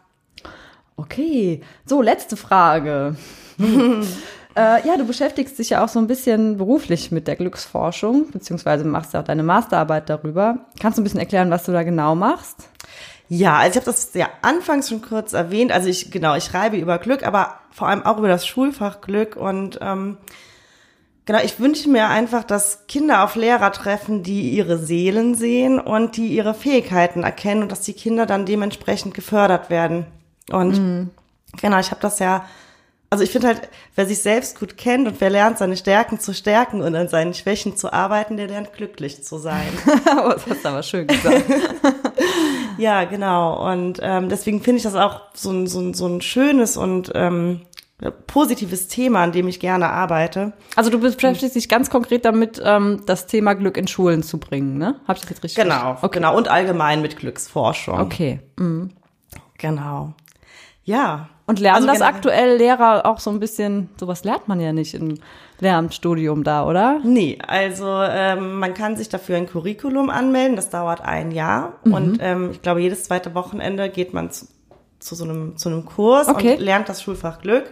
Okay, 0.98 1.62
so 1.86 2.02
letzte 2.02 2.36
Frage. 2.36 3.16
äh, 3.60 4.88
ja, 4.88 4.98
du 4.98 5.06
beschäftigst 5.06 5.60
dich 5.60 5.70
ja 5.70 5.84
auch 5.84 5.90
so 5.90 6.00
ein 6.00 6.08
bisschen 6.08 6.58
beruflich 6.58 7.12
mit 7.12 7.28
der 7.28 7.36
Glücksforschung, 7.36 8.32
beziehungsweise 8.32 8.84
machst 8.84 9.14
ja 9.14 9.22
auch 9.22 9.26
deine 9.26 9.44
Masterarbeit 9.44 10.10
darüber. 10.10 10.66
Kannst 10.80 10.98
du 10.98 11.02
ein 11.02 11.04
bisschen 11.04 11.20
erklären, 11.20 11.52
was 11.52 11.66
du 11.66 11.72
da 11.72 11.84
genau 11.84 12.16
machst? 12.16 12.70
Ja, 13.30 13.58
also 13.58 13.72
ich 13.72 13.76
habe 13.76 13.86
das 13.86 14.12
ja 14.16 14.28
anfangs 14.42 14.90
schon 14.90 15.04
kurz 15.04 15.34
erwähnt. 15.34 15.72
Also 15.72 15.88
ich 15.88 16.10
genau, 16.10 16.36
ich 16.36 16.46
schreibe 16.46 16.78
über 16.78 16.98
Glück, 16.98 17.28
aber 17.28 17.60
vor 17.70 17.88
allem 17.88 18.04
auch 18.04 18.18
über 18.18 18.30
das 18.30 18.48
Schulfach 18.48 19.02
Glück 19.02 19.36
und 19.36 19.78
ähm, 19.82 20.18
genau, 21.28 21.40
ich 21.44 21.60
wünsche 21.60 21.88
mir 21.90 22.08
einfach, 22.08 22.44
dass 22.44 22.88
Kinder 22.88 23.24
auf 23.24 23.36
Lehrer 23.36 23.72
treffen, 23.72 24.24
die 24.24 24.50
ihre 24.50 24.80
Seelen 24.80 25.36
sehen 25.36 25.80
und 25.80 26.18
die 26.18 26.30
ihre 26.30 26.56
Fähigkeiten 26.56 27.22
erkennen 27.22 27.62
und 27.62 27.72
dass 27.72 27.82
die 27.82 27.94
Kinder 27.94 28.26
dann 28.26 28.48
dementsprechend 28.48 29.14
gefördert 29.14 29.70
werden. 29.70 30.08
Und 30.50 31.12
genau, 31.62 31.80
ich 31.80 31.92
habe 31.92 32.02
das 32.02 32.18
ja 32.18 32.46
also 33.10 33.24
ich 33.24 33.32
finde 33.32 33.48
halt, 33.48 33.70
wer 33.96 34.06
sich 34.06 34.22
selbst 34.22 34.60
gut 34.60 34.78
kennt 34.78 35.08
und 35.08 35.22
wer 35.22 35.30
lernt, 35.30 35.58
seine 35.58 35.78
Stärken 35.78 36.20
zu 36.20 36.34
stärken 36.34 36.82
und 36.82 36.94
an 36.94 37.08
seinen 37.08 37.34
Schwächen 37.34 37.78
zu 37.78 37.94
arbeiten, 37.94 38.36
der 38.36 38.48
lernt 38.48 38.74
glücklich 38.74 39.24
zu 39.24 39.38
sein. 39.38 39.70
oh, 40.26 40.32
das 40.34 40.46
hast 40.46 40.66
du 40.66 40.70
aber 40.70 40.84
schön 40.84 41.08
gesagt. 41.08 41.46
Ja, 42.80 43.06
genau. 43.06 43.72
Und 43.72 44.00
ähm, 44.04 44.30
deswegen 44.30 44.62
finde 44.62 44.78
ich 44.78 44.84
das 44.84 44.94
auch 44.94 45.22
so 45.34 45.50
ein, 45.50 45.66
so 45.66 45.80
ein, 45.80 45.96
so 45.96 46.06
ein 46.06 46.22
schönes 46.22 46.78
und 46.78 47.12
ähm, 47.16 47.62
positives 48.28 48.88
Thema, 48.88 49.24
an 49.24 49.32
dem 49.32 49.48
ich 49.48 49.60
gerne 49.60 49.90
arbeite. 49.90 50.54
Also 50.76 50.90
du 50.92 51.00
beschäftigst 51.00 51.56
dich 51.56 51.68
ganz 51.68 51.90
konkret 51.90 52.26
damit, 52.26 52.62
ähm, 52.64 53.02
das 53.08 53.26
Thema 53.26 53.56
Glück 53.56 53.76
in 53.78 53.88
Schulen 53.88 54.22
zu 54.22 54.38
bringen, 54.40 54.78
ne? 54.78 55.00
Hab 55.08 55.16
ich 55.16 55.22
das 55.24 55.32
jetzt 55.32 55.44
richtig 55.44 55.64
Genau? 55.64 55.92
Okay. 56.02 56.10
genau. 56.20 56.38
Und 56.38 56.48
allgemein 56.48 57.02
mit 57.02 57.18
Glücksforschung. 57.18 58.00
Okay. 58.00 58.40
Mhm. 58.58 58.92
Genau. 59.58 60.14
Ja. 60.84 61.30
Und 61.48 61.60
lernen 61.60 61.88
Also 61.90 62.00
das 62.00 62.02
aktuell 62.02 62.58
Lehrer 62.58 63.06
auch 63.06 63.20
so 63.20 63.30
ein 63.30 63.40
bisschen, 63.40 63.90
sowas 64.00 64.24
lernt 64.26 64.48
man 64.48 64.60
ja 64.60 64.74
nicht 64.74 64.94
im 64.94 65.16
Lehramtsstudium 65.60 66.44
da, 66.44 66.66
oder? 66.68 67.00
Nee, 67.04 67.40
also 67.48 67.88
ähm, 68.04 68.60
man 68.60 68.74
kann 68.74 68.96
sich 68.98 69.10
dafür 69.10 69.38
ein 69.38 69.48
Curriculum 69.48 70.10
anmelden, 70.10 70.56
das 70.56 70.70
dauert 70.70 71.02
ein 71.02 71.32
Jahr 71.32 71.74
Mhm. 71.84 71.94
und 71.94 72.18
ähm, 72.22 72.52
ich 72.52 72.62
glaube, 72.62 72.82
jedes 72.82 73.06
zweite 73.06 73.34
Wochenende 73.34 73.90
geht 73.90 74.14
man 74.14 74.30
zu, 74.30 74.46
zu 75.08 75.16
so 75.16 75.24
einem, 75.24 75.58
zu 75.58 75.70
einem 75.70 75.86
Kurs 75.86 76.28
Okay. 76.28 76.54
und 76.54 76.62
lernt 76.62 76.90
das 76.90 77.02
Schulfach 77.02 77.42
Glück. 77.42 77.66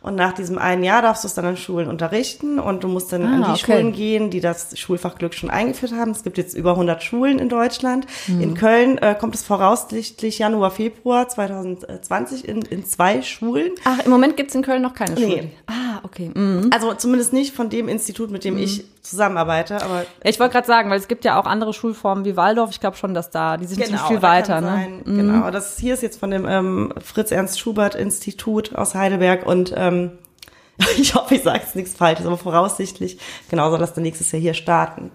Und 0.00 0.16
nach 0.16 0.32
diesem 0.34 0.58
einen 0.58 0.84
Jahr 0.84 1.00
darfst 1.00 1.24
du 1.24 1.28
es 1.28 1.32
dann 1.32 1.46
an 1.46 1.56
Schulen 1.56 1.88
unterrichten 1.88 2.58
und 2.58 2.84
du 2.84 2.88
musst 2.88 3.10
dann 3.10 3.22
an 3.24 3.38
die 3.38 3.44
Ah, 3.48 3.52
okay. 3.54 3.72
Schulen 3.72 3.92
gehen, 3.94 4.28
die 4.28 4.40
das 4.40 4.78
Schulfach 4.78 5.14
Glück 5.16 5.32
schon 5.32 5.48
eingeführt 5.48 5.92
haben. 5.94 6.10
Es 6.10 6.22
gibt 6.22 6.36
jetzt 6.36 6.52
über 6.54 6.72
100 6.72 7.02
Schulen 7.02 7.38
in 7.38 7.48
Deutschland. 7.48 8.06
Mhm. 8.26 8.40
In 8.42 8.54
Köln 8.54 8.98
äh, 8.98 9.14
kommt 9.18 9.34
es 9.34 9.42
voraussichtlich 9.42 10.38
Januar, 10.38 10.72
Februar 10.72 11.26
2020 11.28 12.46
in, 12.46 12.60
in 12.62 12.84
zwei 12.84 13.22
Schulen. 13.22 13.72
Ach, 13.84 14.04
im 14.04 14.10
Moment 14.10 14.36
gibt's 14.36 14.54
in 14.54 14.60
Köln 14.60 14.82
noch 14.82 14.92
keine 14.92 15.14
Nee. 15.14 15.22
Schule. 15.22 15.50
Ah, 15.68 16.00
okay. 16.02 16.30
Mhm. 16.34 16.68
Also 16.70 16.92
zumindest 16.92 17.32
nicht 17.32 17.54
von 17.54 17.70
dem 17.70 17.88
Institut, 17.88 18.30
mit 18.30 18.44
dem 18.44 18.58
ich 18.58 18.84
zusammenarbeite, 19.04 19.82
aber 19.82 20.00
Ja, 20.00 20.30
ich 20.30 20.40
wollte 20.40 20.54
gerade 20.54 20.66
sagen, 20.66 20.90
weil 20.90 20.98
es 20.98 21.08
gibt 21.08 21.24
ja 21.24 21.38
auch 21.38 21.46
andere 21.46 21.72
Schulformen 21.72 22.24
wie 22.24 22.36
Waldorf. 22.36 22.70
Ich 22.70 22.80
glaube 22.80 22.96
schon, 22.96 23.14
dass 23.14 23.30
da, 23.30 23.56
die 23.56 23.66
sind 23.66 23.82
viel 23.84 23.96
Genau, 23.96 24.08
da 24.08 24.22
weiter. 24.22 24.60
Ne? 24.60 24.66
sein. 24.66 25.02
Genau, 25.04 25.50
das 25.50 25.78
hier 25.78 25.94
ist 25.94 26.02
jetzt 26.02 26.18
von 26.18 26.30
dem 26.30 26.46
ähm, 26.48 26.92
Fritz 27.02 27.30
Ernst 27.30 27.60
Schubert 27.60 27.94
Institut 27.94 28.74
aus 28.74 28.94
Heidelberg 28.94 29.46
und 29.46 29.72
ähm, 29.76 30.12
ich 30.98 31.14
hoffe, 31.14 31.36
ich 31.36 31.42
sage 31.42 31.60
jetzt 31.60 31.76
nichts 31.76 31.94
Falsches, 31.94 32.26
aber 32.26 32.38
voraussichtlich 32.38 33.18
genau 33.50 33.70
soll 33.70 33.78
das 33.78 33.94
dann 33.94 34.02
nächstes 34.02 34.32
Jahr 34.32 34.40
hier 34.42 34.54
starten. 34.54 35.12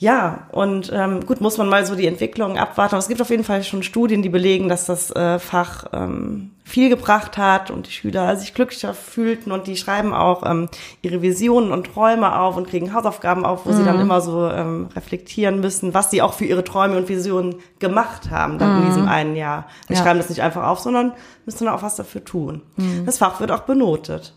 Ja, 0.00 0.46
und 0.50 0.90
ähm, 0.94 1.26
gut, 1.26 1.42
muss 1.42 1.58
man 1.58 1.68
mal 1.68 1.84
so 1.84 1.94
die 1.94 2.06
Entwicklung 2.06 2.56
abwarten. 2.56 2.94
Aber 2.94 3.00
es 3.00 3.08
gibt 3.08 3.20
auf 3.20 3.28
jeden 3.28 3.44
Fall 3.44 3.62
schon 3.62 3.82
Studien, 3.82 4.22
die 4.22 4.30
belegen, 4.30 4.70
dass 4.70 4.86
das 4.86 5.10
äh, 5.10 5.38
Fach 5.38 5.84
ähm, 5.92 6.52
viel 6.64 6.88
gebracht 6.88 7.36
hat 7.36 7.70
und 7.70 7.86
die 7.86 7.90
Schüler 7.90 8.34
sich 8.36 8.54
glücklicher 8.54 8.94
fühlten 8.94 9.52
und 9.52 9.66
die 9.66 9.76
schreiben 9.76 10.14
auch 10.14 10.42
ähm, 10.50 10.70
ihre 11.02 11.20
Visionen 11.20 11.70
und 11.70 11.92
Träume 11.92 12.38
auf 12.40 12.56
und 12.56 12.66
kriegen 12.66 12.94
Hausaufgaben 12.94 13.44
auf, 13.44 13.66
wo 13.66 13.72
sie 13.72 13.84
dann 13.84 14.00
immer 14.00 14.22
so 14.22 14.48
ähm, 14.48 14.88
reflektieren 14.96 15.60
müssen, 15.60 15.92
was 15.92 16.10
sie 16.10 16.22
auch 16.22 16.32
für 16.32 16.46
ihre 16.46 16.64
Träume 16.64 16.96
und 16.96 17.10
Visionen 17.10 17.56
gemacht 17.78 18.30
haben 18.30 18.56
dann 18.58 18.78
in 18.80 18.86
diesem 18.86 19.06
einen 19.06 19.36
Jahr. 19.36 19.66
Die 19.90 19.92
Ja. 19.94 20.02
schreiben 20.02 20.18
das 20.18 20.30
nicht 20.30 20.40
einfach 20.40 20.66
auf, 20.66 20.78
sondern 20.78 21.12
müssen 21.44 21.66
dann 21.66 21.74
auch 21.74 21.82
was 21.82 21.96
dafür 21.96 22.24
tun. 22.24 22.62
Das 23.04 23.18
Fach 23.18 23.38
wird 23.40 23.50
auch 23.52 23.60
benotet. 23.60 24.32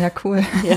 Ja, 0.00 0.10
cool. 0.24 0.42
Ja. 0.64 0.76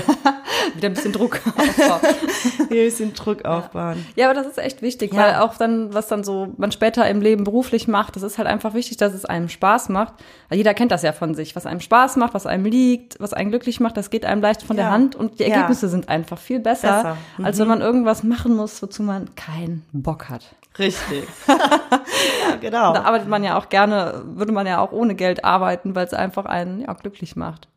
Wieder 0.74 0.88
ein 0.88 0.94
bisschen 0.94 1.12
Druck. 1.12 1.40
aufbauen. 1.46 2.14
Hier 2.68 2.86
ist 2.86 3.00
den 3.00 3.14
Druck 3.14 3.44
aufbauen. 3.46 4.04
ja, 4.16 4.26
aber 4.28 4.34
das 4.34 4.46
ist 4.46 4.58
echt 4.58 4.82
wichtig, 4.82 5.14
Ja. 5.14 5.18
weil 5.20 5.34
auch 5.36 5.56
dann, 5.56 5.94
was 5.94 6.08
dann 6.08 6.24
so 6.24 6.52
man 6.58 6.72
später 6.72 7.08
im 7.08 7.22
Leben 7.22 7.44
beruflich 7.44 7.88
macht, 7.88 8.16
das 8.16 8.22
ist 8.22 8.36
halt 8.36 8.46
einfach 8.46 8.74
wichtig, 8.74 8.98
dass 8.98 9.14
es 9.14 9.24
einem 9.24 9.48
Spaß 9.48 9.88
macht. 9.88 10.12
Weil 10.50 10.58
jeder 10.58 10.74
kennt 10.74 10.92
das 10.92 11.02
ja 11.02 11.12
von 11.12 11.34
sich. 11.34 11.56
Was 11.56 11.64
einem 11.64 11.80
Spaß 11.80 12.16
macht, 12.16 12.34
was 12.34 12.44
einem 12.44 12.66
liegt, 12.66 13.18
was 13.18 13.32
einen 13.32 13.48
glücklich 13.50 13.80
macht, 13.80 13.96
das 13.96 14.10
geht 14.10 14.26
einem 14.26 14.42
leicht 14.42 14.62
von 14.62 14.76
der 14.76 14.86
Ja. 14.86 14.90
Hand 14.92 15.16
und 15.16 15.38
die. 15.40 15.44
Ergebnisse 15.44 15.88
sind 15.88 16.10
einfach 16.10 16.36
viel 16.38 16.60
besser, 16.60 16.96
Besser. 17.02 17.16
Mhm. 17.38 17.44
als 17.46 17.58
wenn 17.58 17.68
man 17.68 17.80
irgendwas 17.80 18.22
machen 18.24 18.54
muss, 18.54 18.82
wozu 18.82 19.02
man 19.02 19.34
keinen 19.36 19.84
Bock 19.92 20.28
hat. 20.28 20.42
Richtig. 20.78 21.24
ja, 21.48 22.56
genau. 22.60 22.92
Da 22.92 23.02
arbeitet 23.04 23.28
man 23.28 23.42
ja 23.42 23.56
auch 23.58 23.70
gerne, 23.70 24.22
würde 24.34 24.52
man 24.52 24.66
ja 24.66 24.80
auch 24.80 24.92
ohne 24.92 25.14
Geld 25.14 25.44
arbeiten, 25.44 25.94
weil 25.94 26.04
es 26.06 26.12
einfach 26.12 26.44
einen 26.44 26.82
ja, 26.82 26.92
glücklich 26.92 27.36
macht. 27.36 27.68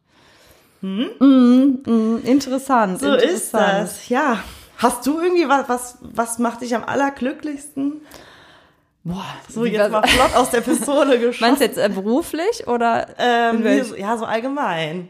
Mhm, 0.82 1.80
mhm, 1.86 2.22
interessant. 2.24 3.00
So 3.00 3.14
ist 3.14 3.24
interessant. 3.24 3.84
das, 3.84 4.10
ja. 4.10 4.38
Hast 4.78 5.06
du 5.06 5.20
irgendwie 5.20 5.48
was, 5.48 5.70
was, 5.70 5.98
was 6.02 6.40
macht 6.40 6.62
dich 6.62 6.76
am 6.76 6.84
allerglücklichsten? 6.84 8.02
Boah, 9.04 9.24
So, 9.50 9.66
jetzt 9.66 9.92
mal 9.92 10.06
flott 10.08 10.36
aus 10.36 10.50
der 10.52 10.62
Pistole 10.62 11.20
geschossen. 11.20 11.42
Meinst 11.44 11.62
du 11.62 11.66
jetzt 11.66 11.78
äh, 11.78 11.90
beruflich 11.90 12.68
oder? 12.68 13.08
ähm, 13.18 13.64
ja, 13.98 14.18
so 14.18 14.26
allgemein. 14.26 15.10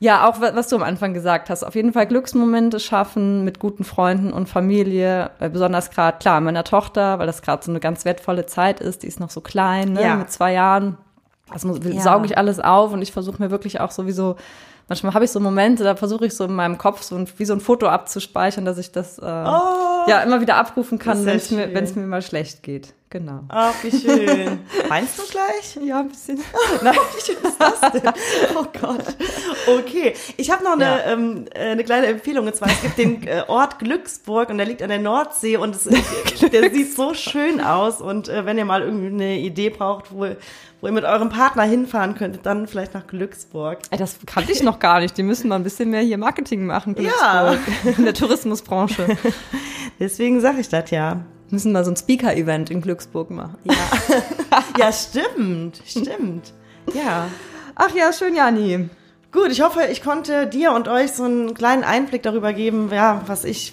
Ja, 0.00 0.28
auch 0.28 0.40
wa- 0.40 0.50
was 0.54 0.66
du 0.68 0.74
am 0.76 0.82
Anfang 0.82 1.14
gesagt 1.14 1.48
hast. 1.48 1.62
Auf 1.62 1.76
jeden 1.76 1.92
Fall 1.92 2.06
Glücksmomente 2.08 2.80
schaffen 2.80 3.44
mit 3.44 3.60
guten 3.60 3.84
Freunden 3.84 4.32
und 4.32 4.48
Familie. 4.48 5.30
Besonders 5.38 5.90
gerade, 5.90 6.18
klar, 6.18 6.40
meiner 6.40 6.64
Tochter, 6.64 7.20
weil 7.20 7.26
das 7.28 7.40
gerade 7.42 7.64
so 7.64 7.70
eine 7.70 7.78
ganz 7.78 8.04
wertvolle 8.04 8.46
Zeit 8.46 8.80
ist. 8.80 9.04
Die 9.04 9.06
ist 9.06 9.20
noch 9.20 9.30
so 9.30 9.40
klein, 9.40 9.92
ne, 9.92 10.02
Ja. 10.02 10.16
mit 10.16 10.30
zwei 10.32 10.52
Jahren. 10.52 10.98
Das 11.52 11.64
muss, 11.64 11.78
Ja. 11.82 12.00
sauge 12.00 12.26
ich 12.26 12.38
alles 12.38 12.60
auf 12.60 12.92
und 12.92 13.02
ich 13.02 13.12
versuche 13.12 13.42
mir 13.42 13.50
wirklich 13.50 13.80
auch 13.80 13.90
sowieso, 13.90 14.36
manchmal 14.88 15.14
habe 15.14 15.24
ich 15.24 15.30
so 15.30 15.40
Momente, 15.40 15.84
da 15.84 15.96
versuche 15.96 16.26
ich 16.26 16.34
so 16.34 16.44
in 16.44 16.54
meinem 16.54 16.78
Kopf 16.78 17.02
so 17.02 17.16
ein, 17.16 17.28
wie 17.36 17.44
so 17.44 17.52
ein 17.52 17.60
Foto 17.60 17.88
abzuspeichern, 17.88 18.64
dass 18.64 18.78
ich 18.78 18.92
das 18.92 19.18
äh, 19.18 19.24
ja 19.26 20.22
immer 20.24 20.40
wieder 20.40 20.56
abrufen 20.56 20.98
kann, 20.98 21.24
wenn 21.24 21.36
es 21.36 21.50
mir, 21.50 21.64
schön. 21.64 21.74
wenn 21.74 21.84
es 21.84 21.94
mir 21.94 22.06
mal 22.06 22.22
schlecht 22.22 22.62
geht. 22.62 22.94
Genau. 23.12 23.40
Ach, 23.48 23.74
wie 23.82 23.90
schön. 23.90 24.60
Meinst 24.88 25.18
du 25.18 25.22
gleich? 25.30 25.76
Ja, 25.86 26.00
ein 26.00 26.08
bisschen. 26.08 26.40
Nein, 26.82 26.94
wie 27.14 27.20
schön 27.20 27.36
ist 27.44 27.58
das 27.60 27.92
denn? 27.92 28.10
Oh 28.56 28.64
Gott. 28.80 29.04
Okay, 29.66 30.14
ich 30.38 30.50
habe 30.50 30.64
noch 30.64 30.72
eine, 30.72 30.84
Ja. 30.84 31.12
ähm, 31.12 31.44
äh, 31.54 31.72
eine 31.72 31.84
kleine 31.84 32.06
Empfehlung. 32.06 32.46
Und 32.46 32.56
zwar, 32.56 32.68
es 32.70 32.80
gibt 32.80 32.96
den 32.96 33.26
äh, 33.26 33.42
Ort 33.48 33.78
Glücksburg 33.80 34.48
und 34.48 34.56
der 34.56 34.66
liegt 34.66 34.80
an 34.82 34.88
der 34.88 34.98
Nordsee 34.98 35.58
und 35.58 35.76
es, 35.76 35.84
der 35.84 36.70
sieht 36.70 36.96
so 36.96 37.12
schön 37.12 37.60
aus. 37.60 38.00
Und 38.00 38.30
äh, 38.30 38.46
wenn 38.46 38.56
ihr 38.56 38.64
mal 38.64 38.80
irgendwie 38.80 39.08
eine 39.08 39.36
Idee 39.40 39.68
braucht, 39.68 40.10
wo, 40.10 40.26
wo 40.80 40.86
ihr 40.86 40.92
mit 40.92 41.04
eurem 41.04 41.28
Partner 41.28 41.64
hinfahren 41.64 42.14
könntet, 42.14 42.46
dann 42.46 42.66
vielleicht 42.66 42.94
nach 42.94 43.06
Glücksburg. 43.06 43.80
Ey, 43.90 43.98
das 43.98 44.16
kannte 44.24 44.52
ich 44.52 44.62
noch 44.62 44.78
gar 44.78 45.00
nicht. 45.00 45.18
Die 45.18 45.22
müssen 45.22 45.48
mal 45.50 45.56
ein 45.56 45.64
bisschen 45.64 45.90
mehr 45.90 46.00
hier 46.00 46.16
Marketing 46.16 46.64
machen, 46.64 46.96
Ja. 46.98 47.56
Glücksburg, 47.56 47.98
in 47.98 48.04
der 48.06 48.14
Tourismusbranche. 48.14 49.18
Deswegen 50.00 50.40
sage 50.40 50.60
ich 50.60 50.70
das 50.70 50.90
ja. 50.90 51.20
Müssen 51.52 51.72
mal 51.72 51.84
so 51.84 51.90
ein 51.90 51.96
Speaker-Event 51.96 52.70
in 52.70 52.80
Glücksburg 52.80 53.30
machen. 53.30 53.56
Ja, 54.78 54.92
stimmt, 54.92 55.82
stimmt. 55.86 56.52
Ja. 56.92 57.28
Ach 57.74 57.94
ja, 57.94 58.12
schön, 58.12 58.34
Jani. 58.34 58.88
Gut, 59.30 59.50
ich 59.50 59.62
hoffe, 59.62 59.80
ich 59.90 60.02
konnte 60.02 60.46
dir 60.46 60.72
und 60.72 60.88
euch 60.88 61.12
so 61.12 61.24
einen 61.24 61.54
kleinen 61.54 61.84
Einblick 61.84 62.22
darüber 62.22 62.52
geben, 62.52 62.90
ja, 62.92 63.22
was 63.26 63.44
ich 63.44 63.72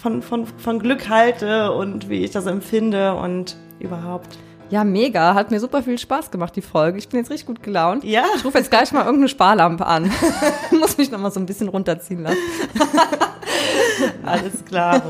von, 0.00 0.22
von, 0.22 0.46
von 0.46 0.78
Glück 0.78 1.10
halte 1.10 1.72
und 1.72 2.08
wie 2.08 2.24
ich 2.24 2.30
das 2.30 2.46
empfinde 2.46 3.14
und 3.14 3.56
überhaupt. 3.78 4.38
Ja, 4.70 4.84
mega. 4.84 5.34
Hat 5.34 5.50
mir 5.50 5.58
super 5.58 5.82
viel 5.82 5.98
Spaß 5.98 6.30
gemacht, 6.30 6.54
die 6.54 6.62
Folge. 6.62 6.98
Ich 6.98 7.08
bin 7.08 7.18
jetzt 7.18 7.30
richtig 7.30 7.46
gut 7.46 7.62
gelaunt. 7.62 8.04
Ja. 8.04 8.24
Ich 8.36 8.44
rufe 8.44 8.56
jetzt 8.56 8.70
gleich 8.70 8.92
mal 8.92 9.00
irgendeine 9.00 9.28
Sparlampe 9.28 9.84
an. 9.84 10.10
Muss 10.70 10.96
mich 10.96 11.10
noch 11.10 11.18
mal 11.18 11.32
so 11.32 11.40
ein 11.40 11.46
bisschen 11.46 11.68
runterziehen 11.68 12.22
lassen. 12.22 12.38
Alles 14.24 14.64
klar. 14.64 15.02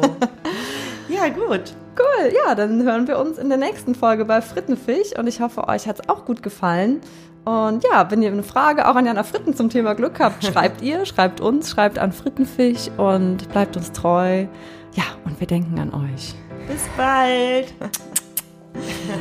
Ja, 1.21 1.29
gut. 1.29 1.75
Cool, 1.99 2.33
ja, 2.33 2.55
dann 2.55 2.83
hören 2.83 3.07
wir 3.07 3.19
uns 3.19 3.39
in 3.39 3.49
der 3.49 3.59
nächsten 3.59 3.95
Folge 3.95 4.25
bei 4.25 4.41
Frittenfisch 4.41 5.19
und 5.19 5.27
ich 5.27 5.41
hoffe, 5.41 5.69
euch 5.69 5.87
hat's 5.87 6.09
auch 6.09 6.25
gut 6.25 6.43
gefallen. 6.43 7.01
Und 7.45 7.85
ja, 7.85 8.11
wenn 8.11 8.23
ihr 8.23 8.31
eine 8.31 8.43
Frage 8.43 8.89
auch 8.89 8.95
an 8.97 9.07
Jana 9.07 9.23
Fritten 9.23 9.55
zum 9.55 9.71
Thema 9.71 9.95
Glück 9.95 10.21
habt, 10.21 10.45
schreibt 10.53 10.83
ihr, 10.83 11.05
schreibt 11.07 11.41
uns, 11.41 11.71
schreibt 11.71 11.99
an 11.99 12.13
Frittenfisch 12.13 12.91
und 12.97 13.49
bleibt 13.51 13.77
uns 13.77 13.93
treu. 13.93 14.47
Ja, 14.95 15.05
und 15.25 15.39
wir 15.41 15.47
denken 15.47 15.79
an 15.79 15.93
euch. 15.93 16.35
Bis 16.69 16.83
bald. 16.97 17.75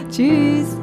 Tschüss. 0.11 0.77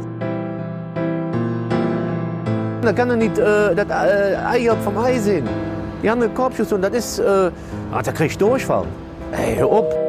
Da 2.82 2.92
kann 2.92 3.10
er 3.10 3.16
nicht 3.16 3.38
äh, 3.38 3.74
das 3.74 3.88
äh, 3.88 4.36
Ei 4.36 4.70
vom 4.84 4.96
Ei 4.98 5.18
sehen. 5.18 5.48
Die 6.02 6.10
haben 6.10 6.22
eine 6.22 6.32
Korbschuss 6.32 6.72
und 6.72 6.82
das 6.82 6.94
ist, 6.94 7.18
äh, 7.18 7.50
ah, 7.92 8.02
da 8.02 8.12
krieg 8.12 8.30
ich 8.30 8.38
Durchfall. 8.38 8.86
Ey, 9.32 9.56
hör 9.56 9.66
auf. 9.66 10.05